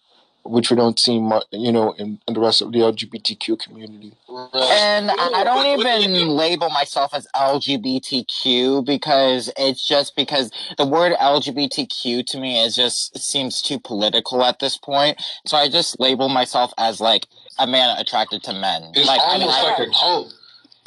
[0.48, 4.14] which we don't see, much, you know, in, in the rest of the LGBTQ community.
[4.28, 12.26] And I don't even label myself as LGBTQ because it's just because the word LGBTQ
[12.26, 15.22] to me is just seems too political at this point.
[15.46, 17.26] So I just label myself as like
[17.58, 18.90] a man attracted to men.
[18.94, 20.34] It's like almost I, like a cult.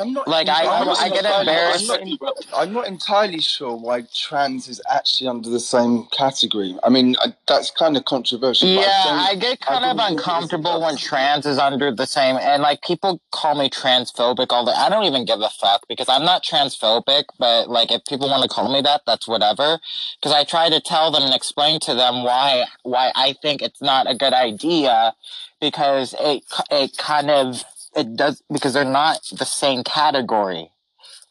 [0.02, 0.28] I'm not.
[0.28, 1.92] Like, I- I'm I get entirely- embarrassed.
[1.92, 6.76] I'm not, I'm not entirely sure why trans is actually under the same category.
[6.84, 8.68] I mean, I, that's kind of controversial.
[8.68, 11.92] Yeah, don't- I get kind of don't think it is uncomfortable when trans is under
[11.92, 14.72] the same, and like people call me transphobic all the.
[14.72, 18.44] I don't even give a fuck because I'm not transphobic, but like if people want
[18.44, 19.80] to call me that, that's whatever.
[20.20, 23.82] Because I try to tell them and explain to them why why I think it's
[23.82, 25.14] not a good idea,
[25.60, 27.64] because it it kind of
[27.96, 30.70] it does because they're not the same category,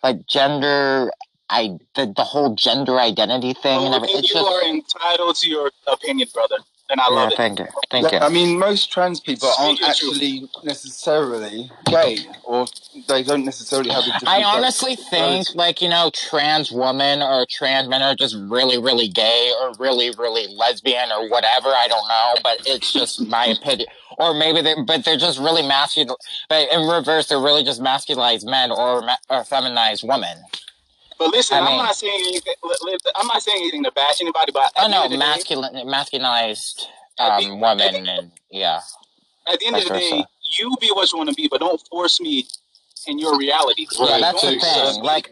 [0.03, 1.11] like gender.
[1.51, 4.19] I the, the whole gender identity thing and Well, everything.
[4.19, 6.57] It's you just are entitled to your opinion, brother,
[6.91, 7.15] and I yeah.
[7.16, 7.37] love it.
[7.37, 7.66] Thank you.
[7.91, 8.27] Thank Yeah, you.
[8.27, 10.15] I mean, most trans people aren't Speak your truth.
[10.16, 12.66] actually necessarily gay, or
[13.09, 14.28] they don't necessarily have a different.
[14.28, 15.59] I honestly think, sexuality.
[15.59, 20.11] like, you know, trans women or trans men are just really, really gay or really,
[20.19, 21.69] really lesbian or whatever.
[21.69, 23.89] I don't know, but it's just my opinion.
[24.21, 26.15] Or maybe they, but they're just really masculine.
[26.49, 30.37] But in reverse, they're really just masculized men or or feminized women.
[31.19, 32.55] But listen, I am not saying anything.
[33.17, 36.85] I'm not saying anything to bash anybody, but oh no, masculine, day, masculinized
[37.19, 38.81] um, women, and yeah.
[39.47, 40.25] At the end of the day,
[40.59, 42.47] you be what you want to be, but don't force me
[43.07, 43.87] in your reality.
[43.99, 44.11] Right.
[44.11, 45.03] Yeah, that's the thing.
[45.03, 45.31] Like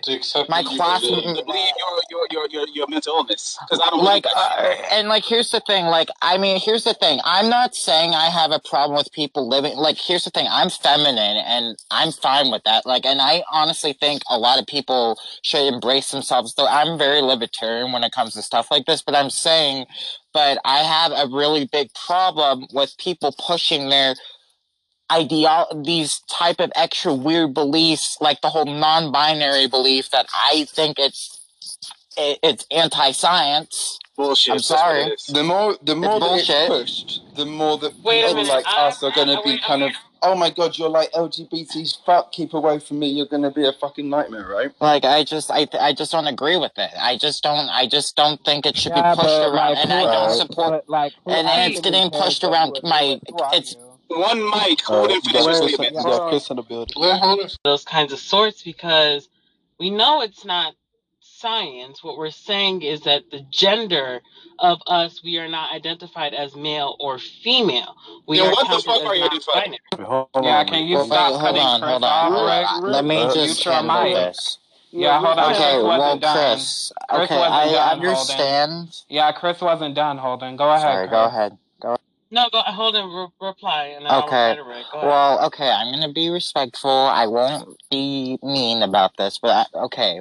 [0.48, 4.24] my class, to believe your, your your your your mental illness because I don't like.
[4.26, 5.86] Uh, and like, here's the thing.
[5.86, 7.20] Like, I mean, here's the thing.
[7.24, 9.76] I'm not saying I have a problem with people living.
[9.76, 10.46] Like, here's the thing.
[10.50, 12.86] I'm feminine, and I'm fine with that.
[12.86, 16.54] Like, and I honestly think a lot of people should embrace themselves.
[16.54, 19.86] Though I'm very libertarian when it comes to stuff like this, but I'm saying,
[20.32, 24.14] but I have a really big problem with people pushing their
[25.10, 30.98] ideal these type of extra weird beliefs like the whole non-binary belief that i think
[30.98, 31.38] it's
[32.18, 33.98] it, it's anti-science.
[34.16, 34.54] Bullshit.
[34.54, 35.14] I'm sorry.
[35.28, 39.02] The more the more that it's pushed the more that Wait people like I, us
[39.02, 39.92] are going to be wait, kind okay.
[39.92, 43.52] of oh my god you're like lgbt's fuck keep away from me you're going to
[43.52, 44.72] be a fucking nightmare right?
[44.80, 46.90] Like i just i i just don't agree with it.
[46.98, 49.92] I just don't i just don't think it should yeah, be pushed around like, and
[49.92, 53.20] i don't support like and it's getting pushed around my
[53.52, 53.76] it's
[54.08, 55.96] one mic holding for this statement.
[56.06, 56.94] Yeah, Chris in the building.
[57.64, 59.28] Those kinds of sorts because
[59.78, 60.74] we know it's not
[61.20, 62.02] science.
[62.02, 64.20] What we're saying is that the gender
[64.58, 67.94] of us, we are not identified as male or female.
[68.26, 69.78] We then are what the fuck are you identified?
[70.42, 72.32] Yeah, can you stop hold cutting on, Chris hold on.
[72.32, 72.84] Off?
[72.84, 74.58] Let me uh, just handle this.
[74.90, 75.52] Yeah, hold on.
[75.52, 76.92] Okay, Chris well, Chris.
[77.08, 78.96] Chris okay, I understand.
[79.08, 80.56] Yeah, Chris wasn't done holding.
[80.56, 80.80] Go ahead.
[80.80, 81.16] Sorry, Chris.
[81.16, 81.58] go ahead.
[82.30, 83.10] No, go hold on.
[83.10, 84.58] Re- reply, and I'll okay.
[84.58, 85.70] reply Well, okay.
[85.70, 86.90] I'm gonna be respectful.
[86.90, 90.20] I won't be mean about this, but I, okay.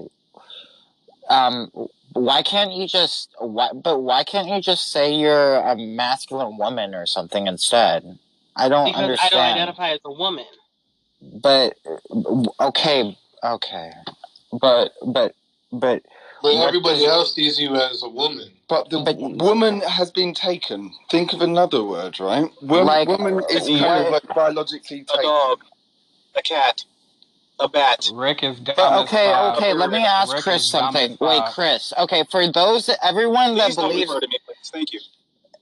[1.29, 1.69] Um,
[2.13, 3.29] why can't you just?
[3.39, 3.69] Why?
[3.73, 8.17] But why can't you just say you're a masculine woman or something instead?
[8.55, 9.33] I don't because understand.
[9.33, 10.45] I don't identify as a woman.
[11.21, 11.77] But
[12.61, 13.91] okay, okay,
[14.53, 15.35] but but
[15.71, 16.03] but
[16.41, 18.49] but everybody else sees you as a woman.
[18.69, 20.91] But the but, woman has been taken.
[21.09, 22.51] Think of another word, right?
[22.61, 25.19] Woman, like, woman is kind of like biologically taken.
[25.19, 25.59] A dog,
[26.35, 26.83] a cat,
[27.61, 28.09] a bat.
[28.13, 29.73] Rick is dumb but, okay, okay.
[29.73, 31.17] Let me ask Rick Chris something.
[31.21, 31.93] Wait, Chris.
[31.97, 34.11] Okay, for those, everyone Please that believes.
[34.11, 34.29] Me,
[34.65, 34.99] Thank you.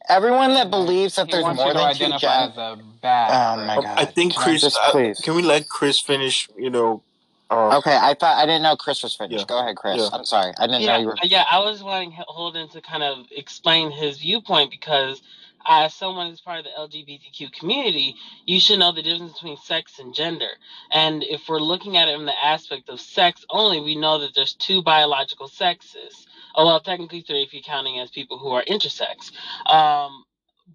[0.09, 2.53] Everyone that believes that he there's more than two genders.
[2.57, 3.99] Oh my god!
[3.99, 4.61] I think Chris.
[4.61, 6.47] Just, uh, can we let Chris finish?
[6.57, 7.03] You know,
[7.51, 9.41] uh, okay, I thought I didn't know Chris was finished.
[9.41, 9.45] Yeah.
[9.45, 9.97] Go ahead, Chris.
[9.97, 10.09] Yeah.
[10.11, 11.15] I'm sorry, I didn't yeah, know you were.
[11.23, 15.21] Yeah, I was wanting Holden to kind of explain his viewpoint because,
[15.67, 18.15] as someone who's part of the LGBTQ community,
[18.45, 20.49] you should know the difference between sex and gender.
[20.91, 24.33] And if we're looking at it from the aspect of sex only, we know that
[24.33, 26.25] there's two biological sexes.
[26.55, 29.31] Oh well, technically three if you're counting as people who are intersex.
[29.71, 30.23] Um,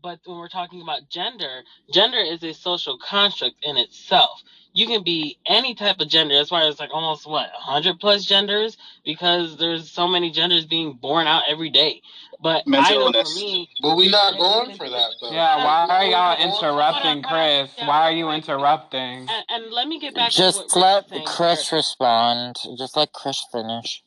[0.02, 4.40] but when we're talking about gender, gender is a social construct in itself
[4.72, 6.34] you can be any type of gender.
[6.36, 10.92] That's why it's like almost what hundred plus genders because there's so many genders being
[10.94, 12.02] born out every day.
[12.42, 13.32] But Mental I know illness.
[13.34, 15.32] for me, but we not going for that though.
[15.32, 17.70] Yeah, why are y'all interrupting Chris?
[17.78, 19.28] Why are you interrupting?
[19.28, 20.30] And, and let me get back.
[20.30, 22.56] Just let Chris respond.
[22.78, 24.02] Just let Chris finish.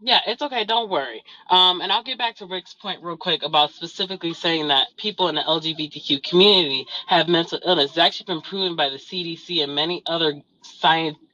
[0.00, 0.64] Yeah, it's okay.
[0.64, 1.22] Don't worry.
[1.50, 5.28] Um, and I'll get back to Rick's point real quick about specifically saying that people
[5.28, 7.90] in the LGBTQ community have mental illness.
[7.92, 10.42] It's actually been proven by the CDC and many other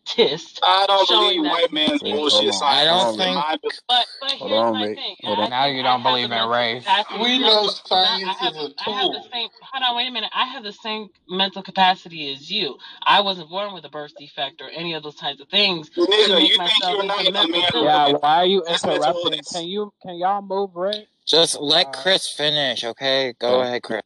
[0.04, 0.60] scientists.
[0.62, 2.62] I don't believe white man's bullshit science.
[2.62, 3.72] I don't think.
[3.88, 4.96] But, but here's on, my mate.
[4.96, 5.16] thing.
[5.22, 6.86] Now you don't believe in race.
[7.20, 8.74] We know science is a tool.
[8.86, 9.48] I have the same.
[9.72, 10.30] Hold on, wait a minute.
[10.34, 12.76] I have the same mental capacity as you.
[13.02, 15.90] I wasn't born with a birth defect or any of those types of things.
[15.90, 17.46] Nigga, you think you're not a man?
[17.74, 19.40] Yeah, why are you interrupting?
[19.52, 21.06] Can you can y'all move, right?
[21.24, 23.34] Just let uh, Chris finish, okay?
[23.38, 23.60] Go oh.
[23.60, 24.02] ahead, Chris.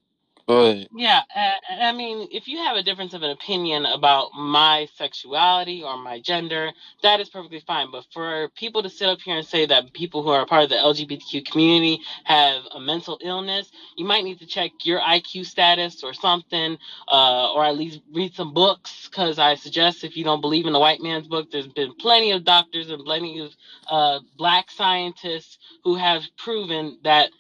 [0.47, 1.51] But Yeah, uh,
[1.83, 6.19] I mean, if you have a difference of an opinion about my sexuality or my
[6.21, 7.91] gender, that is perfectly fine.
[7.93, 10.71] But for people to sit up here and say that people who are part of
[10.71, 16.03] the LGBTQ community have a mental illness, you might need to check your IQ status
[16.03, 16.79] or something,
[17.13, 19.09] uh, or at least read some books.
[19.11, 22.33] Because I suggest if you don't believe in the white man's book, there's been plenty
[22.33, 23.53] of doctors and plenty of
[23.91, 27.31] uh, black scientists who have proven that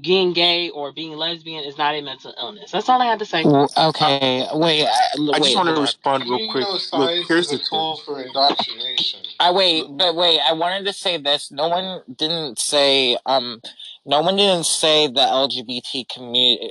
[0.00, 2.70] being gay or being lesbian is not a mental illness.
[2.70, 3.44] That's all I had to say.
[3.44, 4.86] okay, wait.
[4.86, 6.64] I, I just want to respond real quick.
[6.92, 9.20] Look, here's the tool for indoctrination.
[9.38, 10.40] I wait, but wait.
[10.40, 11.50] I wanted to say this.
[11.50, 13.18] No one didn't say.
[13.26, 13.60] Um,
[14.06, 16.70] no one didn't say the LGBT community.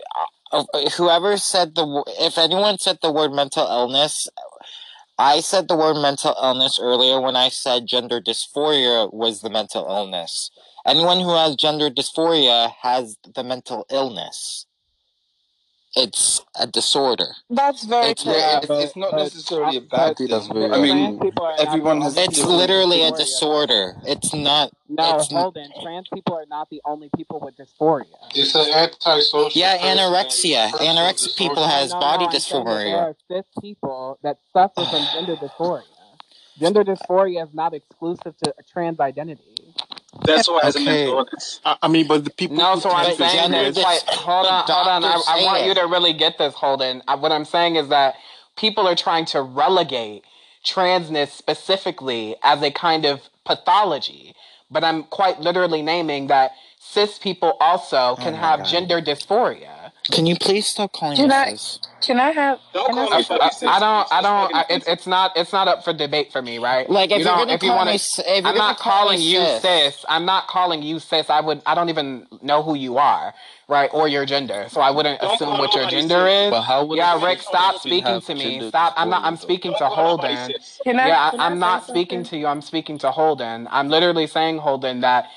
[0.52, 0.64] Uh,
[0.98, 4.28] whoever said the, if anyone said the word mental illness,
[5.20, 9.86] I said the word mental illness earlier when I said gender dysphoria was the mental
[9.88, 10.52] illness.
[10.88, 14.66] Anyone who has gender dysphoria has the mental illness.
[15.98, 17.26] it's a disorder.
[17.50, 20.32] That's very it's, yeah, it's, it's, not necessarily a bad thing.
[20.32, 21.20] I mean,
[21.60, 22.16] everyone has.
[22.18, 23.96] It's literally a disorder.
[24.06, 24.72] It's not.
[24.88, 25.70] No, it's hold on.
[25.82, 28.06] Trans people are not the only people with dysphoria.
[28.34, 29.50] It's an antisocial.
[29.54, 30.70] Yeah, anorexia.
[30.70, 32.84] Anorexic people has no, body no, dysphoria.
[32.84, 35.84] There are cis people that suffer from gender dysphoria.
[36.60, 39.44] Gender dysphoria is not exclusive to a trans identity.
[40.26, 40.84] That's why okay.
[40.86, 41.60] mental illness.
[41.66, 42.58] I, I mean, but the people.
[42.58, 45.04] No, so I'm saying is like, hold on, hold on.
[45.04, 47.04] I, I want you to really get this, Holden.
[47.08, 48.16] I, what I'm saying is that
[48.58, 50.24] people are trying to relegate
[50.66, 54.34] transness specifically as a kind of pathology,
[54.70, 58.66] but I'm quite literally naming that cis people also can oh have God.
[58.68, 59.77] gender dysphoria.
[60.12, 61.80] Can you please stop calling can me I, cis?
[62.02, 62.60] Can I have?
[62.74, 64.08] Don't call I, me I, I don't.
[64.12, 64.56] I don't.
[64.56, 65.34] I, it, it's not.
[65.36, 66.90] It's not up for debate for me, right?
[66.90, 69.22] Like if you you're gonna if you wanna, me, if you're I'm not call calling
[69.22, 69.62] you cis.
[69.62, 70.06] cis.
[70.10, 71.30] I'm not calling you cis.
[71.30, 71.62] I would.
[71.66, 73.34] I don't even know who you are,
[73.68, 73.90] right?
[73.94, 74.68] Or your gender.
[74.70, 76.34] So I wouldn't Don't assume what your gender cis.
[76.48, 76.52] is.
[76.52, 78.62] But how would Yeah, Rick, stop speaking to me.
[78.70, 78.94] Stop.
[78.98, 79.24] I'm not.
[79.26, 80.56] I'm speaking to Holden.
[80.84, 81.08] Can I?
[81.08, 81.90] Yeah, can I, I I'm say not something?
[81.90, 82.48] speaking to you.
[82.48, 83.68] I'm speaking to Holden.
[83.72, 85.28] I'm literally saying Holden that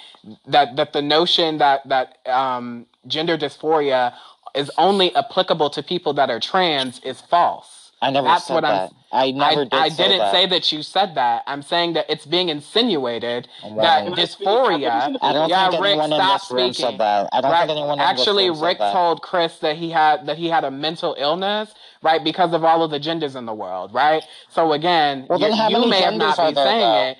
[0.46, 4.14] that that the notion that that um, gender dysphoria
[4.54, 7.92] is only applicable to people that are trans is false.
[8.02, 8.82] I never That's said what I'm.
[8.82, 8.92] that.
[9.12, 10.28] I never I, did I say didn't that.
[10.28, 11.44] say that you said that.
[11.46, 14.62] I'm saying that it's being insinuated Well, that Can I speak?
[14.62, 15.22] Can I put this in dysphoria.
[15.22, 16.74] I don't Yeah, think Rick, anyone in stop this room speaking.
[16.74, 17.30] said that.
[17.32, 17.58] I don't Right.
[17.58, 19.00] think anyone in Actually, this room Rick said that.
[19.00, 22.82] told Chris that he had that he had a mental illness, right, because of all
[22.84, 24.24] of the genders in the world, right.
[24.50, 26.94] So again, Well, you, you may have not are be saying though?
[26.94, 27.18] it.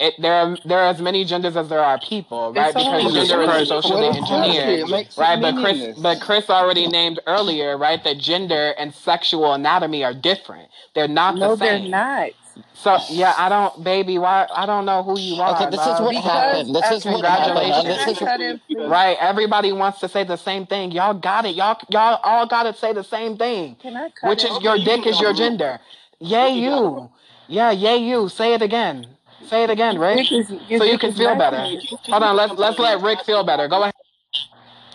[0.00, 2.74] It there are there are as many genders as there are people, right?
[2.76, 4.80] It's Because gender is socially engineered, bullshit.
[4.80, 5.40] It makes it right?
[5.40, 10.70] But Chris, but Chris already named earlier, right, that gender and sexual anatomy are different.
[10.94, 11.90] They're not No, the they're same.
[11.90, 12.30] not.
[12.74, 14.18] So yeah, I don't, baby.
[14.18, 14.46] Why?
[14.54, 15.52] I don't know who you are.
[15.54, 16.74] Okay, this is what Because happened.
[16.74, 17.86] This is okay, what happened.
[17.86, 18.78] This is cut in, please?
[18.88, 19.16] Right.
[19.20, 20.92] Everybody wants to say the same thing.
[20.92, 21.56] Y'all got it.
[21.56, 24.50] Y'all y'all all got to say the same thing, Can I cut which in?
[24.50, 25.80] is your dick is your gender.
[26.20, 27.10] Yay you.
[27.48, 28.28] Yeah, yay you.
[28.28, 29.15] Say it again.
[29.48, 30.32] Say it again, Rick.
[30.32, 31.58] Is, So you can feel better.
[31.58, 32.36] Hold on.
[32.36, 33.68] Let's let's let Rick feel better.
[33.68, 33.94] Go ahead.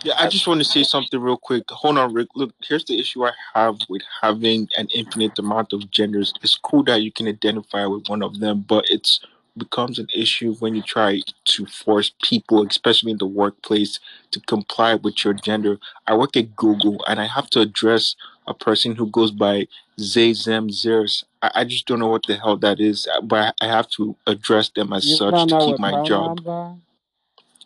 [0.03, 1.63] Yeah, I just want to say something real quick.
[1.69, 2.29] Hold on, Rick.
[2.35, 6.33] Look, here's the issue I have with having an infinite amount of genders.
[6.41, 9.19] It's cool that you can identify with one of them, but it's
[9.57, 13.99] becomes an issue when you try to force people, especially in the workplace,
[14.31, 15.77] to comply with your gender.
[16.07, 18.15] I work at Google and I have to address
[18.47, 21.25] a person who goes by they, them, theirs.
[21.41, 24.15] I, I just don't know what the hell that is, uh, but I have to
[24.27, 26.39] address them as You such to keep my job.
[26.39, 26.75] pronouns are?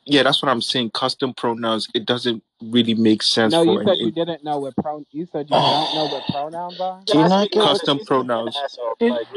[0.05, 0.91] Yeah, that's what I'm saying.
[0.91, 4.43] Custom pronouns, it doesn't really make sense No, for you an said you in- didn't
[4.43, 5.03] know what pro.
[5.11, 7.01] You said you don't know what pronouns are.
[7.07, 7.79] Do you not get what?
[7.79, 8.55] custom pronouns.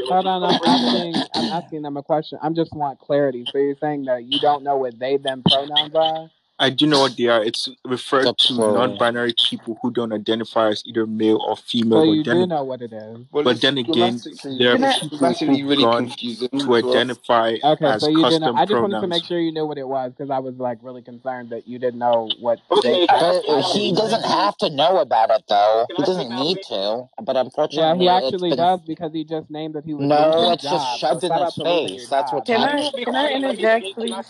[0.09, 1.27] Hold on, I'm asking.
[1.35, 2.39] I'm asking them a question.
[2.43, 3.49] I am just want clarity.
[3.53, 6.31] So you're saying that you don't know what they them pronouns are?
[6.59, 7.45] I do know what they are.
[7.45, 8.73] It's referred The to plural.
[8.73, 11.57] non-binary people who don't identify as either male or
[11.93, 12.05] So female.
[12.05, 13.27] you But do then, know what it is.
[13.33, 15.01] but Well, it's then again, grammatically, there Can are I?
[15.01, 17.07] people who've really gone confusing to to us.
[17.09, 18.51] identify Okay, as so you do know.
[18.51, 20.57] custom I just wanted to make sure you knew what it was because I was
[20.57, 23.09] like really concerned that you didn't know what Okay, they.
[23.09, 25.87] can I But he doesn't have to know about it, though.
[25.89, 26.67] Can He doesn't need please?
[26.69, 27.09] to.
[27.23, 28.59] But unfortunately, Yeah, he actually been.
[28.59, 31.01] does because he just named that he was No, losing it's just job.
[31.05, 32.09] So shoved in his out to losing your face.
[32.09, 32.47] That's what.
[32.47, 32.65] what's Can Can.
[32.65, 32.91] I?
[33.05, 33.37] Can I quiet?
[33.37, 33.99] Interject, speak.
[34.01, 34.27] Can I please?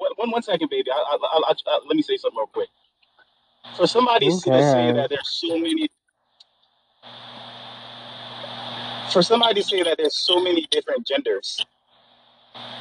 [0.00, 0.90] One, one, one second, baby.
[0.92, 1.18] I, I,
[1.50, 2.70] I, I, let me say something real quick.
[3.76, 5.90] For somebody Who to say that there's so many,
[9.12, 11.66] for somebody to say that there's so many different genders,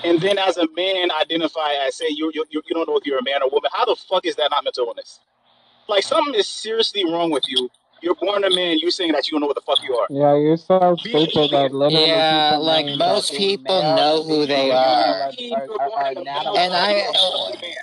[0.04, 3.20] and then as a man identify as say you you you don't know if you're
[3.20, 3.72] a man or woman.
[3.74, 5.20] How the fuck is that not mental illness?
[5.90, 7.70] Like something is seriously wrong with you.
[8.01, 8.80] You're born a man.
[8.80, 10.09] You saying that you don't know what the fuck you are.
[10.09, 11.73] Yeah, you're so Be stupid that human.
[11.73, 14.76] literally Yeah, people like most people male know who they are.
[14.76, 16.26] female are, are, You're are, born are a male.
[16.55, 17.39] And anatomical How the I fuck are differences.
[17.39, 17.76] you a man?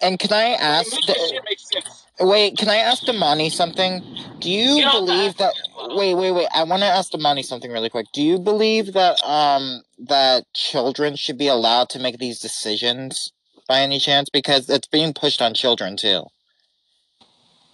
[0.00, 0.92] and can I ask?
[0.92, 2.06] make this shit make sense.
[2.20, 4.02] Wait, can I ask Damani something?
[4.40, 5.54] Do you believe that?
[5.90, 6.48] Wait, wait, wait.
[6.54, 8.08] I want to ask Damani something really quick.
[8.12, 13.32] Do you believe that um that children should be allowed to make these decisions
[13.68, 14.30] by any chance?
[14.30, 16.24] Because it's being pushed on children too.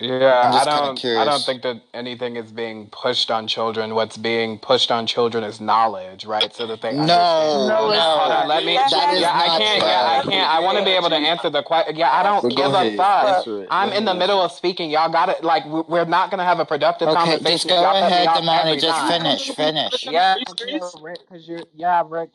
[0.09, 1.01] Yeah, I'm just kind don't.
[1.17, 3.95] I don't think that anything is being pushed on children.
[3.95, 6.55] What's being pushed on children is knowledge, right?
[6.55, 7.67] So that they understand.
[7.69, 8.75] No, No, Hold on, let me.
[8.77, 9.81] That that has is Yeah, I can't.
[9.81, 10.51] that Yeah, I can't.
[10.51, 11.97] I want to be able to answer the question.
[11.97, 13.27] Yeah, I don't Well, go give a fuck.
[13.29, 13.69] Answer.
[13.71, 14.91] I'm Let in the middle of speaking.
[14.91, 15.45] Y'all got it.
[15.45, 18.37] Like we- we're not gonna have a productive Okay, conversation just go y'all ahead, off
[18.37, 18.65] Damani.
[18.67, 19.09] every Just time.
[19.09, 19.51] finish.
[19.51, 20.09] Finish.
[20.09, 20.37] Yeah.
[20.67, 22.31] Yeah, Rick, because you're yeah, Rick.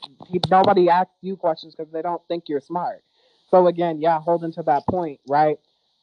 [0.50, 3.04] Nobody asks you questions because they don't think you're smart.
[3.52, 5.60] So again, yeah, holding to that point, right?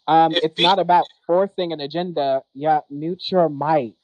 [0.09, 2.43] Um, If it's be, not about forcing an agenda.
[2.55, 3.95] Yeah, mute your mic.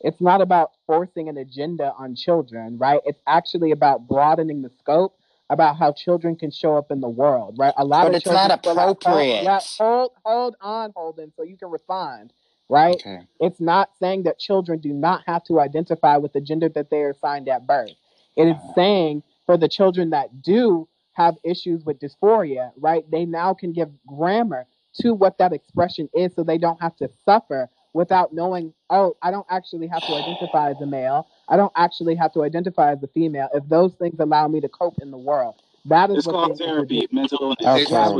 [0.00, 3.00] It's not about forcing an agenda on children, right?
[3.04, 5.16] It's actually about broadening the scope
[5.50, 7.74] about how children can show up in the world, right?
[7.76, 9.42] A lot But of it's not children feel like, oh, appropriate.
[9.42, 12.32] yeah, hold, hold on, Holden, so you can respond.
[12.68, 12.94] right?
[12.96, 13.20] Okay.
[13.40, 16.98] It's not saying that children do not have to identify with the gender that they
[17.00, 17.92] are assigned at birth.
[18.36, 23.54] It is saying for the children that do have issues with dysphoria, right, they now
[23.54, 28.34] can give grammar to what that expression is so they don't have to suffer without
[28.34, 31.28] knowing, oh, I don't actually have to identify as a male.
[31.48, 34.68] I don't actually have to identify as a female if those things allow me to
[34.68, 35.56] cope in the world.
[35.88, 37.58] That is it's what called therapy, mental illness.
[37.60, 38.10] Okay, It's can I,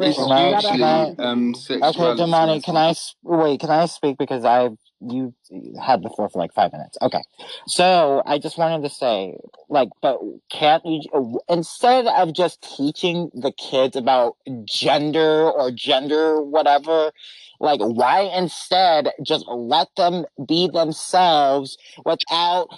[1.14, 2.14] can um, okay.
[2.16, 3.60] Damani, can I s- wait?
[3.60, 4.70] Can I speak because I
[5.00, 5.34] you
[5.80, 6.98] had the floor for like five minutes?
[7.02, 7.22] Okay,
[7.68, 9.36] so I just wanted to say,
[9.68, 10.18] like, but
[10.50, 17.12] can't you instead of just teaching the kids about gender or gender whatever,
[17.60, 22.68] like, why instead just let them be themselves without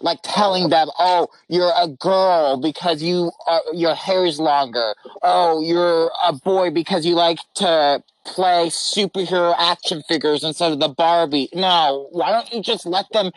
[0.00, 4.94] like telling them, "Oh, you're a girl because you are, your hair is longer.
[5.22, 10.88] Oh, you're a boy because you like to play superhero action figures instead of the
[10.88, 13.30] Barbie." No, why don't you just let them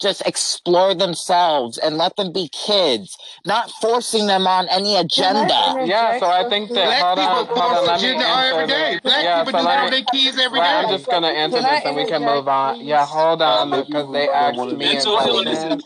[0.00, 3.16] just explore themselves and let them be kids,
[3.46, 5.76] not forcing them on any agenda.
[5.84, 8.24] Yeah, so I think that Black hold on, people hold on, force let me agenda
[8.26, 8.90] every day.
[8.92, 9.00] this.
[9.02, 9.84] Black Yeah, people so do that me.
[9.84, 12.24] with their kids every Right, I'm just gonna answer Can I this and we can
[12.24, 12.80] move on.
[12.80, 15.48] Yeah, hold on because they asked me be a Mental question.
[15.48, 15.82] is.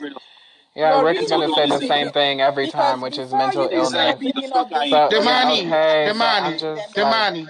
[0.75, 3.65] Yeah, Your Rick's reason gonna say the same thing every because time, which is mental
[3.65, 4.23] you people start illness.
[4.23, 5.11] Exactly the bringing fuck up I this am.
[5.11, 7.49] So gender yeah, Damani, thing, so Damani, just gender like, Damani,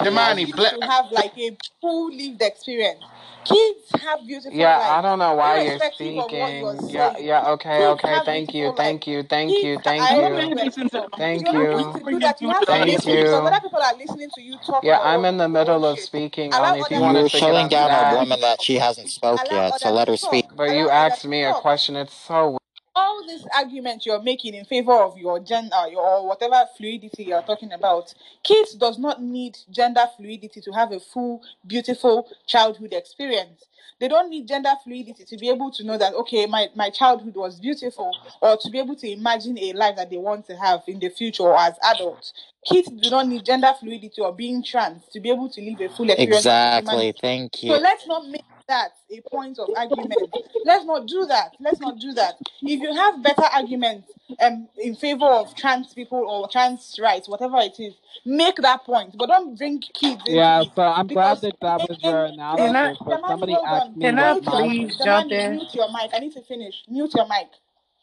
[0.00, 0.46] allow Damani.
[0.46, 0.74] kids Black.
[0.74, 3.00] to have like a full lived experience.
[3.44, 6.64] Kids have beautiful yeah, I don't know why you're irrespective you're speaking.
[6.90, 8.20] Yeah, yeah, okay, Kids okay.
[8.24, 10.64] Thank you, thank you, thank Kids, you, thank I Don't hope you, you make were
[10.64, 11.00] me sense so.
[11.00, 12.66] I'm If thank you're not going you, to do bring that, you into have it.
[12.66, 13.36] to I'm thank listen because you.
[13.46, 16.52] other people are listening to you talk Yeah, I'm in the middle of speaking.
[16.52, 18.74] Allow Only if you others want to to You're shutting down a woman that she
[18.76, 20.46] hasn't spoke yet, so let her speak.
[20.56, 21.96] But you asked me a question.
[21.96, 22.58] It's so
[22.98, 27.42] all these arguments you're making in favor of your gender uh, or whatever fluidity you're
[27.42, 28.12] talking about,
[28.42, 33.64] kids does not need gender fluidity to have a full, beautiful childhood experience.
[34.00, 37.34] They don't need gender fluidity to be able to know that okay, my, my childhood
[37.34, 40.82] was beautiful, or to be able to imagine a life that they want to have
[40.86, 42.32] in the future or as adults.
[42.64, 45.88] Kids do not need gender fluidity or being trans to be able to live a
[45.88, 47.14] full experience Exactly.
[47.20, 47.80] Thank So you.
[47.80, 50.30] let's not make that a point of argument.
[50.64, 51.56] Let's not do that.
[51.60, 52.36] Let's not do that.
[52.64, 54.08] If you have better arguments
[54.40, 59.16] um, in favor of trans people or trans rights, whatever it is, make that point.
[59.18, 62.26] But don't bring kids into Yeah, so I'm glad that that was in your
[62.56, 64.78] wait, analysis, wait, but Damani, somebody hold asked me Wait, what your my mic.
[64.78, 64.98] point.
[65.00, 66.10] Damani, mute your mic.
[66.14, 66.84] I need to finish.
[66.88, 67.48] Mute your mic.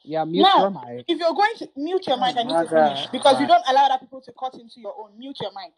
[0.03, 1.07] Yeah, mute your Now, mic.
[1.07, 3.11] if you're going to mute your mic, I need my to finish god.
[3.11, 5.17] because you don't allow other people to cut into your own.
[5.19, 5.73] Mute your mic.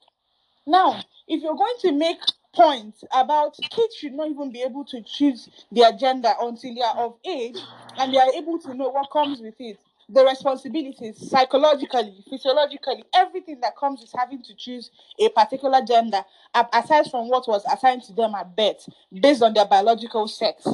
[0.67, 2.19] Now, if you're going to make
[2.57, 6.97] points about kids should not even be able to choose their gender until they are
[6.97, 7.57] of age
[7.99, 9.77] and they are able to know what comes with it,
[10.09, 14.89] the responsibilities psychologically, physiologically, everything that comes with having to choose
[15.19, 16.23] a particular gender,
[16.73, 20.67] aside from what was assigned to them at birth, based on their biological sex.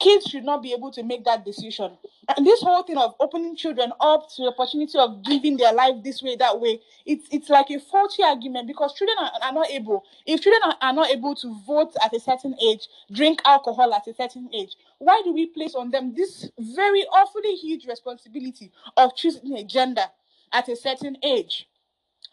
[0.00, 1.92] Kids should not be able to make that decision.
[2.36, 5.96] And this whole thing of opening children up to the opportunity of living their life
[6.04, 9.70] this way, that way, it's it's like a faulty argument because children are, are not
[9.70, 10.04] able.
[10.26, 14.06] If children are, are not able to vote at a certain age, drink alcohol at
[14.08, 19.16] a certain age, why do we place on them this very awfully huge responsibility of
[19.16, 20.06] choosing a gender
[20.52, 21.68] at a certain age?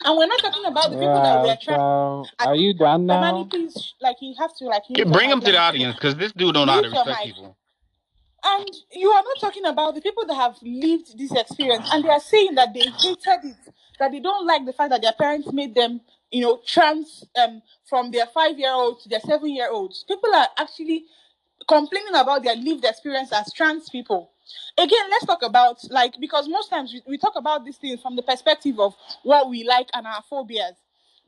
[0.04, 1.80] And we're not talking about the people that Yeah, were trying.
[1.80, 3.50] so are you done Samani, now?
[3.50, 5.32] please, like you have to like Yeah, bring mic.
[5.32, 7.58] him to the audience because this dude don't know how to respect people.
[8.46, 12.10] And you are not talking about the people that have lived this experience and they
[12.10, 15.52] are saying that they hated it, that they don't like the fact that their parents
[15.52, 16.02] made them,
[16.32, 20.06] you know, trans um, from their five year olds to their seven year olds.
[20.08, 21.06] People are actually
[21.68, 24.32] complaining about their lived experience as trans people.
[24.78, 28.16] Again, let's talk about like because most times we, we talk about these things from
[28.16, 30.76] the perspective of what we like and our phobias.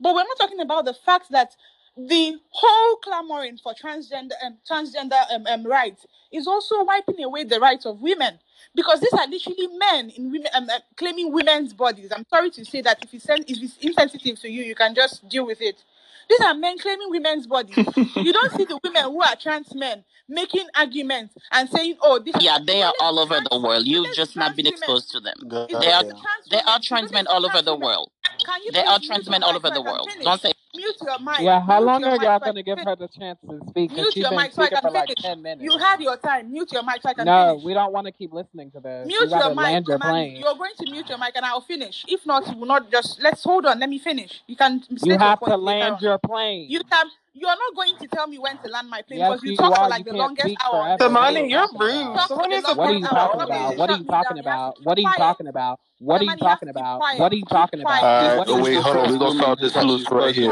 [0.00, 1.56] But we're not talking about the fact that
[1.98, 7.60] the whole clamoring for transgender um, transgender um, um, rights is also wiping away the
[7.60, 8.38] rights of women
[8.74, 12.12] because these are literally men in women um, uh, claiming women's bodies.
[12.14, 14.94] I'm sorry to say that if it's, sen- if it's insensitive to you, you can
[14.94, 15.84] just deal with it.
[16.30, 17.86] These are men claiming women's bodies.
[18.16, 22.34] you don't see the women who are trans men making arguments and saying, "Oh, this."
[22.40, 23.86] Yeah, they are all over the world.
[23.86, 25.34] You've just not trans been women, exposed to them.
[25.68, 28.10] They are only trans they are trans men all over the world.
[28.44, 30.08] Can you They are trans men all over the world.
[30.24, 31.40] Don't say Mute your mic.
[31.40, 33.92] Yeah, how Mute long are y'all gonna give her the chance to speak?
[33.92, 35.22] Mute she's your been mic so I can for like finish.
[35.24, 35.64] 10 minutes.
[35.64, 36.52] You have your time.
[36.52, 37.64] Mute your mic so I can No, finish.
[37.64, 39.06] we don't want to keep listening to this.
[39.06, 40.36] Mute your mic, land your plane.
[40.36, 42.04] You're going to mute your mic and I'll finish.
[42.08, 43.78] If not, you will not just let's hold on.
[43.80, 44.42] Let me finish.
[44.46, 46.70] You can You have to land your plane.
[46.70, 47.06] You can.
[47.40, 49.56] You're not going to tell me when to land my plane Yes, because you you
[49.56, 51.06] talk for like the longest hour on this.
[51.06, 51.14] forever.
[51.14, 51.44] What are stage.
[51.44, 51.74] you Damani, you're rude.
[51.76, 52.14] about?
[52.14, 53.28] Talk for Someone the needs to What are you cut that hour.
[53.28, 53.76] talking about?
[53.76, 54.74] What are you talking You have to about?
[54.84, 55.80] What are you talking about?
[55.98, 56.98] What are you Damani, you have talking about?
[57.18, 58.02] What are you talking about?
[58.04, 59.10] Alright, oh wait, hold on.
[59.12, 60.48] We're gonna What solve this loose right here.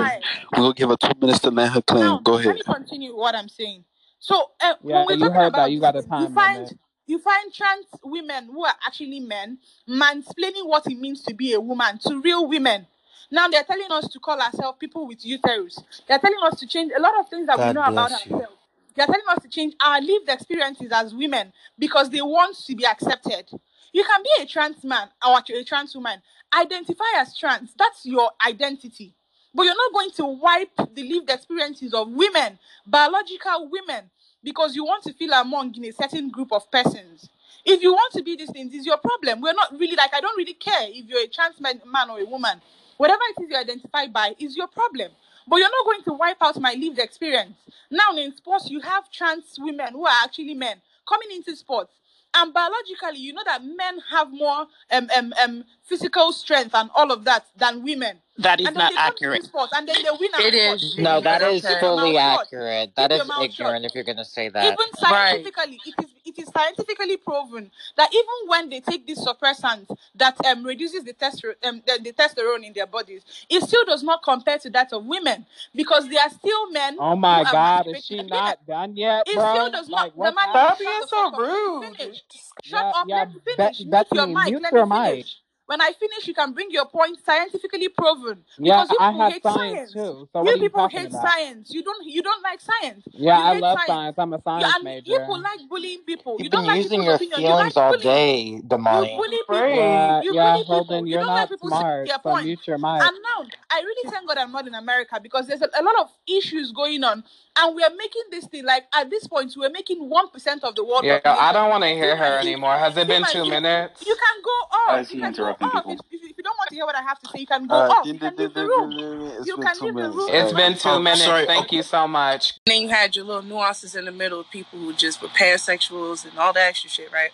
[0.53, 2.01] We're gonna give her two minutes to land her claim.
[2.03, 2.55] Now, Go let ahead.
[2.57, 3.85] me continue what I'm saying.
[4.19, 5.71] So uh, Yeah, when we're you talking heard about that.
[5.73, 6.79] You got a this, you time find limit.
[7.07, 9.59] you find trans women who are actually men
[9.89, 12.87] mansplaining what it means to be a woman to real women.
[13.31, 15.79] Now they're telling us to call ourselves people with uterus.
[16.09, 18.35] They're telling us to change a lot of things that we know about you.
[18.35, 18.57] ourselves.
[18.97, 22.87] They're telling us to change our lived experiences as women because they want to be
[22.87, 23.47] accepted.
[23.93, 26.23] You can be a trans man or a trans woman.
[26.55, 27.75] Identify as trans.
[27.79, 29.15] That's your identity.
[29.55, 34.11] But you're not going to wipe the lived experiences of women, biological women,
[34.45, 37.29] because you want to feel among in a certain group of persons.
[37.65, 39.41] If you want to be these things, is your problem.
[39.41, 42.21] We're not really like I don't really care if you're a trans man, man or
[42.21, 42.61] a woman.
[42.97, 45.11] Whatever it is you identify by is your problem.
[45.49, 47.55] But you're not going to wipe out my lived experience.
[47.91, 50.79] Now in sports, you have trans women who are actually men
[51.09, 51.93] coming into sports.
[52.35, 57.11] And biologically, you know that men have more um, um, um, physical strength and all
[57.11, 58.19] of that than women.
[58.39, 59.37] That is and then not accurate.
[59.37, 60.31] into sports and then they win.
[60.35, 62.93] It and no, that is fully accurate.
[62.97, 63.61] That is Keep is your mouth shut.
[63.61, 64.65] ignorant if you're gonna say that.
[64.65, 69.97] Even scientifically, it is it is scientifically proven that even when they take this suppressant
[70.17, 74.03] that um reduces the, testero- um, the, the testosterone in their bodies, it still does
[74.03, 76.99] not compare to that of women because they are still men.
[76.99, 79.43] Oh my God, is she and not done yet, It bro?
[79.43, 80.15] still does Like, not.
[80.23, 80.73] The what's man happening?
[80.73, 81.99] Stop being so rude.
[81.99, 82.23] Finish.
[82.63, 83.09] Shut Yeah, up.
[83.09, 83.85] yeah, Let me Bet- finish.
[83.85, 84.55] Mute Bethany, your mic.
[84.55, 85.23] mute Let your me mic.
[85.23, 85.39] finish.
[85.67, 88.45] When I finish, you can bring your point scientifically proven.
[88.59, 89.93] Yeah, Because you I have hate science science.
[89.93, 90.29] too.
[90.33, 91.23] So you are people talking hate about?
[91.23, 91.71] science.
[91.73, 92.07] You don't.
[92.07, 93.05] You don't like science.
[93.13, 93.87] Yeah, you I hate love science.
[93.87, 94.17] science.
[94.19, 95.13] I'm a You, science and major.
[95.13, 96.39] people like bullying people.
[96.39, 97.41] You You've don't been like using people's your opinion.
[97.41, 98.03] You like all bullying.
[98.03, 99.17] day, You Damani.
[99.17, 99.67] bully people.
[99.77, 100.69] Yeah, You yeah, bully people.
[100.75, 102.05] Holden, You you're don't like not people saying smart.
[102.05, 102.45] their So point.
[102.45, 103.03] mute your mic.
[103.09, 105.97] And now, I really thank God I'm not in America because there's a, a lot
[106.01, 107.25] of issues going on,
[107.59, 110.75] and we are making this thing like at this point we're making one percent of
[110.77, 111.45] the world Yeah, population.
[111.45, 112.77] I don't want to hear her anymore.
[112.77, 114.03] Has it been two you- minutes?
[114.07, 114.51] You can go
[114.91, 115.01] on.
[115.01, 115.01] off.
[115.01, 115.93] is You he can go interrupting people?
[116.11, 117.67] If, if, if you don't want to hear what I have to say, you can
[117.67, 118.05] go Uh, off.
[118.05, 118.91] din- You can leave the room.
[118.91, 120.17] din- din- It's You been can two leave the minutes.
[120.17, 120.29] room.
[120.33, 121.47] It's been two Oh, minutes.
[121.47, 122.55] Thank you so much.
[122.67, 125.29] And then you had your little nuances in the middle of people who just were
[125.29, 127.31] pansexuals and all that extra shit, right?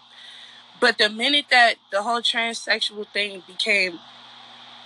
[0.81, 4.01] But the minute that the whole transsexual thing became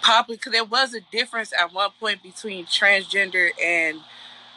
[0.03, 4.01] popular, because there was a difference at one point between transgender and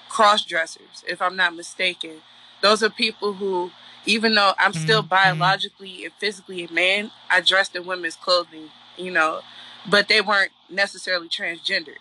[0.10, 2.22] cross dressers, if I'm not mistaken.
[2.62, 3.72] Those are people who,
[4.10, 5.10] even though I'm still mm-hmm.
[5.10, 9.42] biologically and physically a man, I dressed in women's clothing, you know,
[9.88, 11.96] but they weren't necessarily transgender.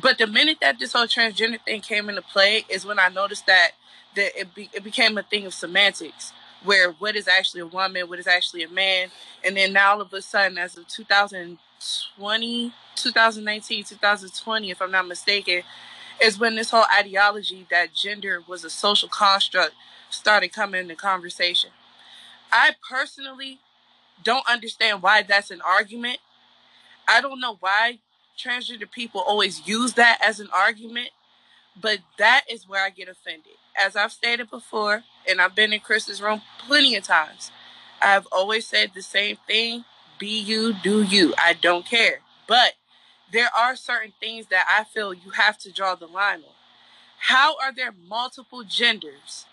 [0.00, 3.46] But the minute that this whole transgender thing came into play is when I noticed
[3.46, 3.72] that
[4.14, 6.32] that it, be, it became a thing of semantics,
[6.62, 9.08] where what is actually a woman, what is actually a man,
[9.44, 15.08] and then now all of a sudden, as of 2020, 2019, 2020, if I'm not
[15.08, 15.62] mistaken,
[16.22, 19.74] is when this whole ideology that gender was a social construct
[20.12, 21.70] started coming into conversation.
[22.52, 23.58] I personally
[24.22, 26.18] don't understand why that's an argument.
[27.08, 27.98] I don't know why
[28.38, 31.10] transgender people always use that as an argument,
[31.80, 33.54] but that is where I get offended.
[33.80, 37.50] As I've stated before, and I've been in Chris's room plenty of times,
[38.00, 39.84] I've always said the same thing
[40.18, 41.34] be you, do you.
[41.38, 42.20] I don't care.
[42.46, 42.74] But
[43.32, 46.54] there are certain things that I feel you have to draw the line on.
[47.18, 49.46] How are there multiple genders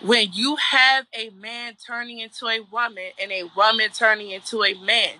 [0.00, 4.74] when you have a man turning into a woman and a woman turning into a
[4.74, 5.14] man?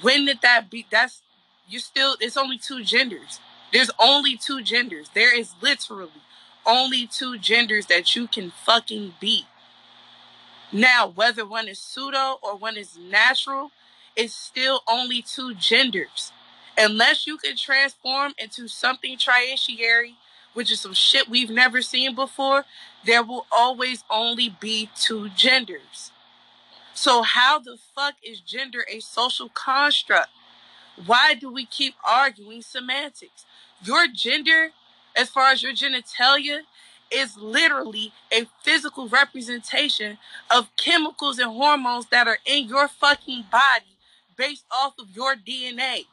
[0.00, 0.86] When did that be?
[0.90, 1.22] That's
[1.68, 2.16] you still.
[2.20, 3.40] It's only two genders.
[3.72, 5.10] There's only two genders.
[5.14, 6.10] There is literally
[6.66, 9.46] only two genders that you can fucking be.
[10.72, 13.72] Now, whether one is pseudo or one is natural,
[14.16, 16.32] it's still only two genders.
[16.78, 20.16] Unless you can transform into something triaciary,
[20.54, 22.64] which is some shit we've never seen before,
[23.04, 26.12] there will always only be two genders.
[26.94, 30.28] So, how the fuck is gender a social construct?
[31.06, 33.46] Why do we keep arguing semantics?
[33.82, 34.70] Your gender,
[35.16, 36.60] as far as your genitalia,
[37.10, 40.18] is literally a physical representation
[40.50, 43.96] of chemicals and hormones that are in your fucking body
[44.36, 46.06] based off of your DNA.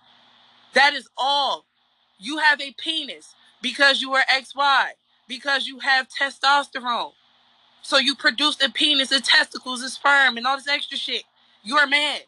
[0.74, 1.66] That is all.
[2.18, 4.90] You have a penis because you are XY,
[5.28, 7.12] because you have testosterone.
[7.82, 11.24] So you produce a penis and testicles and sperm and all this extra shit.
[11.64, 12.20] You're a man.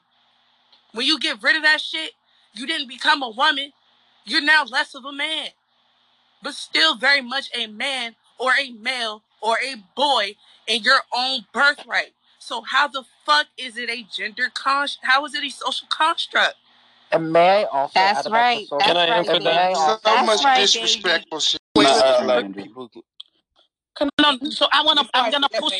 [0.93, 2.11] When you get rid of that shit,
[2.53, 3.71] you didn't become a woman.
[4.25, 5.49] You're now less of a man.
[6.41, 10.35] But still very much a man or a male or a boy
[10.67, 12.13] in your own birthright.
[12.39, 14.87] So how the fuck is it a gender con?
[15.03, 16.55] How is it a social construct?
[17.11, 18.57] And may I also That's add about right.
[18.59, 18.77] the social?
[18.79, 19.77] That's Can I right, and may I David.
[19.77, 21.61] also- So That's much right, disrespectful shit.
[21.75, 22.55] Wait, Nah, wait, uh, wait.
[22.55, 22.89] people.
[23.99, 24.09] No,
[24.41, 25.09] no, so I want to.
[25.13, 25.73] I I'm gonna push.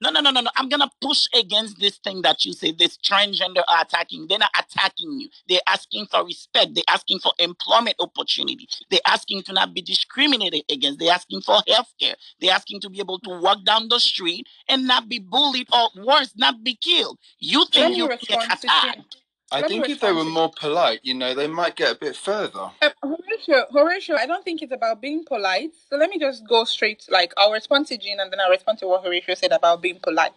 [0.00, 0.50] No, no, no, no, no.
[0.56, 2.72] I'm gonna push against this thing that you say.
[2.72, 4.26] This transgender are attacking.
[4.26, 5.28] They're not attacking you.
[5.48, 6.74] They're asking for respect.
[6.74, 8.68] They're asking for employment opportunity.
[8.90, 10.98] They're asking to not be discriminated against.
[10.98, 12.16] They're asking for health care.
[12.40, 15.88] They're asking to be able to walk down the street and not be bullied or
[16.04, 17.18] worse, not be killed.
[17.38, 19.16] You think you get attacked.
[19.52, 22.70] I think if they were more polite, you know, they might get a bit further.
[22.82, 25.72] Uh, Horatio, Horatio, I don't think it's about being polite.
[25.90, 27.06] So let me just go straight.
[27.10, 29.98] Like I'll respond to Jean, and then I'll respond to what Horatio said about being
[30.02, 30.32] polite.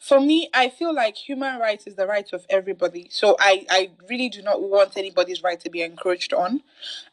[0.00, 3.08] For me, I feel like human rights is the right of everybody.
[3.10, 6.62] So I, I really do not want anybody's right to be encroached on,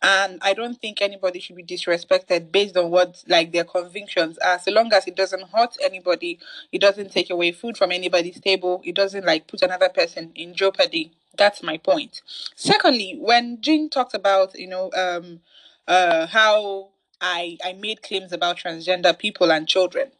[0.01, 4.59] and I don't think anybody should be disrespected based on what like their convictions are.
[4.59, 6.39] So long as it doesn't hurt anybody,
[6.71, 10.55] it doesn't take away food from anybody's table, it doesn't like put another person in
[10.55, 11.11] jeopardy.
[11.39, 12.23] That's my point.
[12.55, 15.41] Secondly, when Jean talked about you know um
[15.87, 16.89] uh how
[17.21, 20.11] I I made claims about transgender people and children.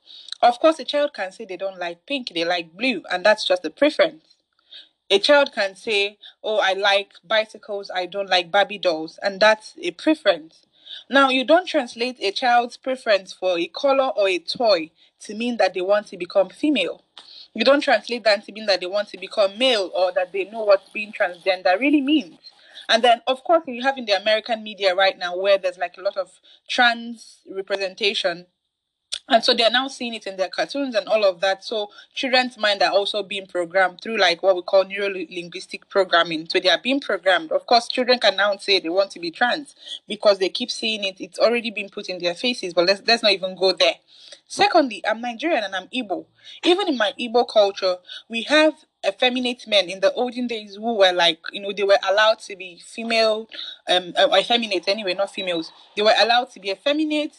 [0.43, 3.45] Of course, a child can say they don't like pink, they like blue, and that's
[3.45, 4.37] just a preference.
[5.11, 9.75] A child can say, "Oh, I like bicycles, I don't like Barbie dolls," and that's
[9.81, 10.67] a preference.
[11.09, 14.91] Now, you don't translate a child's preference for a color or a toy
[15.21, 17.03] to mean that they want to become female.
[17.53, 20.45] You don't translate that to mean that they want to become male or that they
[20.45, 22.39] know what being transgender really means.
[22.88, 25.97] And then, of course, you have in the American media right now where there's like
[25.97, 26.31] a lot of
[26.67, 28.47] trans representation
[29.30, 31.64] and so they're now seeing it in their cartoons and all of that.
[31.64, 36.49] So children's mind are also being programmed through like what we call neuro linguistic programming.
[36.49, 37.51] So they are being programmed.
[37.51, 39.76] Of course, children can now say they want to be trans
[40.07, 41.22] because they keep seeing it.
[41.22, 42.73] It's already been put in their faces.
[42.73, 43.95] But let's let's not even go there.
[44.47, 46.26] Secondly, I'm Nigerian and I'm Igbo.
[46.64, 47.97] Even in my Igbo culture,
[48.27, 48.73] we have
[49.07, 52.56] effeminate men in the olden days who were like, you know, they were allowed to
[52.56, 53.47] be female,
[53.88, 55.72] um, uh, effeminate anyway, not females.
[55.95, 57.35] They were allowed to be effeminate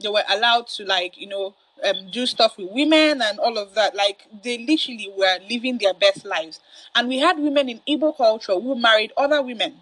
[0.00, 1.54] they were allowed to like you know
[1.84, 3.94] um, do stuff with women and all of that.
[3.94, 6.60] Like they literally were living their best lives.
[6.94, 9.76] And we had women in Igbo culture who married other women.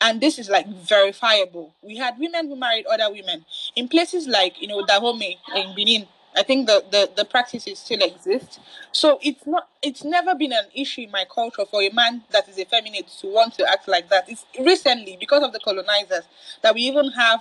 [0.00, 1.72] And this is like verifiable.
[1.82, 3.44] We had women who married other women.
[3.76, 6.06] In places like you know Dahomey in Benin
[6.36, 8.58] I think the, the, the practices still exist.
[8.92, 12.48] So it's not it's never been an issue in my culture for a man that
[12.48, 14.28] is effeminate to want to act like that.
[14.28, 16.24] It's recently because of the colonizers
[16.62, 17.40] that we even have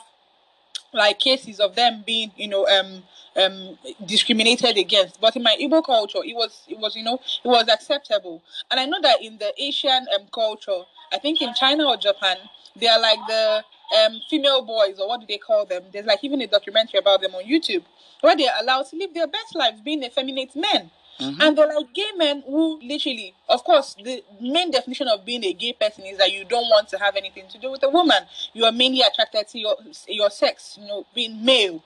[0.94, 3.04] like cases of them being you know um
[3.36, 5.20] um discriminated against.
[5.20, 8.42] But in my Igbo culture it was it was you know it was acceptable.
[8.70, 12.38] And I know that in the Asian um culture I think in China or Japan
[12.76, 13.64] they are like the
[13.98, 15.84] um female boys or what do they call them?
[15.92, 17.84] There's like even a documentary about them on YouTube
[18.22, 22.10] where they're allowed to live their best lives being effeminate men and they're like gay
[22.18, 26.32] men who literally, of course, the main definition of being a gay person is that
[26.32, 28.24] you don't want to have anything to do with a woman.
[28.54, 29.76] You are mainly attracted to your
[30.08, 31.84] your sex, you know, being male.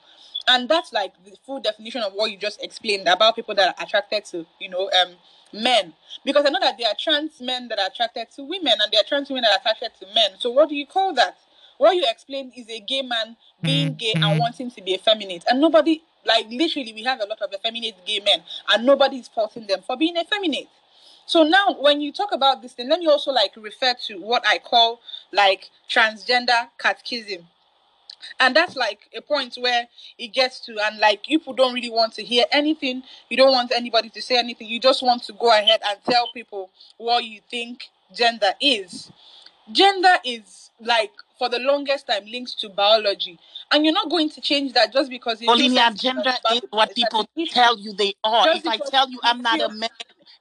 [0.48, 3.84] And that's like the full definition of what you just explained about people that are
[3.84, 5.16] attracted to, you know, um,
[5.54, 5.94] men.
[6.24, 9.02] Because I know that there are trans men that are attracted to women and there
[9.02, 10.32] are trans women that are attracted to men.
[10.40, 11.38] So what do you call that?
[11.78, 15.44] What you explained is a gay man being gay and wanting to be effeminate.
[15.48, 19.28] And nobody, like literally, we have a lot of effeminate gay men and nobody is
[19.30, 20.68] faulting them for being effeminate.
[21.26, 24.46] So now, when you talk about this thing, let me also like refer to what
[24.48, 25.02] I call
[25.34, 27.48] like transgender catechism.
[28.40, 29.88] And that's like a point where
[30.18, 33.04] it gets to, and like people don't really want to hear anything.
[33.30, 34.70] You don't want anybody to say anything.
[34.70, 39.12] You just want to go ahead and tell people what you think gender is.
[39.72, 43.40] Gender is like for the longest time linked to biology,
[43.72, 46.96] and you're not going to change that just because you feel Olivia, gender is what
[46.96, 48.46] people tell you they are.
[48.46, 49.90] Just If I tell you I'm not a man,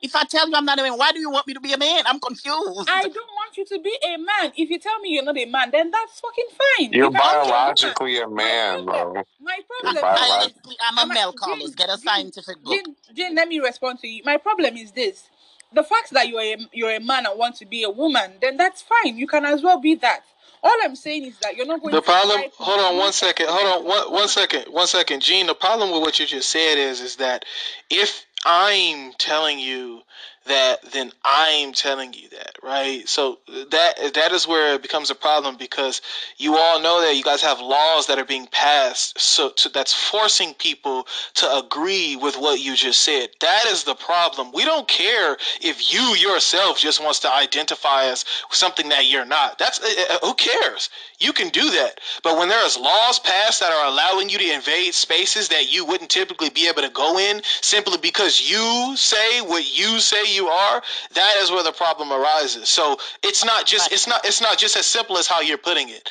[0.00, 1.72] if I tell you I'm not a man, why do you want me to be
[1.72, 2.04] a man?
[2.06, 2.88] I'm confused.
[2.88, 4.52] I don't want you to be a man.
[4.56, 6.92] If you tell me you're not a man, then that's fucking fine.
[6.92, 7.44] You're You can a woman.
[7.46, 9.14] biologically a man, bro.
[9.40, 10.72] My You're problem biologically.
[10.72, 11.74] is I'm a Am I- male, Jane, Carlos.
[11.74, 12.74] Get a Jane, scientific book.
[12.74, 14.22] Jane, Jane, let me respond to you.
[14.24, 15.28] My problem is this:
[15.72, 18.56] the fact that you're a you're a man and want to be a woman, then
[18.56, 19.16] that's fine.
[19.18, 20.24] You can as well be that.
[20.66, 22.42] All I'm saying is that you're not going The to problem.
[22.58, 23.46] Hold on one second.
[23.48, 24.64] Hold on one one second.
[24.72, 25.46] One second, Gene.
[25.46, 27.44] The problem with what you just said is is that
[27.88, 30.02] if I'm telling you
[30.46, 33.08] that, then I'm telling you that, right?
[33.08, 33.38] So
[33.70, 36.02] that that is where it becomes a problem because
[36.36, 39.92] you all know that you guys have laws that are being passed, so to, that's
[39.92, 43.28] forcing people to agree with what you just said.
[43.40, 44.52] That is the problem.
[44.52, 49.58] We don't care if you yourself just wants to identify as something that you're not.
[49.58, 50.90] That's uh, who cares.
[51.18, 52.00] You can do that.
[52.22, 55.84] But when there is laws passed that are allowing you to invade spaces that you
[55.84, 60.48] wouldn't typically be able to go in simply because you say what you say you
[60.48, 60.82] are,
[61.14, 62.68] that is where the problem arises.
[62.68, 65.88] So it's not just it's not it's not just as simple as how you're putting
[65.90, 66.08] it.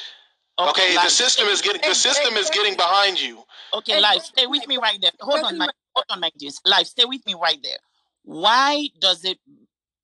[0.59, 3.43] Okay, the system is getting the system is getting behind you.
[3.73, 4.23] Okay, life.
[4.23, 5.11] Stay with me right there.
[5.21, 6.59] Hold on, my hold on, my dears.
[6.65, 7.77] Life, stay with me right there.
[8.23, 9.37] Why does it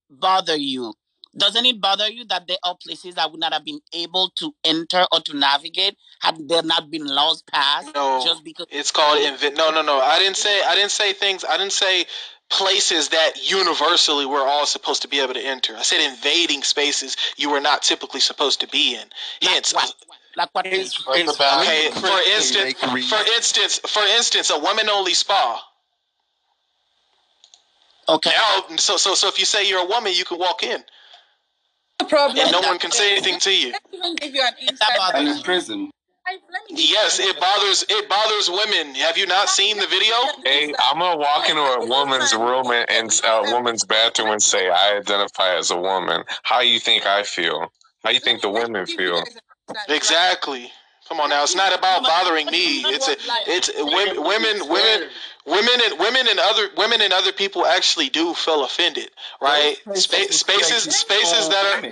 [0.10, 0.94] bother you?
[1.38, 4.54] Doesn't it bother you that there are places I would not have been able to
[4.66, 7.96] enter or to navigate had there not been laws passed?
[7.96, 10.02] No, just because it's called inv- No, no, no.
[10.02, 10.62] I didn't say.
[10.62, 11.46] I didn't say things.
[11.46, 12.06] I didn't say
[12.52, 15.76] places that universally we're all supposed to be able to enter.
[15.76, 19.08] I said invading spaces you were not typically supposed to be in.
[19.42, 20.18] Hence, like what?
[20.36, 22.74] Like what is, is okay, for instance,
[23.10, 25.62] for instance, for instance, a woman-only spa.
[28.08, 28.32] Okay.
[28.32, 30.84] Now, so so so if you say you're a woman, you can walk in.
[32.02, 32.40] No problem.
[32.40, 33.74] And no one can say anything to you.
[33.94, 35.16] Even give you an insight.
[35.16, 35.92] In prison.
[36.70, 38.96] Yes, it bothers it bothers women.
[38.96, 40.16] Have you not seen the video?
[40.46, 44.70] Hey, I'm gonna walk into a woman's room and, and a woman's bathroom and say
[44.70, 46.24] I identify as a woman.
[46.44, 47.72] How you think I feel?
[48.04, 49.24] How you think the women feel?
[49.90, 50.72] Exactly.
[51.10, 52.84] Come on now, it's not about bothering me.
[52.86, 53.18] It's a,
[53.48, 55.10] it's women, women, women,
[55.46, 59.10] women, and women and other women and other people actually do feel offended,
[59.42, 59.76] right?
[59.96, 61.92] Spa- spaces, spaces that are.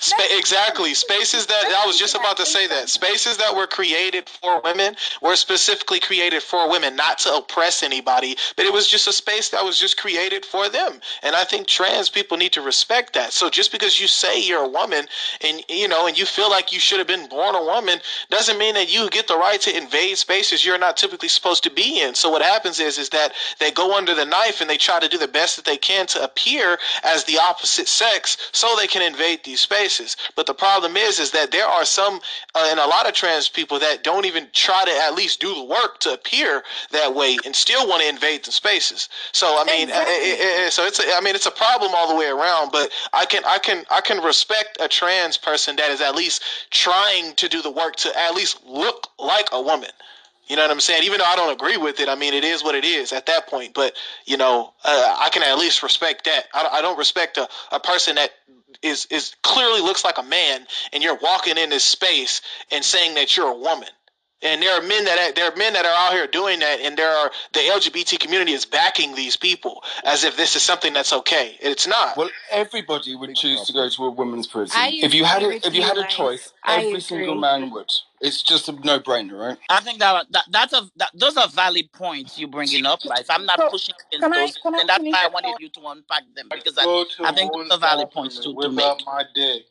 [0.00, 0.94] Spa- exactly.
[0.94, 4.94] Spaces that I was just about to say that spaces that were created for women
[5.20, 9.48] were specifically created for women, not to oppress anybody, but it was just a space
[9.50, 11.00] that was just created for them.
[11.24, 13.32] And I think trans people need to respect that.
[13.32, 15.06] So just because you say you're a woman
[15.40, 17.98] and you know and you feel like you should have been born a woman
[18.30, 21.70] doesn't mean that you get the right to invade spaces you're not typically supposed to
[21.70, 22.14] be in.
[22.14, 25.08] So what happens is is that they go under the knife and they try to
[25.08, 29.02] do the best that they can to appear as the opposite sex so they can
[29.02, 29.87] invade these spaces.
[30.36, 32.20] But the problem is, is that there are some
[32.54, 35.54] uh, and a lot of trans people that don't even try to at least do
[35.54, 36.62] the work to appear
[36.92, 39.08] that way and still want to invade the spaces.
[39.32, 40.14] So I mean, exactly.
[40.14, 42.70] it, it, it, so it's a, I mean it's a problem all the way around.
[42.72, 46.42] But I can I can I can respect a trans person that is at least
[46.70, 49.90] trying to do the work to at least look like a woman.
[50.48, 51.02] You know what I'm saying?
[51.04, 53.26] Even though I don't agree with it, I mean, it is what it is at
[53.26, 53.74] that point.
[53.74, 53.94] But,
[54.24, 56.46] you know, uh, I can at least respect that.
[56.54, 58.30] I, I don't respect a, a person that
[58.82, 62.40] is, is clearly looks like a man and you're walking in this space
[62.70, 63.88] and saying that you're a woman.
[64.40, 66.96] And there are men that there are men that are out here doing that, and
[66.96, 71.12] there are the LGBT community is backing these people as if this is something that's
[71.12, 71.56] okay.
[71.60, 72.16] It's not.
[72.16, 74.80] Well, everybody would choose to go to a women's prison.
[74.80, 77.90] if you had a, if you had a choice, every single man would.
[78.20, 79.58] It's just a no-brainer, right?
[79.68, 83.26] I think that, that that's a that, those are valid points you're bringing up, right?
[83.30, 85.56] I'm not So, pushing against can I- those, can I and that's why I wanted
[85.58, 88.54] you to unpack them because Go I, I think one's those are valid points to,
[88.62, 88.86] to make.
[89.06, 89.64] my dick.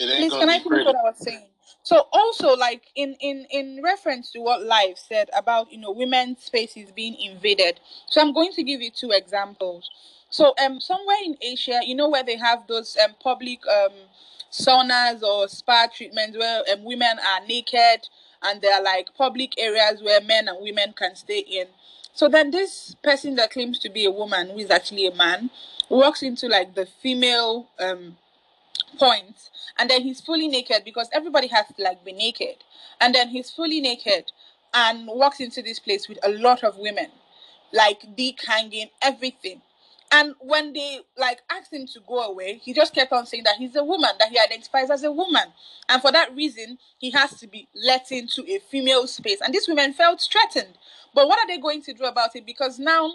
[0.00, 0.84] It ain't Please, can I be finish pretty.
[0.84, 1.48] what I was saying?
[1.84, 6.44] So also, like in in in reference to what Life said about you know women's
[6.44, 7.80] spaces being invaded.
[8.08, 9.90] So I'm going to give you two examples.
[10.30, 13.92] So um somewhere in Asia, you know where they have those um public um
[14.50, 18.08] saunas or spa treatments where um, women are naked
[18.42, 21.66] and there are like public areas where men and women can stay in.
[22.14, 25.50] So then this person that claims to be a woman who is actually a man
[25.88, 28.16] walks into like the female um
[28.98, 32.56] point and then he's fully naked because everybody has to like be naked
[33.00, 34.32] and then he's fully naked
[34.74, 37.08] and walks into this place with a lot of women
[37.72, 39.60] like dick hanging everything
[40.12, 43.56] and when they like asked him to go away he just kept on saying that
[43.56, 45.44] he's a woman that he identifies as a woman
[45.88, 49.68] and for that reason he has to be let into a female space and these
[49.68, 50.78] women felt threatened
[51.14, 53.12] but what are they going to do about it because now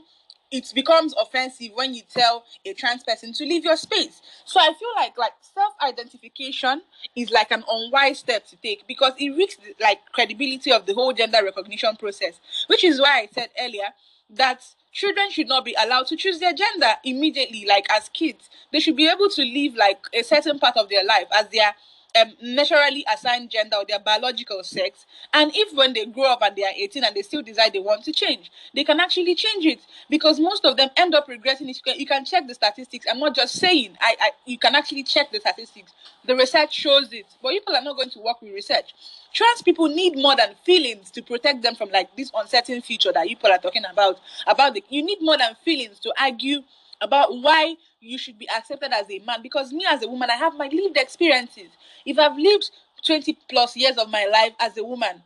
[0.52, 4.22] it becomes offensive when you tell a trans person to leave your space.
[4.46, 6.82] So I feel like like self-identification
[7.16, 11.14] is like an unwise step to take because it risks like credibility of the whole
[11.14, 12.40] gender recognition process.
[12.68, 13.90] Which is why I said earlier
[14.32, 14.64] that
[14.96, 18.50] children should not be allowed to choose their gender immediately, like as kids.
[18.72, 21.76] They should be able to live like a certain part of their life as their
[22.16, 25.06] um, naturally assigned gender or their biological sex.
[25.34, 27.80] And if when they grow up and they are 18 and they still decide they
[27.80, 29.80] want to change, they can actually change it
[30.10, 31.68] because most of them end up regretting.
[31.68, 33.06] You can, you can check the statistics.
[33.10, 35.94] I'm not just saying, I, I you can actually check the statistics.
[36.26, 38.94] The research shows it, but people are not going to work with research.
[39.34, 43.28] Trans people need more than feelings to protect them from like this uncertain future that
[43.28, 44.20] people are talking about.
[44.48, 46.62] About the, you need more than feelings to argue
[47.02, 49.42] about why you should be accepted as a man.
[49.42, 51.70] Because me as a woman i have my lived experiences.
[52.06, 52.72] If i've lived
[53.06, 55.22] 20 plus years of my life as a woman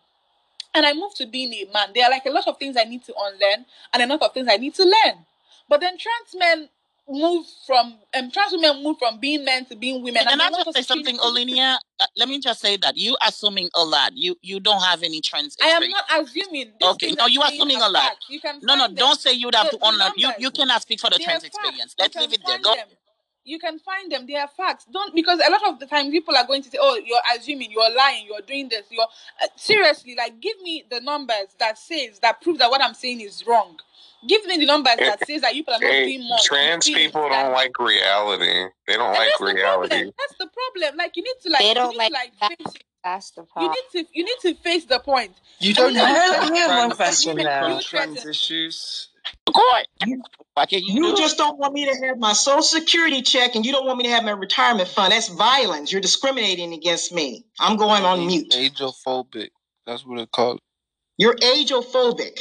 [0.76, 2.84] and i move to being a man there are like a lot of things i
[2.84, 5.26] need to unlearn and a lot of things i need to learn.
[5.70, 6.70] But then trans men
[7.10, 10.50] move from um, trans women move from being men to being women Can and I
[10.50, 11.78] just us say something, Olinia?
[12.00, 14.12] Uh, let me just say that you assuming a lot.
[14.16, 16.74] You you don't have any trans I am not assuming.
[16.82, 18.14] Okay, no, you assuming a lot.
[18.30, 18.96] You can No, no, them.
[18.96, 21.96] don't say you'd have The- to the You you cannot speak for the trans experience.
[22.00, 22.60] Let's leave it there.
[22.60, 22.76] Go.
[22.76, 22.88] them.
[23.46, 24.28] You can find them.
[24.28, 24.86] They are facts.
[24.92, 27.72] Don't because a lot of the time people are going to say, "Oh, you're assuming,
[27.72, 29.08] you're lying, you're doing this." You're
[29.42, 33.22] uh, seriously like, give me the numbers that says that prove that what I'm saying
[33.22, 33.80] is wrong.
[34.28, 36.38] Give me the numbers that says that you people are not doing more.
[36.44, 38.70] Trans people don't like reality.
[38.88, 39.96] They don't And like that's the reality.
[39.96, 40.14] problem.
[40.20, 40.98] That's the problem.
[40.98, 42.50] Like you need to like They you don't need like to, like that.
[42.58, 42.84] face it.
[43.04, 45.34] That's the You need to you need to face the point.
[45.60, 47.80] You don't you know, have you to know, have I have one trans, question now.
[47.82, 49.10] trans issues.
[50.06, 50.24] You,
[50.56, 53.66] What can you, you just don't want me to have my social security check and
[53.66, 55.14] you don't want me to have my retirement fund.
[55.14, 55.92] That's violence.
[55.92, 57.46] You're discriminating against me.
[57.60, 58.54] I'm going on mute.
[58.54, 59.50] Ageophobic.
[59.88, 60.60] That's what it called.
[61.18, 62.40] You're ageophobic.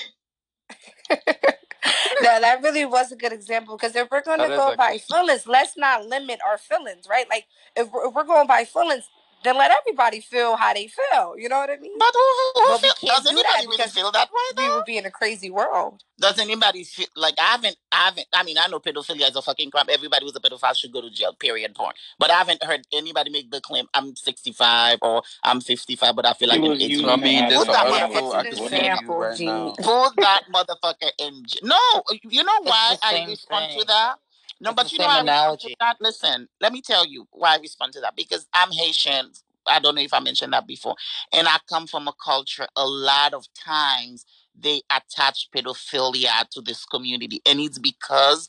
[2.22, 4.76] no, that really was a good example because if we're going to That is go
[4.76, 7.28] by actually- feelings, let's not limit our feelings, right?
[7.30, 7.46] Like
[7.76, 9.08] if we're, if we're going by feelings,
[9.44, 11.34] then let everybody feel how they feel.
[11.38, 11.98] You know what I mean?
[11.98, 14.12] But who, who, who But we feel, can't does do anybody that really because feel
[14.12, 14.56] that way?
[14.56, 16.02] we would be in a crazy world.
[16.20, 17.76] Does anybody feel like I haven't?
[17.92, 18.26] I haven't.
[18.34, 19.86] I mean, I know pedophilia is a fucking crime.
[19.90, 21.34] Everybody who's a pedophile should go to jail.
[21.34, 21.74] Period.
[21.74, 21.96] Point.
[22.18, 23.86] But I haven't heard anybody make the claim.
[23.94, 27.46] I'm 65 or I'm 55, but I feel like You an was- you I mean,
[27.46, 29.18] gonna there's Put an that ask Yeah, what article it's I an can what example,
[29.18, 29.46] right G.
[29.46, 29.74] now.
[29.82, 31.44] Put that motherfucker in.
[31.62, 31.78] No,
[32.24, 34.16] you know why I same respond to that.
[34.60, 35.76] No, It's but you know same I respond to analogy.
[35.80, 35.96] that.
[36.00, 39.32] Listen, let me tell you why I respond to that because I'm Haitian.
[39.68, 40.96] I don't know if I mentioned that before,
[41.32, 42.66] and I come from a culture.
[42.76, 44.24] A lot of times
[44.58, 48.48] they attach pedophilia to this community, and it's because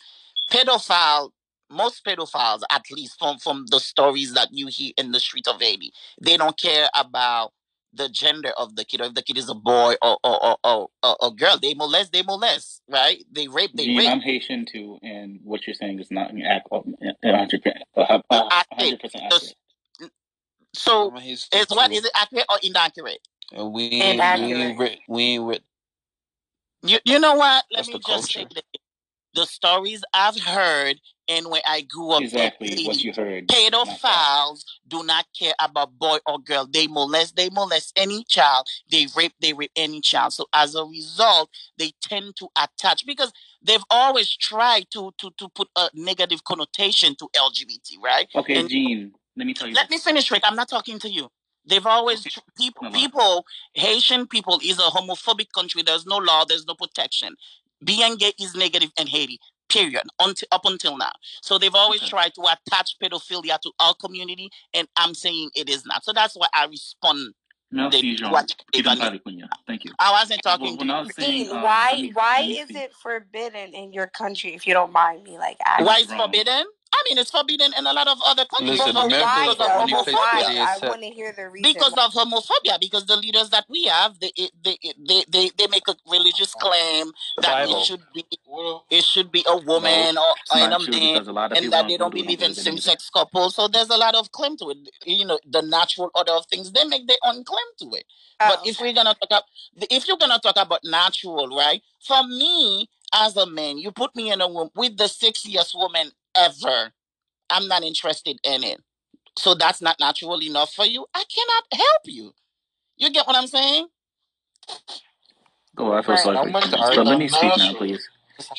[0.52, 1.32] pedophile.
[1.72, 5.62] Most pedophiles, at least from from the stories that you hear in the street of
[5.62, 5.92] Haiti,
[6.22, 7.54] they don't care about
[7.94, 10.58] the gender of the kid, or if the kid is a boy or or or,
[10.64, 11.58] or, or a girl.
[11.62, 13.24] They molest, they molest, right?
[13.32, 14.10] They rape, they Gene, rape.
[14.10, 16.64] I'm Haitian too, and what you're saying is not an ac-
[17.24, 18.06] a hundred percent a
[18.76, 19.56] hundred percent accurate.
[20.74, 23.20] So He's it's what is it accurate or inaccurate?
[23.54, 25.00] And we ain't, we Inaccurate.
[25.08, 25.62] we with
[26.84, 27.66] You you know what?
[27.72, 28.50] Let That's me just say culture.
[28.56, 28.64] this.
[29.36, 30.98] The stories I've heard
[31.30, 33.48] and when I grew up Exactly what you heard.
[33.48, 36.68] pedophiles do not care about boy or girl.
[36.70, 38.68] They molest, they molest any child.
[38.92, 40.34] They rape, they rape any child.
[40.34, 43.32] So as a result, they tend to attach because
[43.62, 48.28] they've always tried to to to put a negative connotation to LGBT, right?
[48.36, 49.76] Okay, And Gene, let me tell you.
[49.76, 50.44] let me finish, Rick.
[50.46, 51.30] I'm not talking to you.
[51.66, 52.26] They've always
[52.58, 55.84] people people Haitian people is a homophobic country.
[55.84, 56.44] There's no law.
[56.46, 57.36] There's no protection.
[57.84, 59.40] Being gay is negative in Haiti.
[59.70, 60.04] Period.
[60.20, 61.12] Until up until now.
[61.42, 62.10] So they've always Okay.
[62.10, 66.04] tried to attach pedophilia to our community, and I'm saying it is not.
[66.04, 67.34] So that's why I respond.
[67.72, 69.48] Merci, the- what Qui Ivan- t'en parle, Cunha.
[69.68, 69.94] Thank you.
[70.00, 72.42] I wasn't talking Well, to when I was saying, Dean, um, why let me- why
[72.42, 75.86] is it forbidden in your country if you don't mind me like asking?
[75.86, 76.18] Why is wrong.
[76.22, 76.66] forbidden?
[76.94, 78.80] I mean, it's forbidden in a lot of other countries.
[78.80, 80.32] Listen, But because America why is the only place why?
[80.42, 81.72] where they I accept want to hear the reason.
[81.74, 84.32] because of homophobia because the leaders that we have they
[84.64, 87.82] they they they, they make a religious claim The that Bible.
[87.82, 88.26] it should be
[88.90, 91.34] it should be a woman No, or it's and not a true man because a
[91.34, 93.56] lot of and people that in they don't Hindu believe in Hinduism believe same-sex couples
[93.56, 96.72] so there's a lot of claim to it you know the natural order of things
[96.72, 98.06] they make their own claim to it
[98.40, 99.44] but Oh, if we're gonna talk about
[99.90, 104.32] if you're gonna talk about natural right for me as a man you put me
[104.32, 106.94] in a room with the sexiest woman ever
[107.52, 108.82] i'm not interested in it
[109.38, 112.34] so that's not natural enough for you i cannot help you
[112.98, 113.88] you get what i'm saying
[115.78, 116.18] Oh, I feel Right.
[116.18, 116.78] sorry How for much you.
[116.78, 118.10] are But let me speak now, please.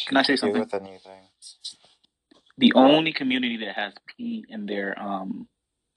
[0.07, 0.59] Can I say have to do something?
[0.59, 1.24] with anything?
[2.59, 5.48] The only community that has P in their um,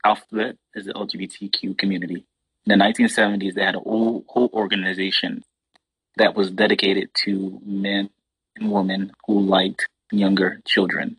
[0.06, 2.26] alphabet is the LGBTQ community.
[2.68, 5.44] In the 1970s, they had a whole, whole organization
[6.18, 8.10] that was dedicated to men
[8.58, 11.18] and women who liked younger children.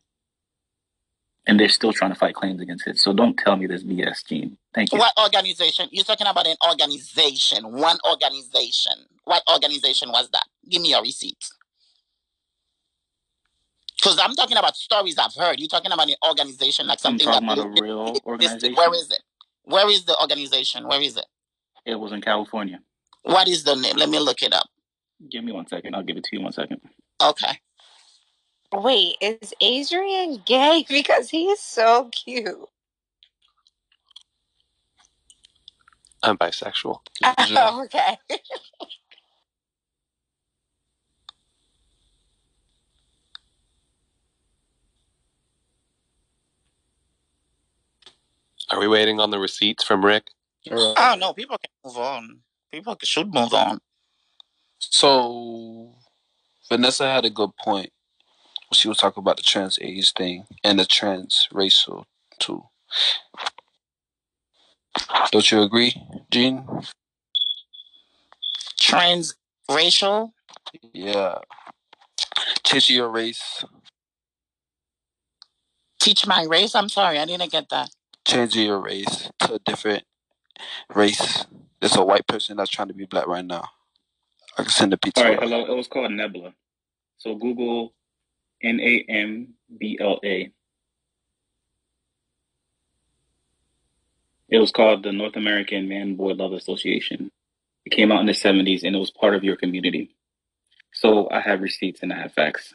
[1.46, 2.98] And they're still trying to fight claims against it.
[2.98, 4.56] So don't tell me this BS, Gene.
[4.74, 4.98] Thank you.
[4.98, 5.88] What organization?
[5.92, 8.94] You're talking about an organization, one organization.
[9.24, 10.46] What organization was that?
[10.68, 11.44] Give me your receipt.
[13.96, 15.60] Because I'm talking about stories I've heard.
[15.60, 18.74] You're talking about an organization like I'm something talking that about a real organization.
[18.74, 19.22] Where is it?
[19.64, 20.86] Where is the organization?
[20.86, 21.26] Where is it?
[21.86, 22.80] It was in California.
[23.22, 23.96] What is the name?
[23.96, 24.68] Let me look it up.
[25.30, 25.94] Give me one second.
[25.94, 26.80] I'll give it to you one second.
[27.22, 27.58] Okay.
[28.82, 30.84] Wait, is Adrian gay?
[30.90, 32.58] Because he is so cute.
[36.22, 37.00] I'm bisexual.
[37.56, 38.18] Oh, okay.
[48.70, 50.24] Are we waiting on the receipts from Rick?
[50.70, 52.40] Uh, oh no, people can move on.
[52.72, 53.80] People should move on.
[54.80, 55.94] So
[56.70, 57.92] Vanessa had a good point.
[58.74, 62.06] She was talking about the trans age thing and the trans racial
[62.38, 62.64] too.
[65.30, 65.94] Don't you agree,
[66.30, 66.64] Gene?
[68.80, 70.32] Transracial?
[70.92, 71.38] Yeah.
[72.64, 73.64] Change your race.
[76.00, 76.74] Teach my race?
[76.74, 77.90] I'm sorry, I didn't get that.
[78.26, 80.04] Change your race to a different
[80.94, 81.46] race.
[81.80, 83.68] There's a white person that's trying to be black right now.
[84.56, 85.24] I can send a picture.
[85.24, 85.64] All right, hello.
[85.64, 86.52] It was called NAMBLA.
[87.18, 87.92] So Google
[88.64, 90.50] N A M B L A.
[94.48, 97.30] It was called the North American Man Boy Love Association.
[97.84, 100.14] It came out in the 70s and it was part of your community.
[100.92, 102.74] So I have receipts and I have facts.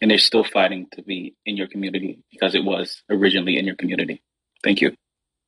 [0.00, 3.76] And they're still fighting to be in your community because it was originally in your
[3.76, 4.22] community.
[4.62, 4.94] Thank you.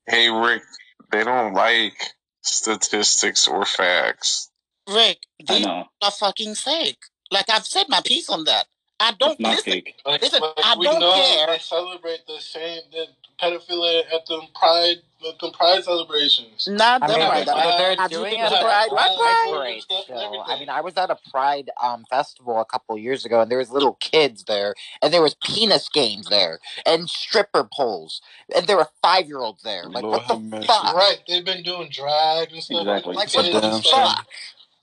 [0.07, 0.62] Hey, Rick,
[1.11, 1.95] they don't like
[2.43, 4.51] statistics or facts.
[4.89, 5.89] Rick, these are
[6.19, 6.99] fucking fake.
[7.31, 8.66] Like I've said my piece on that.
[9.01, 9.64] I don't not listen.
[9.64, 9.97] fake.
[10.06, 11.47] Like, Listen, like I we don't know care.
[11.48, 13.06] they celebrate the same the
[13.43, 16.68] pedophilia at the pride the, the pride celebrations.
[16.68, 17.47] Not I the mean, pride.
[17.47, 18.89] they're, they're Have you doing been it to at pride?
[18.90, 19.52] a What pride pride?
[19.52, 20.44] parade still.
[20.48, 23.59] I mean, I was at a pride um, festival a couple years ago, and there
[23.59, 28.22] was little kids there, and there was penis games there, and stripper poles,
[28.55, 29.85] and there were five year olds there.
[29.93, 30.36] Like, Lord what the
[30.66, 30.94] fuck?
[30.94, 32.82] Right, they've been doing drag and stuff.
[32.82, 33.14] Exactly.
[33.14, 33.60] Like, Kids what the
[33.90, 34.27] fuck?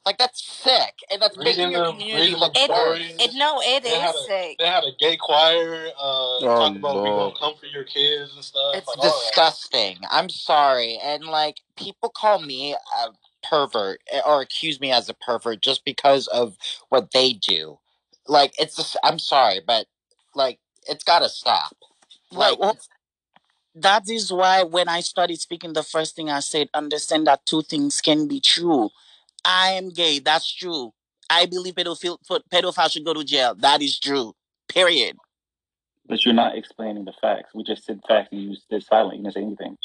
[0.07, 3.35] Like, that's sick, and that's making Reading your them, community reading look them It, it
[3.35, 4.57] no, it They is a sick.
[4.57, 7.33] they had a gay choir uh, talk about we Lord.
[7.33, 8.77] gonna come for your kids and stuff.
[8.77, 9.23] It's like all that.
[9.25, 9.97] disgusting.
[10.09, 10.97] I'm sorry.
[11.03, 13.09] And like people call me a
[13.49, 16.55] pervert eh, or accuse me as a pervert just because of
[16.87, 17.77] what they do.
[18.27, 19.87] Like it's just I'm sorry, but
[20.33, 21.75] like it's got to stop.
[22.31, 22.77] Well, Like well,
[23.75, 27.61] that is why when I started speaking, the first thing I said, understand that two
[27.61, 28.89] things can be true.
[29.45, 30.19] I am gay.
[30.19, 30.93] That's true.
[31.29, 32.17] I believe pedophile,
[32.51, 33.55] pedophile should go to jail.
[33.55, 34.33] That is true.
[34.69, 35.15] Period.
[36.07, 37.49] But you're not explaining the facts.
[37.53, 39.17] We just said facts and you stood silent.
[39.17, 39.77] You didn't say anything.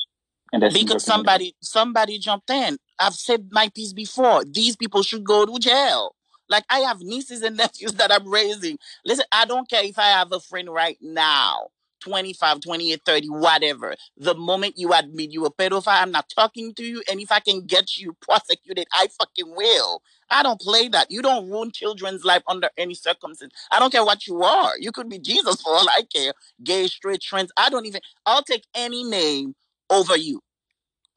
[0.53, 2.77] And that's Because somebody somebody jumped in.
[2.99, 4.45] I've said my piece before.
[4.45, 6.15] These people should go to jail.
[6.49, 8.79] Like I have nieces and nephews that I'm raising.
[9.05, 11.69] Listen, I don't care if I have a friend right now,
[12.03, 13.97] 25, 28, 30, whatever.
[14.19, 17.03] The moment you admit you a pedophile, I'm not talking to you.
[17.11, 20.03] And if I can get you prosecuted, I fucking will.
[20.31, 21.11] I don't play that.
[21.11, 23.55] You don't ruin children's life under any circumstance.
[23.73, 24.75] I don't care what you are.
[24.79, 26.35] You could be Jesus for all I care.
[26.65, 27.53] Gay, straight, trans.
[27.57, 28.03] I don't even.
[28.27, 29.55] I'll take any name
[29.91, 30.43] over you.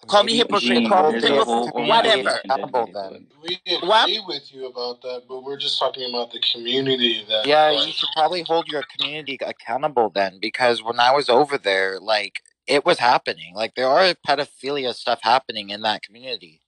[0.07, 2.41] Call me maybe you should hypocrite, call me there's a pedophile, whole community whatever.
[2.45, 3.27] accountable then.
[3.41, 4.09] We agree What?
[4.27, 7.47] with you about that, but we're just talking about the community that.
[7.47, 11.57] Yeah, like, you should probably hold your community accountable then, because when I was over
[11.57, 13.53] there, like it was happening.
[13.55, 16.61] Like there are pedophilia stuff happening in that community.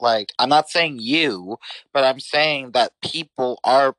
[0.00, 1.58] Like I'm not saying you,
[1.92, 3.94] but I'm saying that people are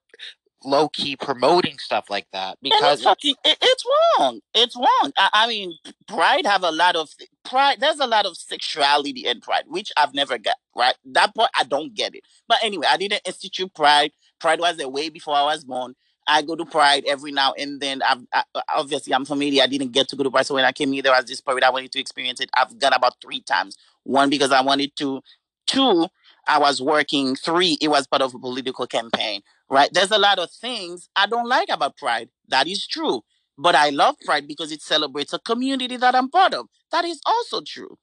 [0.64, 3.84] low key promoting stuff like that because it's fucking, it, it's
[4.18, 4.40] wrong.
[4.54, 5.12] It's wrong.
[5.18, 5.74] I, I mean,
[6.08, 7.10] Pride have a lot of
[7.44, 7.80] Pride.
[7.80, 10.56] There's a lot of sexuality in Pride, which I've never got.
[10.76, 12.24] Right, that part I don't get it.
[12.48, 14.12] But anyway, I didn't institute Pride.
[14.40, 15.96] Pride was there way before I was born.
[16.28, 18.02] I go to Pride every now and then.
[18.04, 18.44] I've I,
[18.76, 19.64] obviously I'm familiar.
[19.64, 21.42] I didn't get to go to Pride, so when I came here, there was this
[21.42, 22.50] period I wanted to experience it.
[22.56, 23.78] I've gone about three times.
[24.04, 25.22] One because I wanted to.
[25.68, 26.08] Two,
[26.52, 27.36] I was working.
[27.38, 29.90] Three, it was part of a political campaign right?
[29.94, 32.30] There's a lot of things I don't like about Pride.
[32.50, 33.24] That is true.
[33.60, 36.68] But I love Pride because it celebrates a community that I'm part of.
[36.94, 37.98] That is also true.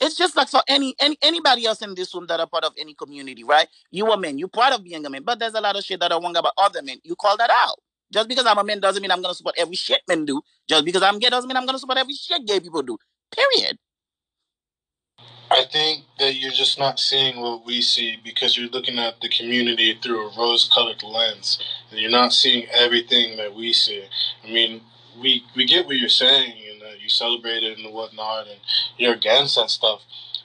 [0.00, 2.74] It's just like for any, any anybody else in this room that are part of
[2.78, 3.68] any community, right?
[3.92, 6.00] You a man, you part of being a man, but there's a lot of shit
[6.00, 6.98] that I want about other men.
[7.04, 7.78] You call that out.
[8.12, 10.42] Just because I'm a man doesn't mean I'm gonna support every shit men do.
[10.68, 12.98] Just because I'm gay doesn't mean I'm gonna support every shit gay people do.
[13.32, 13.78] Period.
[15.50, 19.28] I think that you're just not seeing what we see because you're looking at the
[19.28, 21.58] community through a rose-colored lens,
[21.90, 24.04] and you're not seeing everything that we see.
[24.44, 24.82] I mean,
[25.20, 28.60] we we get what you're saying, and that you celebrate it and whatnot, and
[28.96, 30.02] you're against that stuff.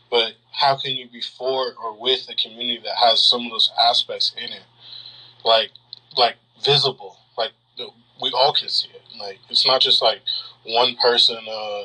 [0.10, 3.72] But how can you be for or with a community that has some of those
[3.80, 4.64] aspects in it,
[5.44, 5.72] like
[6.18, 7.52] like visible, like
[8.22, 9.02] we all can see it.
[9.20, 10.22] Like it's not just like
[10.66, 11.84] one person, uh,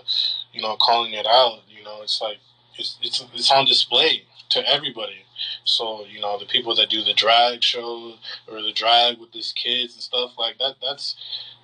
[0.52, 1.60] you know, calling it out.
[1.68, 2.39] You know, it's like
[2.76, 5.24] it's, it's it's on display to everybody.
[5.64, 8.14] So you know the people that do the drag show
[8.51, 10.76] or the drag with these kids and stuff like that.
[10.82, 11.16] That's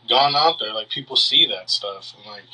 [0.08, 0.72] gone out there.
[0.72, 2.44] Like people see that stuff, and like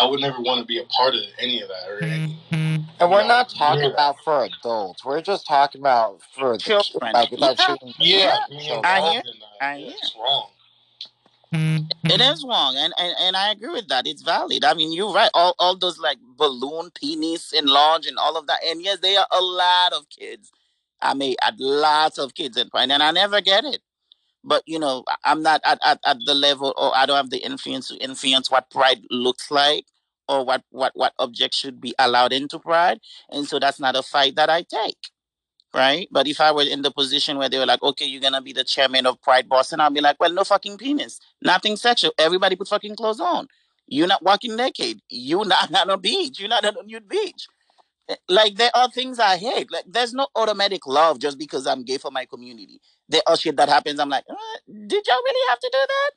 [0.00, 2.38] I would never want to be a part of any of that or any.
[2.50, 2.82] Mm-hmm.
[3.00, 3.94] And we're No, not talking near that.
[3.94, 5.04] about for adults.
[5.04, 7.12] We're just talking about for the ki- Children.
[7.12, 7.54] like Yeah.
[7.54, 7.94] children.
[7.98, 8.84] Yeah, being children.
[8.84, 9.20] I hear.
[9.20, 9.64] in that.
[9.64, 9.94] I Yeah, hear.
[9.98, 10.48] it's wrong.
[11.52, 12.20] It mm-hmm.
[12.20, 14.06] is wrong, and, and and I agree with that.
[14.06, 14.64] It's valid.
[14.64, 15.30] I mean, you're right.
[15.34, 19.26] All all those like balloon penis enlarge and all of that, and yes, they are
[19.30, 20.50] a lot of kids.
[21.02, 23.82] I mean, at lots of kids in Pride, and I never get it.
[24.42, 27.44] But you know, I'm not at, at, at the level, or I don't have the
[27.44, 29.84] influence to influence what Pride looks like,
[30.28, 32.98] or what what what objects should be allowed into Pride,
[33.28, 35.10] and so that's not a fight that I take
[35.74, 36.08] right?
[36.10, 38.52] But if I were in the position where they were like, okay, you're gonna be
[38.52, 42.12] the chairman of Pride Boston, I'll be like, well, no fucking penis, nothing sexual.
[42.18, 43.48] Everybody put fucking clothes on.
[43.88, 45.00] You're not walking naked.
[45.10, 46.40] You're not on a beach.
[46.40, 47.46] You're not on a nude beach.
[48.28, 49.72] like there are things I hate.
[49.72, 52.80] Like there's no automatic love just because I'm gay for my community.
[53.08, 54.00] There are shit that happens.
[54.00, 54.34] I'm like, uh,
[54.88, 56.10] did y'all really have to do that?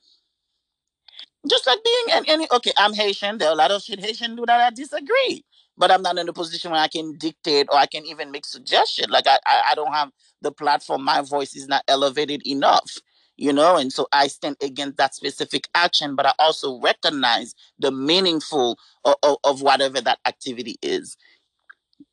[1.49, 3.38] Just like being any, any okay, I'm Haitian.
[3.38, 5.45] There are a lot of shit Haitian do that I disagree.
[5.77, 8.45] But I'm not in a position where I can dictate or I can even make
[8.45, 9.10] suggestions.
[9.10, 10.11] Like I, I, I don't have
[10.41, 11.03] the platform.
[11.03, 12.99] My voice is not elevated enough
[13.38, 17.91] you know and so i stand against that specific action but i also recognize the
[17.91, 21.18] meaningful of, of, of, whatever that activity is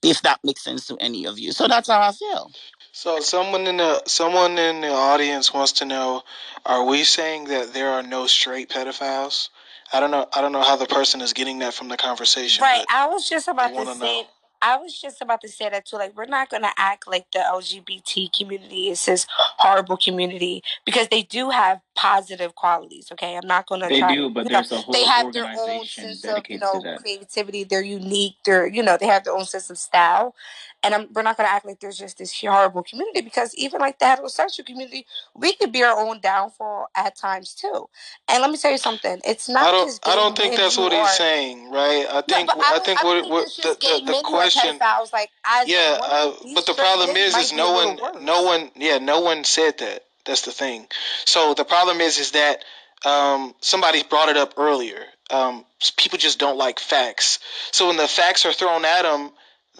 [0.02, 2.50] if that makes sense to any of you so that's how i feel
[2.92, 6.22] so someone in the someone in the audience wants to know
[6.66, 9.48] are we saying that there are no straight pedophiles
[9.92, 12.62] i don't know i don't know how the person is getting that from the conversation
[12.62, 14.26] right i was just about to say know.
[14.62, 15.96] I was just about to say that too.
[15.96, 21.22] Like, we're not gonna act like the LGBT community is this horrible community because they
[21.22, 23.08] do have positive qualities.
[23.12, 23.88] Okay, I'm not gonna.
[23.88, 26.58] They try do, but there's know, a whole they have their own sense of you
[26.58, 27.64] know creativity.
[27.64, 28.36] They're unique.
[28.44, 30.36] They're you know they have their own sense of style,
[30.82, 33.98] and I'm, we're not gonna act like there's just this horrible community because even like
[33.98, 37.88] the heterosexual community, we could be our own downfall at times too.
[38.28, 39.20] And let me tell you something.
[39.24, 39.62] It's not.
[39.62, 40.00] I don't.
[40.04, 42.06] I don't think that's what he's saying, right?
[42.10, 42.48] I think.
[42.48, 44.78] No, I, I, think what, what the, the, the question.
[45.12, 45.30] Like,
[45.66, 49.78] yeah, uh, but the problem is, is no one, no one, yeah, no one said
[49.78, 50.04] that.
[50.24, 50.86] That's the thing.
[51.24, 52.64] So the problem is, is that
[53.04, 55.00] um, somebody brought it up earlier.
[55.30, 55.64] Um,
[55.96, 57.38] people just don't like facts.
[57.72, 59.30] So when the facts are thrown at them,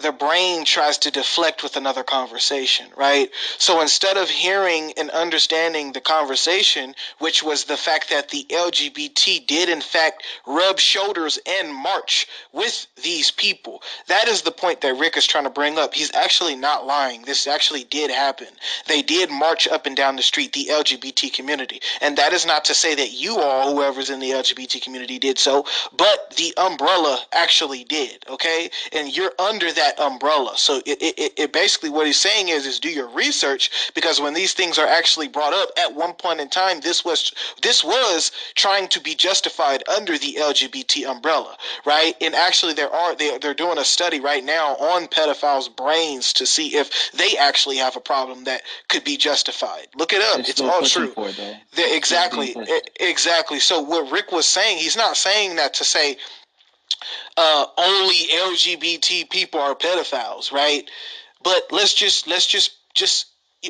[0.01, 3.29] the brain tries to deflect with another conversation, right?
[3.59, 9.45] So instead of hearing and understanding the conversation, which was the fact that the LGBT
[9.45, 14.97] did in fact rub shoulders and march with these people, that is the point that
[14.97, 15.93] Rick is trying to bring up.
[15.93, 17.21] He's actually not lying.
[17.21, 18.47] This actually did happen.
[18.87, 21.81] They did march up and down the street, the LGBT community.
[22.01, 25.37] And that is not to say that you all, whoever's in the LGBT community, did
[25.37, 25.65] so,
[25.95, 28.71] but the umbrella actually did, okay?
[28.91, 30.53] And you're under that that umbrella.
[30.55, 34.33] So it, it, it basically what he's saying is is do your research because when
[34.33, 38.31] these things are actually brought up at one point in time, this was this was
[38.55, 42.15] trying to be justified under the LGBT umbrella, right?
[42.21, 46.45] And actually, there are they they're doing a study right now on pedophiles' brains to
[46.45, 49.87] see if they actually have a problem that could be justified.
[49.95, 51.13] Look it up; it's, it's all true.
[51.17, 52.55] It, exactly,
[52.99, 53.59] exactly.
[53.59, 56.17] So what Rick was saying, he's not saying that to say
[57.37, 60.89] uh, only LGBT people are pedophiles, right?
[61.43, 63.27] But let's just let's just just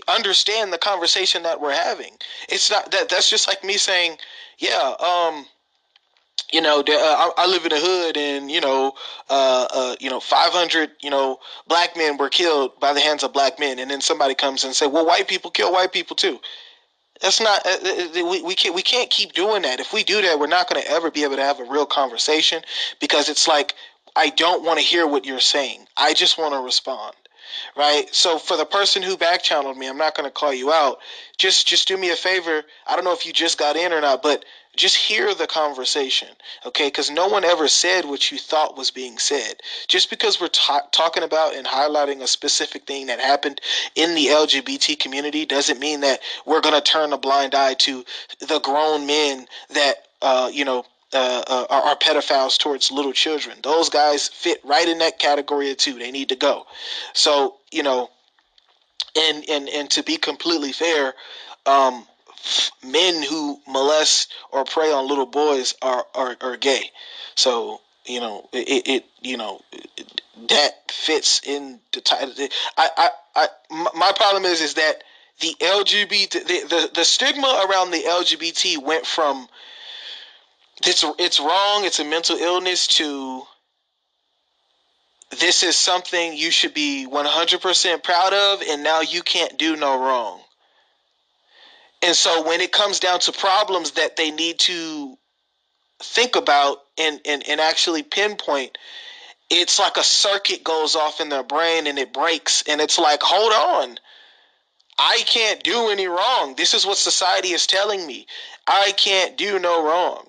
[0.07, 2.17] understand the conversation that we're having.
[2.49, 4.17] It's not that that's just like me saying,
[4.57, 5.45] yeah, um,
[6.51, 8.93] you know, uh, I, I, live in a hood, and you know,
[9.29, 13.23] uh, uh, you know, five hundred, you know, black men were killed by the hands
[13.23, 16.15] of black men, and then somebody comes and say, well, white people kill white people
[16.15, 16.39] too.
[17.23, 19.79] That's not uh, uh, we, we can't we can't keep doing that.
[19.79, 21.85] If we do that, we're not going to ever be able to have a real
[21.85, 22.61] conversation
[22.99, 23.73] because it's like
[24.15, 25.87] I don't want to hear what you're saying.
[25.95, 27.15] I just want to respond.
[27.77, 28.13] Right?
[28.13, 30.99] So for the person who back channeled me, I'm not going to call you out.
[31.37, 32.63] Just just do me a favor.
[32.87, 34.43] I don't know if you just got in or not, but
[34.75, 36.29] just hear the conversation,
[36.65, 36.87] okay?
[36.87, 39.61] Because no one ever said what you thought was being said.
[39.87, 43.61] Just because we're ta- talking about and highlighting a specific thing that happened
[43.95, 48.03] in the LGBT community doesn't mean that we're going to turn a blind eye to
[48.39, 53.55] the grown men that, uh, you know, uh, uh, are, are pedophiles towards little children.
[53.61, 55.99] Those guys fit right in that category too.
[55.99, 56.65] They need to go.
[57.13, 58.09] So, you know,
[59.15, 61.13] and and and to be completely fair,
[61.67, 62.07] um,
[62.83, 66.91] men who molest or prey on little boys are are, are gay.
[67.35, 69.61] So you know it, it you know
[70.49, 72.33] that fits in the title.
[72.77, 73.47] I, I I
[73.95, 75.03] my problem is is that
[75.39, 79.47] the LGBT the, the the stigma around the LGBT went from
[80.85, 81.85] it's it's wrong.
[81.85, 83.43] It's a mental illness to
[85.39, 89.99] this is something you should be 100% proud of and now you can't do no
[89.99, 90.42] wrong
[92.03, 95.17] and so when it comes down to problems that they need to
[96.01, 98.77] think about and, and, and actually pinpoint,
[99.49, 102.63] it's like a circuit goes off in their brain and it breaks.
[102.67, 103.97] And it's like, hold on.
[104.99, 106.55] I can't do any wrong.
[106.57, 108.27] This is what society is telling me.
[108.67, 110.27] I can't do no wrong.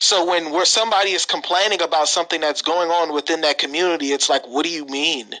[0.00, 4.28] So when where somebody is complaining about something that's going on within that community, it's
[4.28, 5.34] like, what do you mean?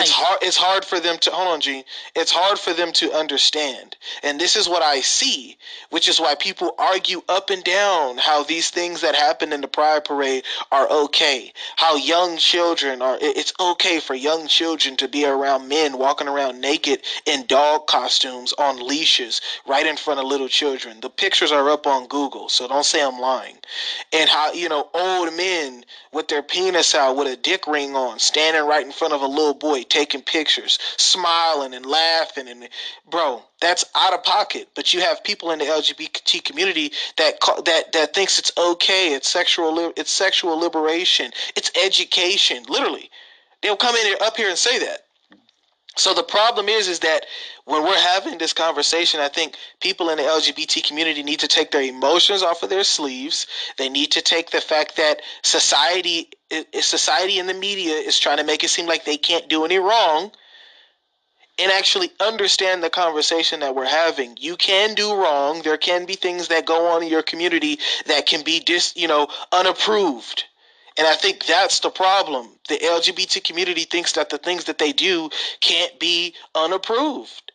[0.00, 0.38] It's hard.
[0.42, 1.84] It's hard for them to hold on, Gene.
[2.16, 5.56] It's hard for them to understand, and this is what I see,
[5.90, 9.68] which is why people argue up and down how these things that happen in the
[9.68, 11.52] Pride Parade are okay.
[11.76, 13.18] How young children are.
[13.20, 18.52] It's okay for young children to be around men walking around naked in dog costumes
[18.54, 21.00] on leashes right in front of little children.
[21.00, 23.58] The pictures are up on Google, so don't say I'm lying.
[24.12, 28.18] And how you know old men with their penis out with a dick ring on,
[28.18, 32.68] standing right in front of a little boy, taking pictures, smiling and laughing, and
[33.10, 34.68] bro, that's out of pocket.
[34.74, 39.14] But you have people in the LGBT community that that that thinks it's okay.
[39.14, 39.92] It's sexual.
[39.96, 41.32] It's sexual liberation.
[41.56, 42.64] It's education.
[42.68, 43.10] Literally,
[43.62, 45.00] they'll come in up here and say that.
[45.98, 47.26] So the problem is, is that
[47.64, 51.72] when we're having this conversation, I think people in the LGBT community need to take
[51.72, 53.48] their emotions off of their sleeves.
[53.78, 56.28] They need to take the fact that society,
[56.80, 59.78] society and the media is trying to make it seem like they can't do any
[59.78, 60.30] wrong,
[61.58, 64.36] and actually understand the conversation that we're having.
[64.38, 65.62] You can do wrong.
[65.62, 69.08] There can be things that go on in your community that can be dis, you
[69.08, 70.44] know, unapproved.
[70.98, 72.48] And I think that's the problem.
[72.68, 75.30] The LGBT community thinks that the things that they do
[75.60, 77.52] can't be unapproved.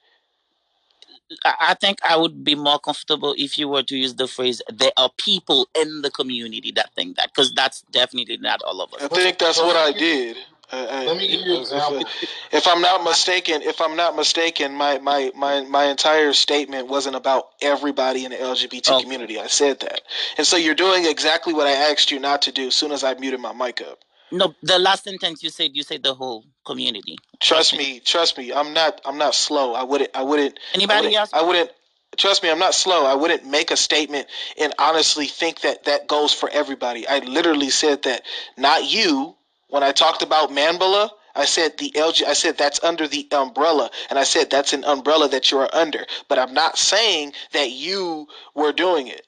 [1.43, 4.91] I think I would be more comfortable if you were to use the phrase "there
[4.97, 9.01] are people in the community that think that," because that's definitely not all of us.
[9.03, 10.37] I think that's what I did.
[10.73, 11.99] Let me give you an example.
[11.99, 16.87] If, if, I'm not mistaken, if I'm not mistaken, my, my, my, my entire statement
[16.87, 19.03] wasn't about everybody in the LGBT okay.
[19.03, 19.39] community.
[19.39, 20.01] I said that,
[20.37, 22.67] and so you're doing exactly what I asked you not to do.
[22.67, 23.99] As soon as I muted my mic up.
[24.31, 27.17] No, the last sentence you said, you said the whole community.
[27.39, 28.51] Trust me, trust me.
[28.51, 28.99] I'm not.
[29.05, 29.73] I'm not slow.
[29.73, 30.09] I wouldn't.
[30.15, 30.59] I wouldn't.
[30.73, 31.29] Anybody I wouldn't, else?
[31.33, 31.71] I wouldn't.
[32.17, 33.05] Trust me, I'm not slow.
[33.05, 34.27] I wouldn't make a statement
[34.59, 37.07] and honestly think that that goes for everybody.
[37.07, 38.23] I literally said that,
[38.57, 39.35] not you.
[39.73, 42.25] When I talked about Manbala, I said the LG.
[42.27, 45.69] I said that's under the umbrella, and I said that's an umbrella that you are
[45.73, 46.05] under.
[46.29, 49.25] But I'm not saying that you were doing it.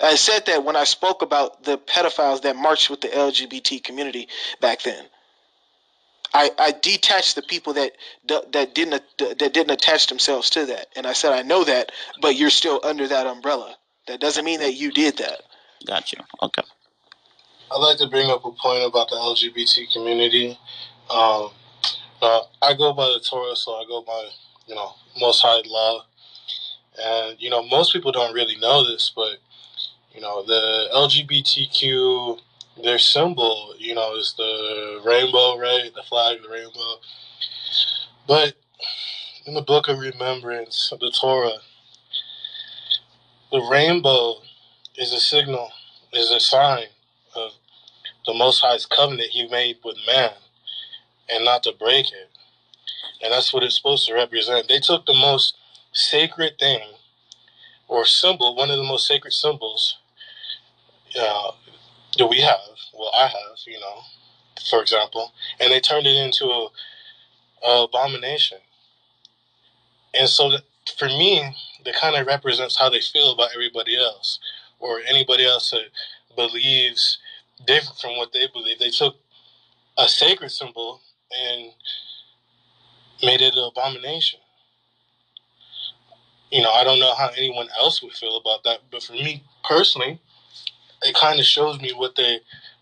[0.00, 4.28] I said that when I spoke about the pedophiles that marched with the LGBT community
[4.58, 5.04] back then.
[6.32, 7.92] I, I detached the people that
[8.26, 11.92] that didn't that didn't attach themselves to that, and I said I know that,
[12.22, 13.76] but you're still under that umbrella.
[14.06, 15.42] That doesn't mean that you did that.
[15.86, 16.24] Gotcha.
[16.42, 16.62] Okay.
[17.70, 20.58] I'd like to bring up a point about the LGBT community.
[21.10, 21.50] Um,
[22.22, 24.28] uh, I go by the Torah, so I go by
[24.66, 26.04] you know Most High law,
[26.98, 29.36] and you know most people don't really know this, but
[30.14, 32.40] you know the LGBTQ
[32.82, 35.90] their symbol, you know, is the rainbow, right?
[35.94, 37.00] The flag, the rainbow.
[38.26, 38.54] But
[39.46, 41.58] in the book of remembrance of the Torah,
[43.50, 44.36] the rainbow
[44.96, 45.70] is a signal,
[46.12, 46.86] is a sign
[47.36, 47.52] of
[48.26, 50.32] the Most High's covenant He made with man,
[51.30, 52.30] and not to break it.
[53.22, 54.68] And that's what it's supposed to represent.
[54.68, 55.56] They took the most
[55.92, 56.82] sacred thing
[57.88, 59.98] or symbol, one of the most sacred symbols
[61.18, 61.52] uh,
[62.18, 62.58] that we have,
[62.98, 64.00] well, I have, you know,
[64.70, 66.68] for example, and they turned it into a,
[67.66, 68.58] a abomination.
[70.14, 70.62] And so, that,
[70.98, 74.38] for me, that kind of represents how they feel about everybody else,
[74.80, 75.82] or anybody else that
[76.38, 77.18] believes
[77.66, 78.78] different from what they believe.
[78.78, 79.16] They took
[79.98, 81.00] a sacred symbol
[81.36, 81.72] and
[83.22, 84.38] made it an abomination.
[86.52, 89.42] You know, I don't know how anyone else would feel about that, but for me
[89.68, 90.20] personally,
[91.02, 92.40] it kind of shows me what they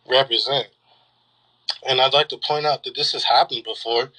[0.08, 0.68] represent.
[1.88, 4.10] And I'd like to point out that this has happened before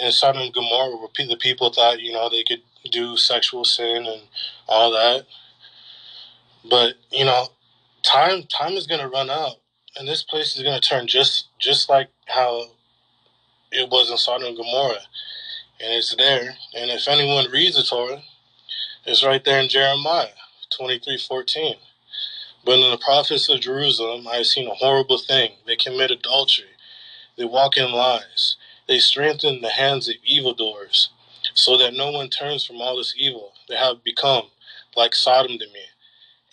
[0.00, 4.06] in Sodom and Gomorrah, where the people thought, you know, they could do sexual sin
[4.06, 4.22] and
[4.66, 5.26] all that.
[6.68, 7.48] But you know,
[8.02, 9.56] time time is going to run out,
[9.96, 12.66] and this place is going to turn just just like how
[13.72, 15.06] it was in Sodom and Gomorrah,
[15.80, 16.56] and it's there.
[16.76, 18.22] And if anyone reads the Torah,
[19.06, 20.28] it's right there in Jeremiah
[20.76, 21.76] twenty three fourteen.
[22.64, 25.52] But in the prophets of Jerusalem, I have seen a horrible thing.
[25.66, 26.66] They commit adultery.
[27.38, 28.56] They walk in lies.
[28.88, 31.10] They strengthen the hands of evildoers,
[31.54, 33.52] so that no one turns from all this evil.
[33.68, 34.44] They have become
[34.96, 35.84] like Sodom to me,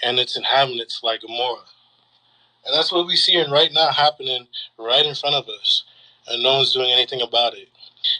[0.04, 1.66] and its inhabitants like Gomorrah.
[2.66, 4.48] And that's what we see in right now happening
[4.78, 5.84] right in front of us,
[6.28, 7.70] and no one's doing anything about it.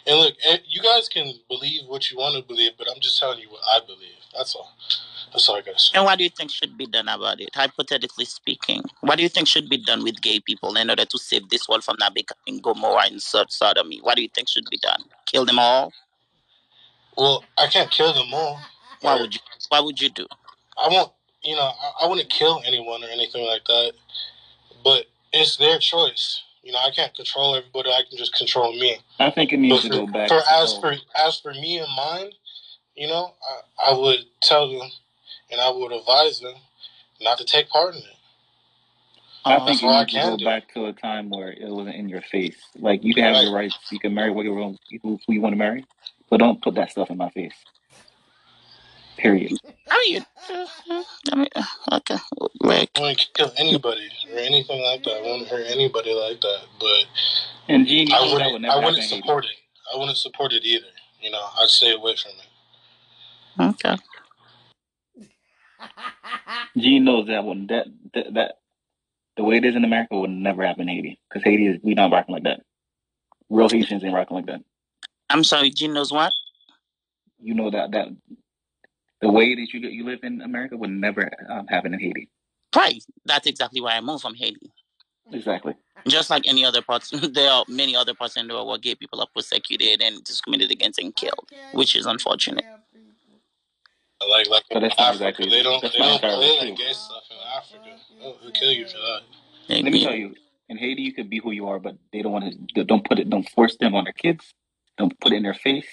[0.06, 3.18] And look, eh, you guys can believe what you want to believe, but I'm just
[3.18, 4.16] telling you what I believe.
[4.36, 4.70] That's all.
[5.32, 5.92] That's all I got to say.
[5.96, 8.82] And what do you think should be done about it, hypothetically speaking?
[9.00, 11.68] What do you think should be done with gay people in order to save this
[11.68, 14.00] world from not becoming Gomorrah and such sodomy?
[14.02, 15.02] What do you think should be done?
[15.26, 15.92] Kill them all?
[17.16, 18.60] Well, I can't kill them all.
[19.00, 19.40] What would you?
[19.68, 20.26] What would you do?
[20.76, 21.12] I won't.
[21.42, 23.92] You know, I, I wouldn't kill anyone or anything like that.
[24.84, 26.42] But it's their choice.
[26.62, 27.90] You know, I can't control everybody.
[27.90, 28.98] I can just control me.
[29.18, 30.28] I think it needs to go back.
[30.28, 32.30] For as for as for me and mine,
[32.94, 33.34] you know,
[33.78, 34.88] I, I would tell them
[35.50, 36.54] and I would advise them
[37.20, 38.16] not to take part in it.
[39.44, 40.44] I uh, think you need to go do.
[40.44, 42.56] back to a time where it wasn't in your face.
[42.78, 43.44] Like you can have right.
[43.44, 45.84] your rights, you can marry who you want to marry,
[46.28, 47.54] but don't put that stuff in my face.
[49.20, 49.52] Period.
[49.90, 50.26] I mean,
[51.30, 51.48] I mean,
[51.92, 52.16] okay,
[52.60, 55.18] like I wouldn't kill anybody or anything like that.
[55.18, 56.60] I wouldn't hurt anybody like that.
[56.78, 57.04] But
[57.68, 58.52] and Gene, I wouldn't.
[58.52, 59.50] Would I wouldn't support it.
[59.94, 60.86] I wouldn't support it either.
[61.20, 63.74] You know, I'd stay away from it.
[63.76, 63.96] Okay.
[66.78, 67.66] Gene knows that one.
[67.66, 68.54] That, that that
[69.36, 71.92] the way it is in America would never happen in Haiti because Haiti is we
[71.92, 72.62] not rocking like that.
[73.50, 74.62] Real Haitians ain't rocking like that.
[75.28, 76.32] I'm sorry, Gene knows what?
[77.38, 78.08] You know that that
[79.20, 82.28] the way that you you live in America would never um, happen in Haiti.
[82.74, 83.02] Right.
[83.24, 84.70] That's exactly why I moved from Haiti.
[85.32, 85.74] Exactly.
[86.08, 88.94] Just like any other parts, there are many other parts in the world where gay
[88.94, 92.64] people are persecuted and discriminated against and killed, which is unfortunate.
[94.22, 97.96] I like like in Africa, exactly, they don't they don't play gay stuff in Africa.
[98.20, 99.20] They'll, they'll kill you for that.
[99.68, 100.34] Let me tell you,
[100.68, 102.84] in Haiti, you could be who you are, but they don't want to.
[102.84, 103.30] Don't put it.
[103.30, 104.52] Don't force them on their kids.
[104.98, 105.88] Don't put it in their face.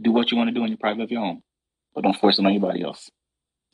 [0.00, 1.42] Do what you want to do in your private of your home,
[1.98, 3.10] but don't force it on anybody else.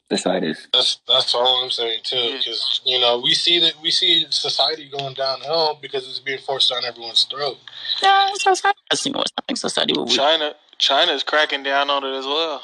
[0.08, 0.66] That's how it is.
[0.72, 4.88] That's that's all I'm saying too, because you know we see that we see society
[4.88, 7.56] going downhill because it's being forced down everyone's throat.
[8.02, 8.78] Yeah, society.
[8.90, 9.56] I see what's happening.
[9.56, 9.94] Society.
[10.06, 12.62] China, China is cracking down on it as well.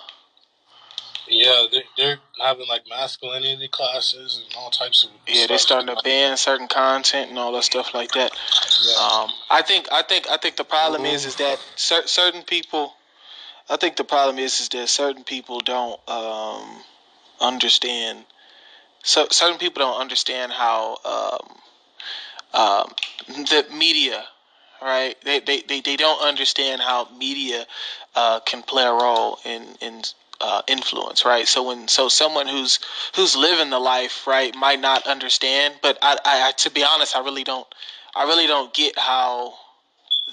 [1.28, 5.11] Yeah, they're, they're having like masculinity classes and all types of.
[5.28, 8.32] Yeah, they're starting to ban certain content and all that stuff like that.
[8.87, 9.03] Yeah.
[9.03, 12.95] Um, I think, I think, I think the problem is, is that cer- certain people.
[13.71, 16.83] I think the problem is, is that certain people don't um,
[17.41, 18.25] understand.
[19.05, 21.57] So certain people don't understand how um,
[22.53, 22.93] um,
[23.29, 24.25] the media,
[24.83, 25.15] right?
[25.25, 27.65] They, they, they, they don't understand how media
[28.17, 30.03] uh, can play a role in in
[30.41, 31.47] uh, influence, right?
[31.47, 32.81] So when so someone who's
[33.15, 35.75] who's living the life, right, might not understand.
[35.81, 37.67] But I, I, to be honest, I really don't,
[38.17, 39.55] I really don't get how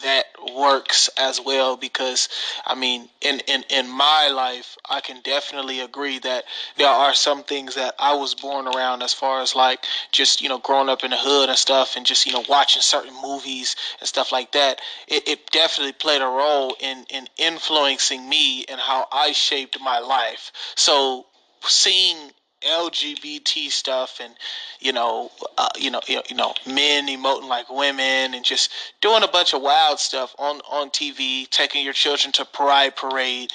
[0.04, 2.30] that works as well because
[2.66, 6.46] I mean in, in in my life I can definitely agree that
[6.78, 10.50] there are some things that I was born around as far as like just you
[10.50, 13.76] know growing up in the hood and stuff and just you know watching certain movies
[14.00, 14.80] and stuff like that.
[15.08, 20.00] It, it definitely played a role in in influencing me and how I shaped my
[20.00, 20.52] life.
[20.76, 21.26] So
[21.62, 22.32] seeing
[22.62, 24.34] LGBT stuff and
[24.80, 28.72] you know uh, you know you know men emoting like women and just
[29.02, 33.52] doing a bunch of wild stuff on on TV taking your children to pride parade.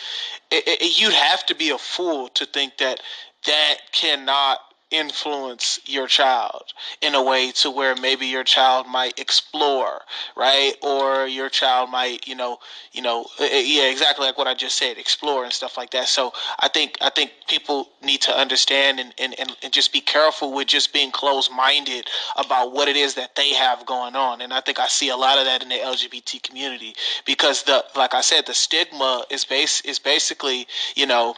[0.51, 3.01] It, it, you'd have to be a fool to think that
[3.47, 4.61] that cannot
[4.93, 10.03] influence your child in a way to where maybe your child might explore
[10.37, 10.75] right?
[10.83, 12.59] Or your child might you know
[12.93, 15.91] you know eh, eh, yeah exactly like what i just said explore and stuff like
[15.91, 16.09] that.
[16.09, 20.01] So i think i think people need to understand and and, and, and just be
[20.01, 24.41] careful with just being closed-minded about what it is that they have going on.
[24.41, 26.95] And i think i see a lot of that in the lgbt community
[27.25, 31.35] because the like i said the stigma is base is basically you know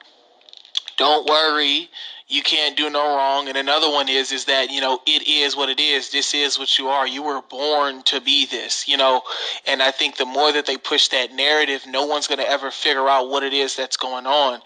[0.97, 1.91] don't worry
[2.29, 3.49] you can't do no wrong.
[3.49, 6.11] And another one is is that you know it is what it is.
[6.11, 7.07] This is what you are.
[7.07, 9.23] You were born to be this you know?
[9.67, 12.71] And i think the more that they push that narrative no one's going to ever
[12.71, 14.61] figure out what it is that's going on.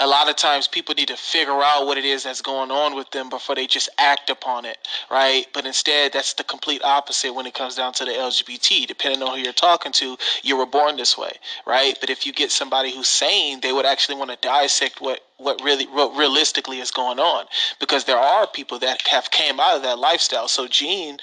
[0.00, 2.96] A lot of times people need to figure out what it is that's going on
[2.96, 4.78] with them before they just act upon it
[5.10, 5.46] right?
[5.52, 9.36] But instead that's the complete opposite when it comes down to the lgbt depending on
[9.36, 11.32] who you're talking to you were born this way
[11.66, 11.96] right?
[12.00, 15.60] But if you get somebody who's sane they would actually want to dissect what what
[15.62, 17.46] really what realistically is going on
[17.80, 20.48] because there are people that have came out of that lifestyle.
[20.48, 21.18] So gene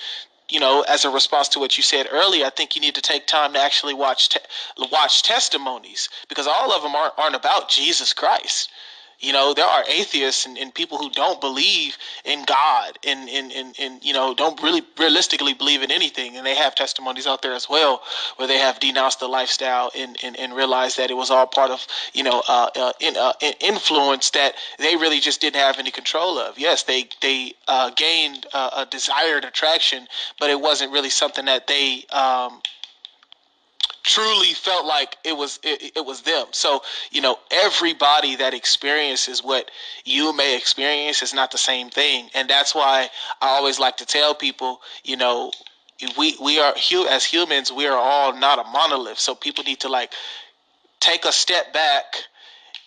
[0.49, 3.01] you know as a response to what you said earlier i think you need to
[3.01, 4.39] take time to actually watch te-
[4.91, 8.69] watch testimonies because all of them aren't, aren't about jesus christ
[9.21, 13.51] you know, there are atheists and, and people who don't believe in God and, and,
[13.51, 16.37] and, and, you know, don't really realistically believe in anything.
[16.37, 18.01] And they have testimonies out there as well
[18.37, 21.69] where they have denounced the lifestyle and, and, and realized that it was all part
[21.69, 25.91] of, you know, uh, uh, in, uh, influence that they really just didn't have any
[25.91, 26.57] control of.
[26.57, 30.07] Yes, they, they uh, gained a desired attraction,
[30.39, 32.61] but it wasn't really something that they um,
[34.03, 36.47] truly felt like it was it, it, was them.
[36.51, 39.69] So you know everybody that experiences what
[40.05, 42.29] you may experience is not the same thing.
[42.33, 43.09] And that's why
[43.41, 45.51] i always like to tell people you know
[46.17, 46.73] we we are
[47.09, 49.19] as humans we are all not a monolith.
[49.19, 50.13] So people need to like
[50.99, 52.15] take a step back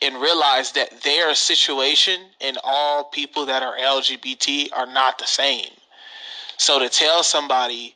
[0.03, 5.71] and realize that their situation and all people that are lgbt are not the same.
[6.57, 7.95] So to tell somebody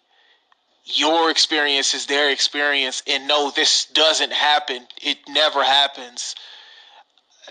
[0.95, 4.87] your experience is their experience and no this doesn't happen.
[5.03, 6.35] It never happens.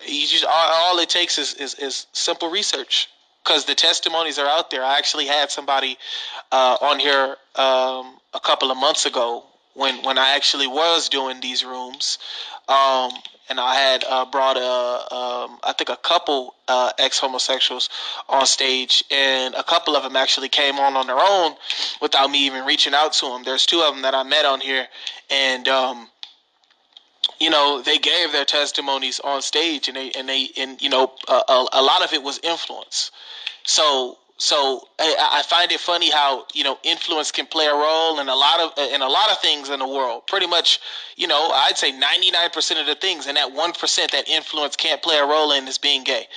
[0.06, 3.10] You just all, all it takes is, is, is simple research
[3.44, 4.84] because the testimonies are out there.
[4.84, 5.98] I actually had somebody
[6.52, 9.44] uh, on here um, a couple of months ago
[9.78, 12.18] when when I actually was doing these rooms.
[12.68, 13.12] Um,
[13.50, 17.90] and I had uh, brought um, I think a couple uh, ex homosexuals
[18.28, 21.56] on stage, and a couple of them actually came on on their own
[22.02, 23.44] without me even reaching out to them.
[23.46, 24.88] There's two of them that I met on here,
[25.30, 26.10] and um,
[27.40, 31.14] you know they gave their testimonies on stage, and they and they and you know
[31.30, 33.12] a, a, a lot of it was influence.
[33.64, 38.20] So so I, I, find it funny how you know influence can play a role
[38.20, 40.28] in a lot of in a lot of things in the world.
[40.28, 40.80] Pretty much,
[41.16, 44.28] you know, I'd say ninety nine percent of the things, and that one percent that
[44.30, 46.28] influence can't play a role in is being gay.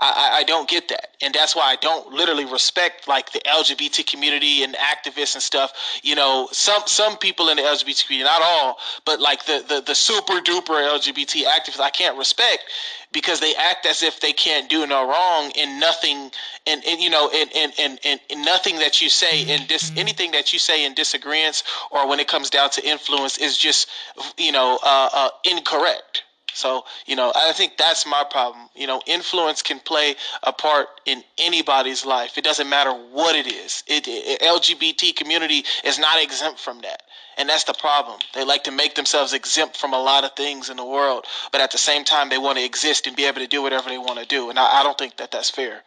[0.00, 4.06] I, I don't get that, and that's why I don't literally respect like the LGBT
[4.06, 5.72] community and activists and stuff.
[6.04, 9.82] You know, some some people in the LGBT community, not all, but like the the,
[9.84, 12.64] the super duper LGBT activists, I can't respect
[13.12, 16.30] because they act as if they can't do no wrong and nothing
[16.66, 20.32] and, and you know and, and, and, and, nothing that you say in dis anything
[20.32, 23.88] that you say in disagreement or when it comes down to influence is just
[24.36, 26.24] you know uh, uh, incorrect
[26.58, 28.68] so, you know, I think that's my problem.
[28.74, 32.36] You know, influence can play a part in anybody's life.
[32.36, 33.84] It doesn't matter what it is.
[33.86, 37.02] It, it, LGBT community is not exempt from that.
[37.38, 38.20] And that's the problem.
[38.34, 41.62] They like to make themselves exempt from a lot of things in the world, but
[41.62, 43.98] at the same time, they want to exist and be able to do whatever they
[43.98, 44.50] want to do.
[44.50, 45.82] And I, I don't think that that's fair.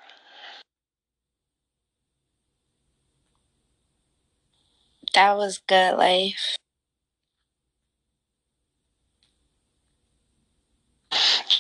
[5.14, 6.57] That was good life.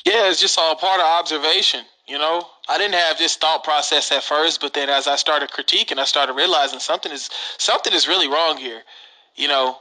[0.05, 1.85] Yeah, it's just all part of observation.
[2.07, 5.49] You know, I didn't have this thought process at first, but then as I started
[5.51, 8.81] critiquing, I started realizing something is something is really wrong here.
[9.35, 9.77] You know,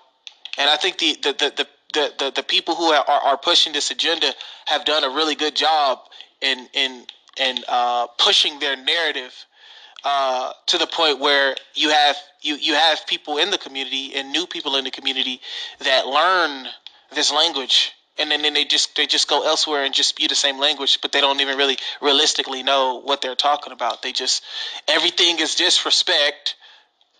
[0.58, 3.90] and I think the the the the, the, the people who are, are pushing this
[3.90, 4.32] agenda
[4.66, 5.98] have done a really good job
[6.40, 7.04] in in
[7.38, 9.34] in uh, pushing their narrative
[10.04, 14.30] uh, to the point where you have you you have people in the community and
[14.32, 15.40] new people in the community
[15.80, 16.68] that learn
[17.14, 20.34] this language and then, then they just they just go elsewhere and just spew the
[20.34, 24.02] same language, but they don't even really realistically know what they're talking about.
[24.02, 24.44] They just
[24.86, 26.56] everything is disrespect.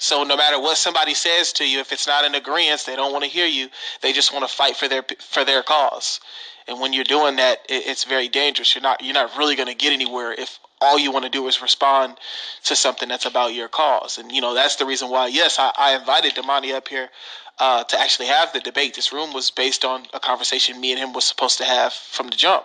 [0.01, 3.13] So no matter what somebody says to you, if it's not in agreement, they don't
[3.13, 3.69] want to hear you.
[4.01, 6.21] They just want to fight for their for their cause.
[6.67, 8.75] And when you're doing that, it, it's very dangerous.
[8.75, 11.47] You're not you're not really going to get anywhere if all you want to do
[11.49, 12.17] is respond
[12.65, 14.17] to something that's about your cause.
[14.17, 15.27] And you know that's the reason why.
[15.27, 17.11] Yes, I, I invited Damani up here
[17.59, 18.95] uh, to actually have the debate.
[18.95, 22.29] This room was based on a conversation me and him was supposed to have from
[22.29, 22.65] the jump.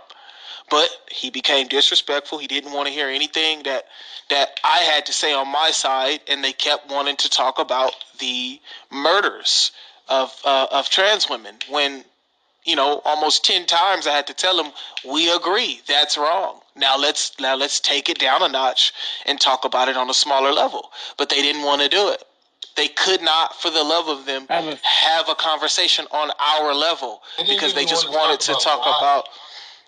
[0.69, 2.39] But he became disrespectful.
[2.39, 3.85] He didn't want to hear anything that
[4.29, 7.93] that I had to say on my side, and they kept wanting to talk about
[8.19, 8.59] the
[8.91, 9.71] murders
[10.09, 11.55] of uh, of trans women.
[11.69, 12.03] When
[12.65, 14.71] you know, almost ten times I had to tell him
[15.07, 16.59] we agree that's wrong.
[16.75, 18.91] Now let's now let's take it down a notch
[19.25, 20.91] and talk about it on a smaller level.
[21.17, 22.23] But they didn't want to do it.
[22.75, 27.73] They could not, for the love of them, have a conversation on our level because
[27.73, 29.29] they just wanted to talk about.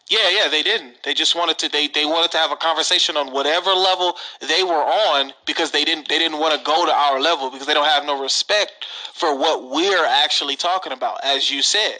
[0.09, 1.03] Yeah, yeah, they didn't.
[1.03, 1.69] They just wanted to.
[1.69, 4.15] They, they wanted to have a conversation on whatever level
[4.47, 6.07] they were on because they didn't.
[6.09, 9.37] They didn't want to go to our level because they don't have no respect for
[9.37, 11.99] what we're actually talking about, as you said,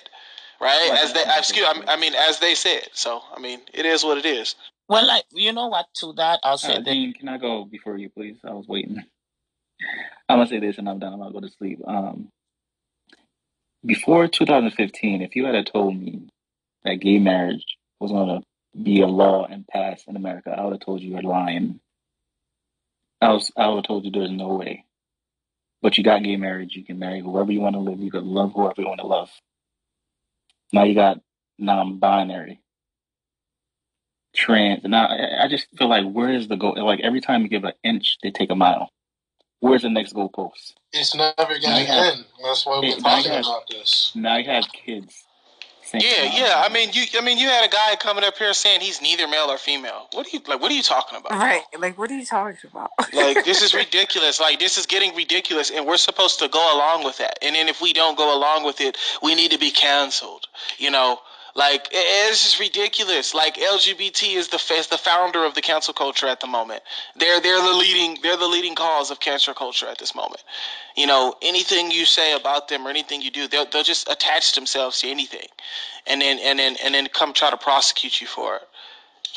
[0.62, 0.92] right?
[1.02, 2.88] As they, excuse, I mean, as they said.
[2.94, 4.56] So, I mean, it is what it is.
[4.88, 5.88] Well, like you know what?
[5.96, 6.76] To that, I'll say.
[6.76, 8.38] Uh, Dean, can I go before you, please?
[8.46, 9.04] I was waiting.
[10.30, 11.14] I'm gonna say this and I'm done.
[11.14, 11.80] I'm gonna go to sleep.
[11.88, 12.30] Um,
[13.86, 16.28] before 2015, if you had told me
[16.86, 18.42] that gay marriage was gonna
[18.82, 21.80] be a law and pass in America, I would have told you you're lying.
[23.22, 24.86] I was I would have told you there's no way.
[25.82, 26.76] But you got gay marriage.
[26.76, 28.00] You can marry whoever you want to live.
[28.00, 29.30] You can love whoever you want to love.
[30.74, 31.22] Now you got
[31.60, 32.60] non-binary,
[34.36, 34.84] trans.
[34.84, 36.76] Now I just feel like where is the goal?
[36.84, 38.92] Like every time you give an inch, they take a mile
[39.60, 40.74] where's the next goalpost?
[40.94, 42.26] It's never going to end.
[42.44, 44.12] That's why we're talking have, about this.
[44.16, 45.24] Now you have kids.
[45.94, 46.64] Yeah, yeah.
[46.66, 47.04] I mean, you.
[47.18, 50.08] I mean, you had a guy coming up here saying he's neither male or female.
[50.14, 50.62] What are you like?
[50.62, 51.32] What are you talking about?
[51.32, 51.64] Right.
[51.80, 52.92] Like, what are you talking about?
[53.14, 54.40] like, this is ridiculous.
[54.40, 57.40] Like, this is getting ridiculous, and we're supposed to go along with that.
[57.42, 60.48] And then if we don't go along with it, we need to be canceled.
[60.78, 61.20] You know.
[61.58, 63.34] Like it's just ridiculous.
[63.34, 66.84] Like LGBT is the is the founder of the cancel culture at the moment.
[67.16, 70.44] They're they're the leading they're the leading cause of cancel culture at this moment.
[70.96, 74.54] You know anything you say about them or anything you do, they'll they'll just attach
[74.54, 75.48] themselves to anything,
[76.06, 78.62] and then and then and then come try to prosecute you for it.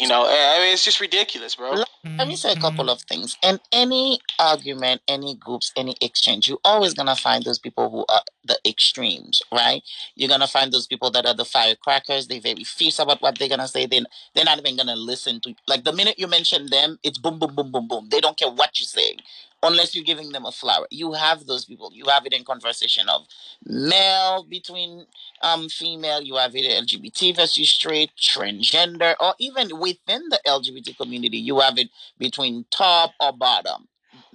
[0.00, 1.72] You know, eh, I mean, it's just ridiculous, bro.
[1.72, 2.90] Let me mm, say a couple mm.
[2.90, 3.36] of things.
[3.42, 8.22] In any argument, any groups, any exchange, you're always gonna find those people who are
[8.44, 9.82] the extremes, right?
[10.14, 12.28] You're gonna find those people that are the firecrackers.
[12.28, 13.84] They're very fierce about what they're gonna say.
[13.84, 15.54] Then they're not even gonna listen to.
[15.68, 18.08] Like the minute you mention them, it's boom, boom, boom, boom, boom.
[18.10, 19.18] They don't care what you're saying.
[19.62, 20.86] Unless you're giving them a flower.
[20.90, 21.90] You have those people.
[21.92, 23.26] You have it in conversation of
[23.64, 25.06] male between
[25.42, 26.22] um female.
[26.22, 31.78] You have it LGBT versus straight, transgender, or even within the LGBT community, you have
[31.78, 33.88] it between top or bottom.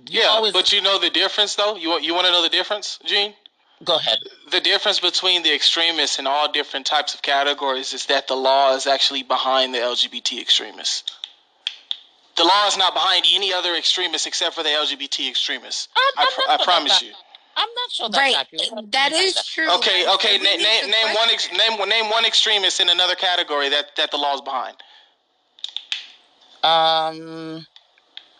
[0.09, 0.53] You yeah, always...
[0.53, 1.75] but you know the difference though.
[1.75, 3.33] You want you want to know the difference, Gene?
[3.83, 4.19] Go ahead.
[4.51, 8.73] The difference between the extremists in all different types of categories is that the law
[8.75, 11.03] is actually behind the LGBT extremists.
[12.37, 15.87] The law is not behind any other extremists except for the LGBT extremists.
[15.95, 17.11] I'm, I'm I, pr- I promise you.
[17.57, 18.35] I'm not sure that's right.
[18.37, 18.91] accurate.
[18.91, 19.71] That is true.
[19.75, 20.37] Okay, okay.
[20.37, 24.17] Na- name name one ex- name name one extremist in another category that that the
[24.17, 24.75] law is behind.
[26.63, 27.65] Um,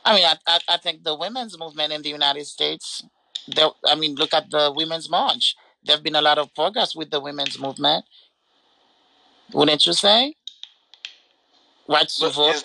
[0.03, 3.03] I mean, I, I, I think the women's movement in the United States.
[3.47, 5.55] There, I mean, look at the women's march.
[5.85, 8.03] There've been a lot of progress with the women's movement.
[9.53, 10.35] Wouldn't you say?
[11.87, 12.63] Rights to vote,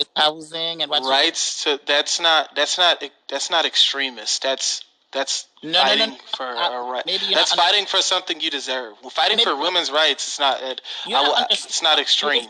[0.00, 4.42] rights housing and what's rights to that's not that's not that's not extremist.
[4.42, 7.04] That's that's no, fighting no, no, for uh, a right.
[7.32, 8.94] That's fighting for something you deserve.
[9.12, 10.26] fighting maybe, for women's rights.
[10.26, 10.60] It's not.
[10.60, 12.48] It, I, it's not extreme.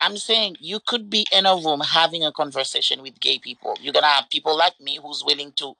[0.00, 3.76] I'm saying you could be in a room having a conversation with gay people.
[3.80, 5.74] You're gonna have people like me who's willing to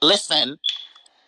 [0.00, 0.58] listen,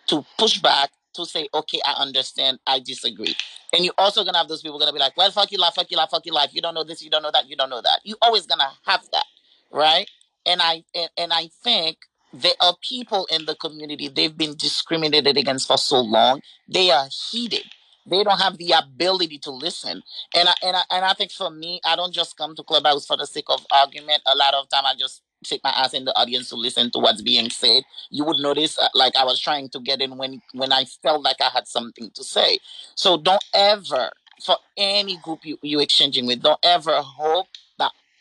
[0.07, 3.37] to push back, to say, okay, I understand, I disagree.
[3.75, 5.91] And you're also gonna have those people gonna be like, well, fuck you life, fuck
[5.91, 6.51] you life, fuck you life.
[6.55, 8.01] You don't know this, you don't know that, you don't know that.
[8.05, 9.27] You're always gonna have that,
[9.73, 10.11] right?
[10.47, 11.99] And I and, and I think
[12.33, 16.43] there are people in the community they've been discriminated against for so long.
[16.69, 17.65] They are heated.
[18.07, 20.03] They don't have the ability to listen.
[20.37, 23.07] And I and I and I think for me, I don't just come to Clubhouse
[23.07, 24.23] for the sake of argument.
[24.27, 26.99] A lot of time I just take my ass in the audience to listen to
[26.99, 30.43] what's being said, you would notice uh, like I was trying to get in when
[30.53, 32.59] when I felt like I had something to say.
[32.95, 34.11] So don't ever,
[34.45, 37.47] for any group you, you're exchanging with, don't ever hope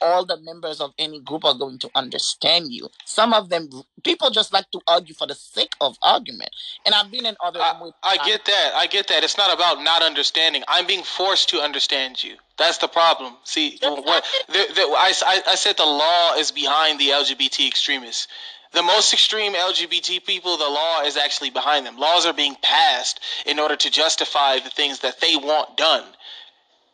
[0.02, 2.90] all the members of any group are going to understand you.
[3.06, 3.70] Some of them,
[4.04, 6.50] people just like to argue for the sake of argument.
[6.86, 7.60] And I've been in other.
[7.60, 8.72] I, I get that.
[8.76, 9.24] I get that.
[9.24, 10.64] It's not about not understanding.
[10.68, 12.36] I'm being forced to understand you.
[12.58, 13.34] That's the problem.
[13.44, 18.28] See, what the, the, I, I, I said the law is behind the LGBT extremists.
[18.72, 21.98] The most extreme LGBT people, the law is actually behind them.
[21.98, 26.04] Laws are being passed in order to justify the things that they want done.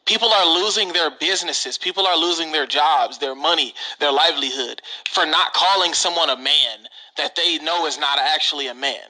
[0.06, 1.77] People are losing their businesses.
[1.77, 6.88] People are losing their jobs, their money, their livelihood for not calling someone a man
[7.18, 9.02] that they know is not actually a man.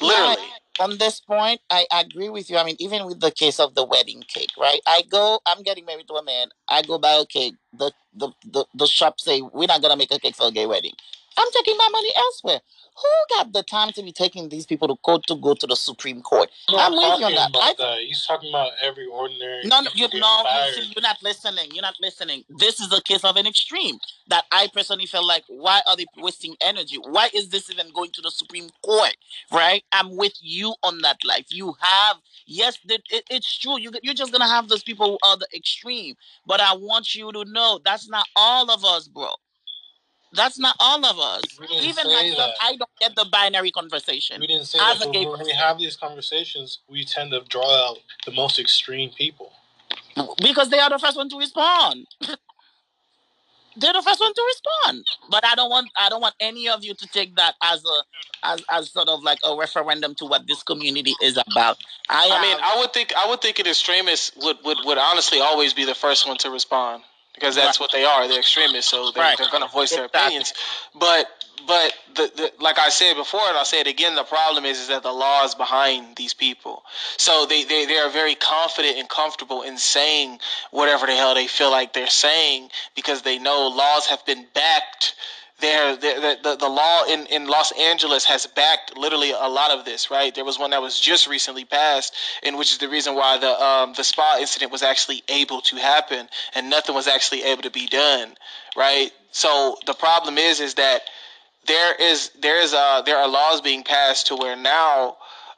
[0.00, 0.48] Literally
[0.78, 2.56] on this point, I agree with you.
[2.56, 4.80] I mean, even with the case of the wedding cake, right?
[4.86, 6.48] I go, I'm getting married to a man.
[6.68, 7.54] I go buy a cake.
[7.72, 10.66] The the the, the shop say we're not gonna make a cake for a gay
[10.66, 10.94] wedding.
[11.38, 12.60] I'm taking my money elsewhere.
[12.96, 15.76] Who got the time to be taking these people to court to go to the
[15.76, 16.50] Supreme Court?
[16.68, 17.50] No, I'm with you on that.
[17.54, 17.98] I, that.
[18.00, 19.62] He's talking about every ordinary.
[19.64, 21.70] No, no, you, no you see, you're not listening.
[21.72, 22.42] You're not listening.
[22.58, 23.98] This is a case of an extreme
[24.28, 26.96] that I personally feel like, why are they wasting energy?
[26.96, 29.16] Why is this even going to the Supreme Court?
[29.52, 29.84] Right?
[29.92, 31.46] I'm with you on that life.
[31.50, 32.16] You have,
[32.46, 33.78] yes, it, it, it's true.
[33.78, 36.16] You, you're just going to have those people who are the extreme.
[36.46, 39.28] But I want you to know that's not all of us, bro.
[40.32, 41.42] That's not all of us.
[41.80, 44.40] Even myself, I don't get the binary conversation.
[44.40, 44.98] We didn't say that.
[44.98, 49.52] But when we have these conversations, we tend to draw out the most extreme people.
[50.42, 52.06] Because they are the first one to respond.
[53.76, 55.06] They're the first one to respond.
[55.30, 58.46] But I don't want I don't want any of you to take that as a
[58.46, 61.76] as, as sort of like a referendum to what this community is about.
[62.08, 65.40] I, I mean, I would think I would think an extremist would, would, would honestly
[65.40, 67.04] always be the first one to respond
[67.38, 67.84] because that's right.
[67.84, 68.28] what they are.
[68.28, 69.38] They're extremists, so they, right.
[69.38, 70.52] they're going to voice their opinions.
[70.98, 71.26] But
[71.66, 74.80] but the, the, like I said before, and I'll say it again, the problem is,
[74.80, 76.82] is that the law is behind these people.
[77.18, 80.38] So they, they, they are very confident and comfortable in saying
[80.70, 85.14] whatever the hell they feel like they're saying because they know laws have been backed
[85.60, 89.84] there the, the, the law in, in Los Angeles has backed literally a lot of
[89.84, 90.34] this, right?
[90.34, 93.50] There was one that was just recently passed, and which is the reason why the
[93.50, 97.70] um, the spa incident was actually able to happen, and nothing was actually able to
[97.70, 98.34] be done,
[98.76, 99.10] right?
[99.32, 101.02] So the problem is, is that
[101.66, 105.16] there is there is uh there are laws being passed to where now.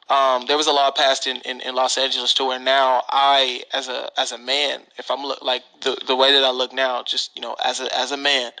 [0.09, 3.63] Um, there was a law passed in, in, in, Los Angeles to where now I,
[3.71, 6.73] as a as a man, if I'm look like the, the way that I look
[6.73, 8.51] now, just you know, as a as a man,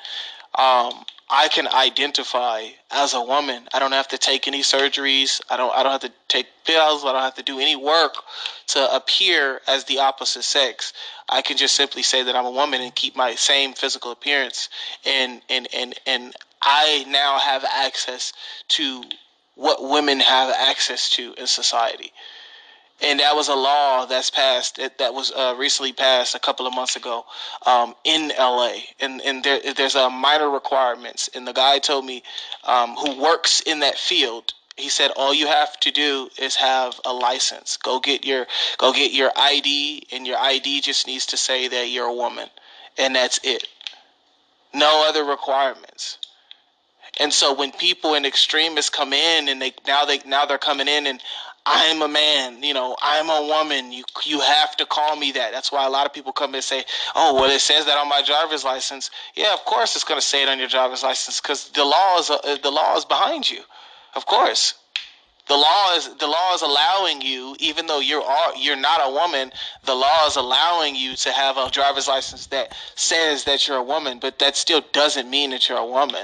[0.57, 3.67] um, I can identify as a woman.
[3.73, 5.39] I don't have to take any surgeries.
[5.49, 7.05] I don't I don't have to take pills.
[7.05, 8.15] I don't have to do any work
[8.67, 10.91] to appear as the opposite sex.
[11.29, 14.67] I can just simply say that I'm a woman and keep my same physical appearance
[15.05, 18.33] and and and and I now have access
[18.69, 19.03] to
[19.55, 22.11] what women have access to in society.
[23.01, 26.73] And that was a law that's passed that was uh, recently passed a couple of
[26.73, 27.25] months ago
[27.65, 28.73] um, in LA.
[28.99, 31.29] And and there, there's a minor requirements.
[31.33, 32.23] And the guy told me
[32.63, 34.53] um, who works in that field.
[34.77, 37.77] He said all you have to do is have a license.
[37.77, 38.47] Go get your
[38.77, 42.49] go get your ID, and your ID just needs to say that you're a woman,
[42.97, 43.67] and that's it.
[44.73, 46.17] No other requirements.
[47.19, 50.87] And so when people and extremists come in and they now they now they're coming
[50.87, 51.21] in and
[51.65, 53.91] I'm a man, you know, I'm a woman.
[53.91, 55.51] You you have to call me that.
[55.51, 56.83] That's why a lot of people come and say,
[57.15, 60.25] "Oh, well, it says that on my driver's license." Yeah, of course it's going to
[60.25, 63.49] say it on your driver's license because the law is uh, the law is behind
[63.49, 63.61] you.
[64.15, 64.73] Of course,
[65.47, 68.23] the law is the law is allowing you, even though you're
[68.57, 69.51] you're not a woman,
[69.83, 73.83] the law is allowing you to have a driver's license that says that you're a
[73.83, 76.15] woman, but that still doesn't mean that you're a woman.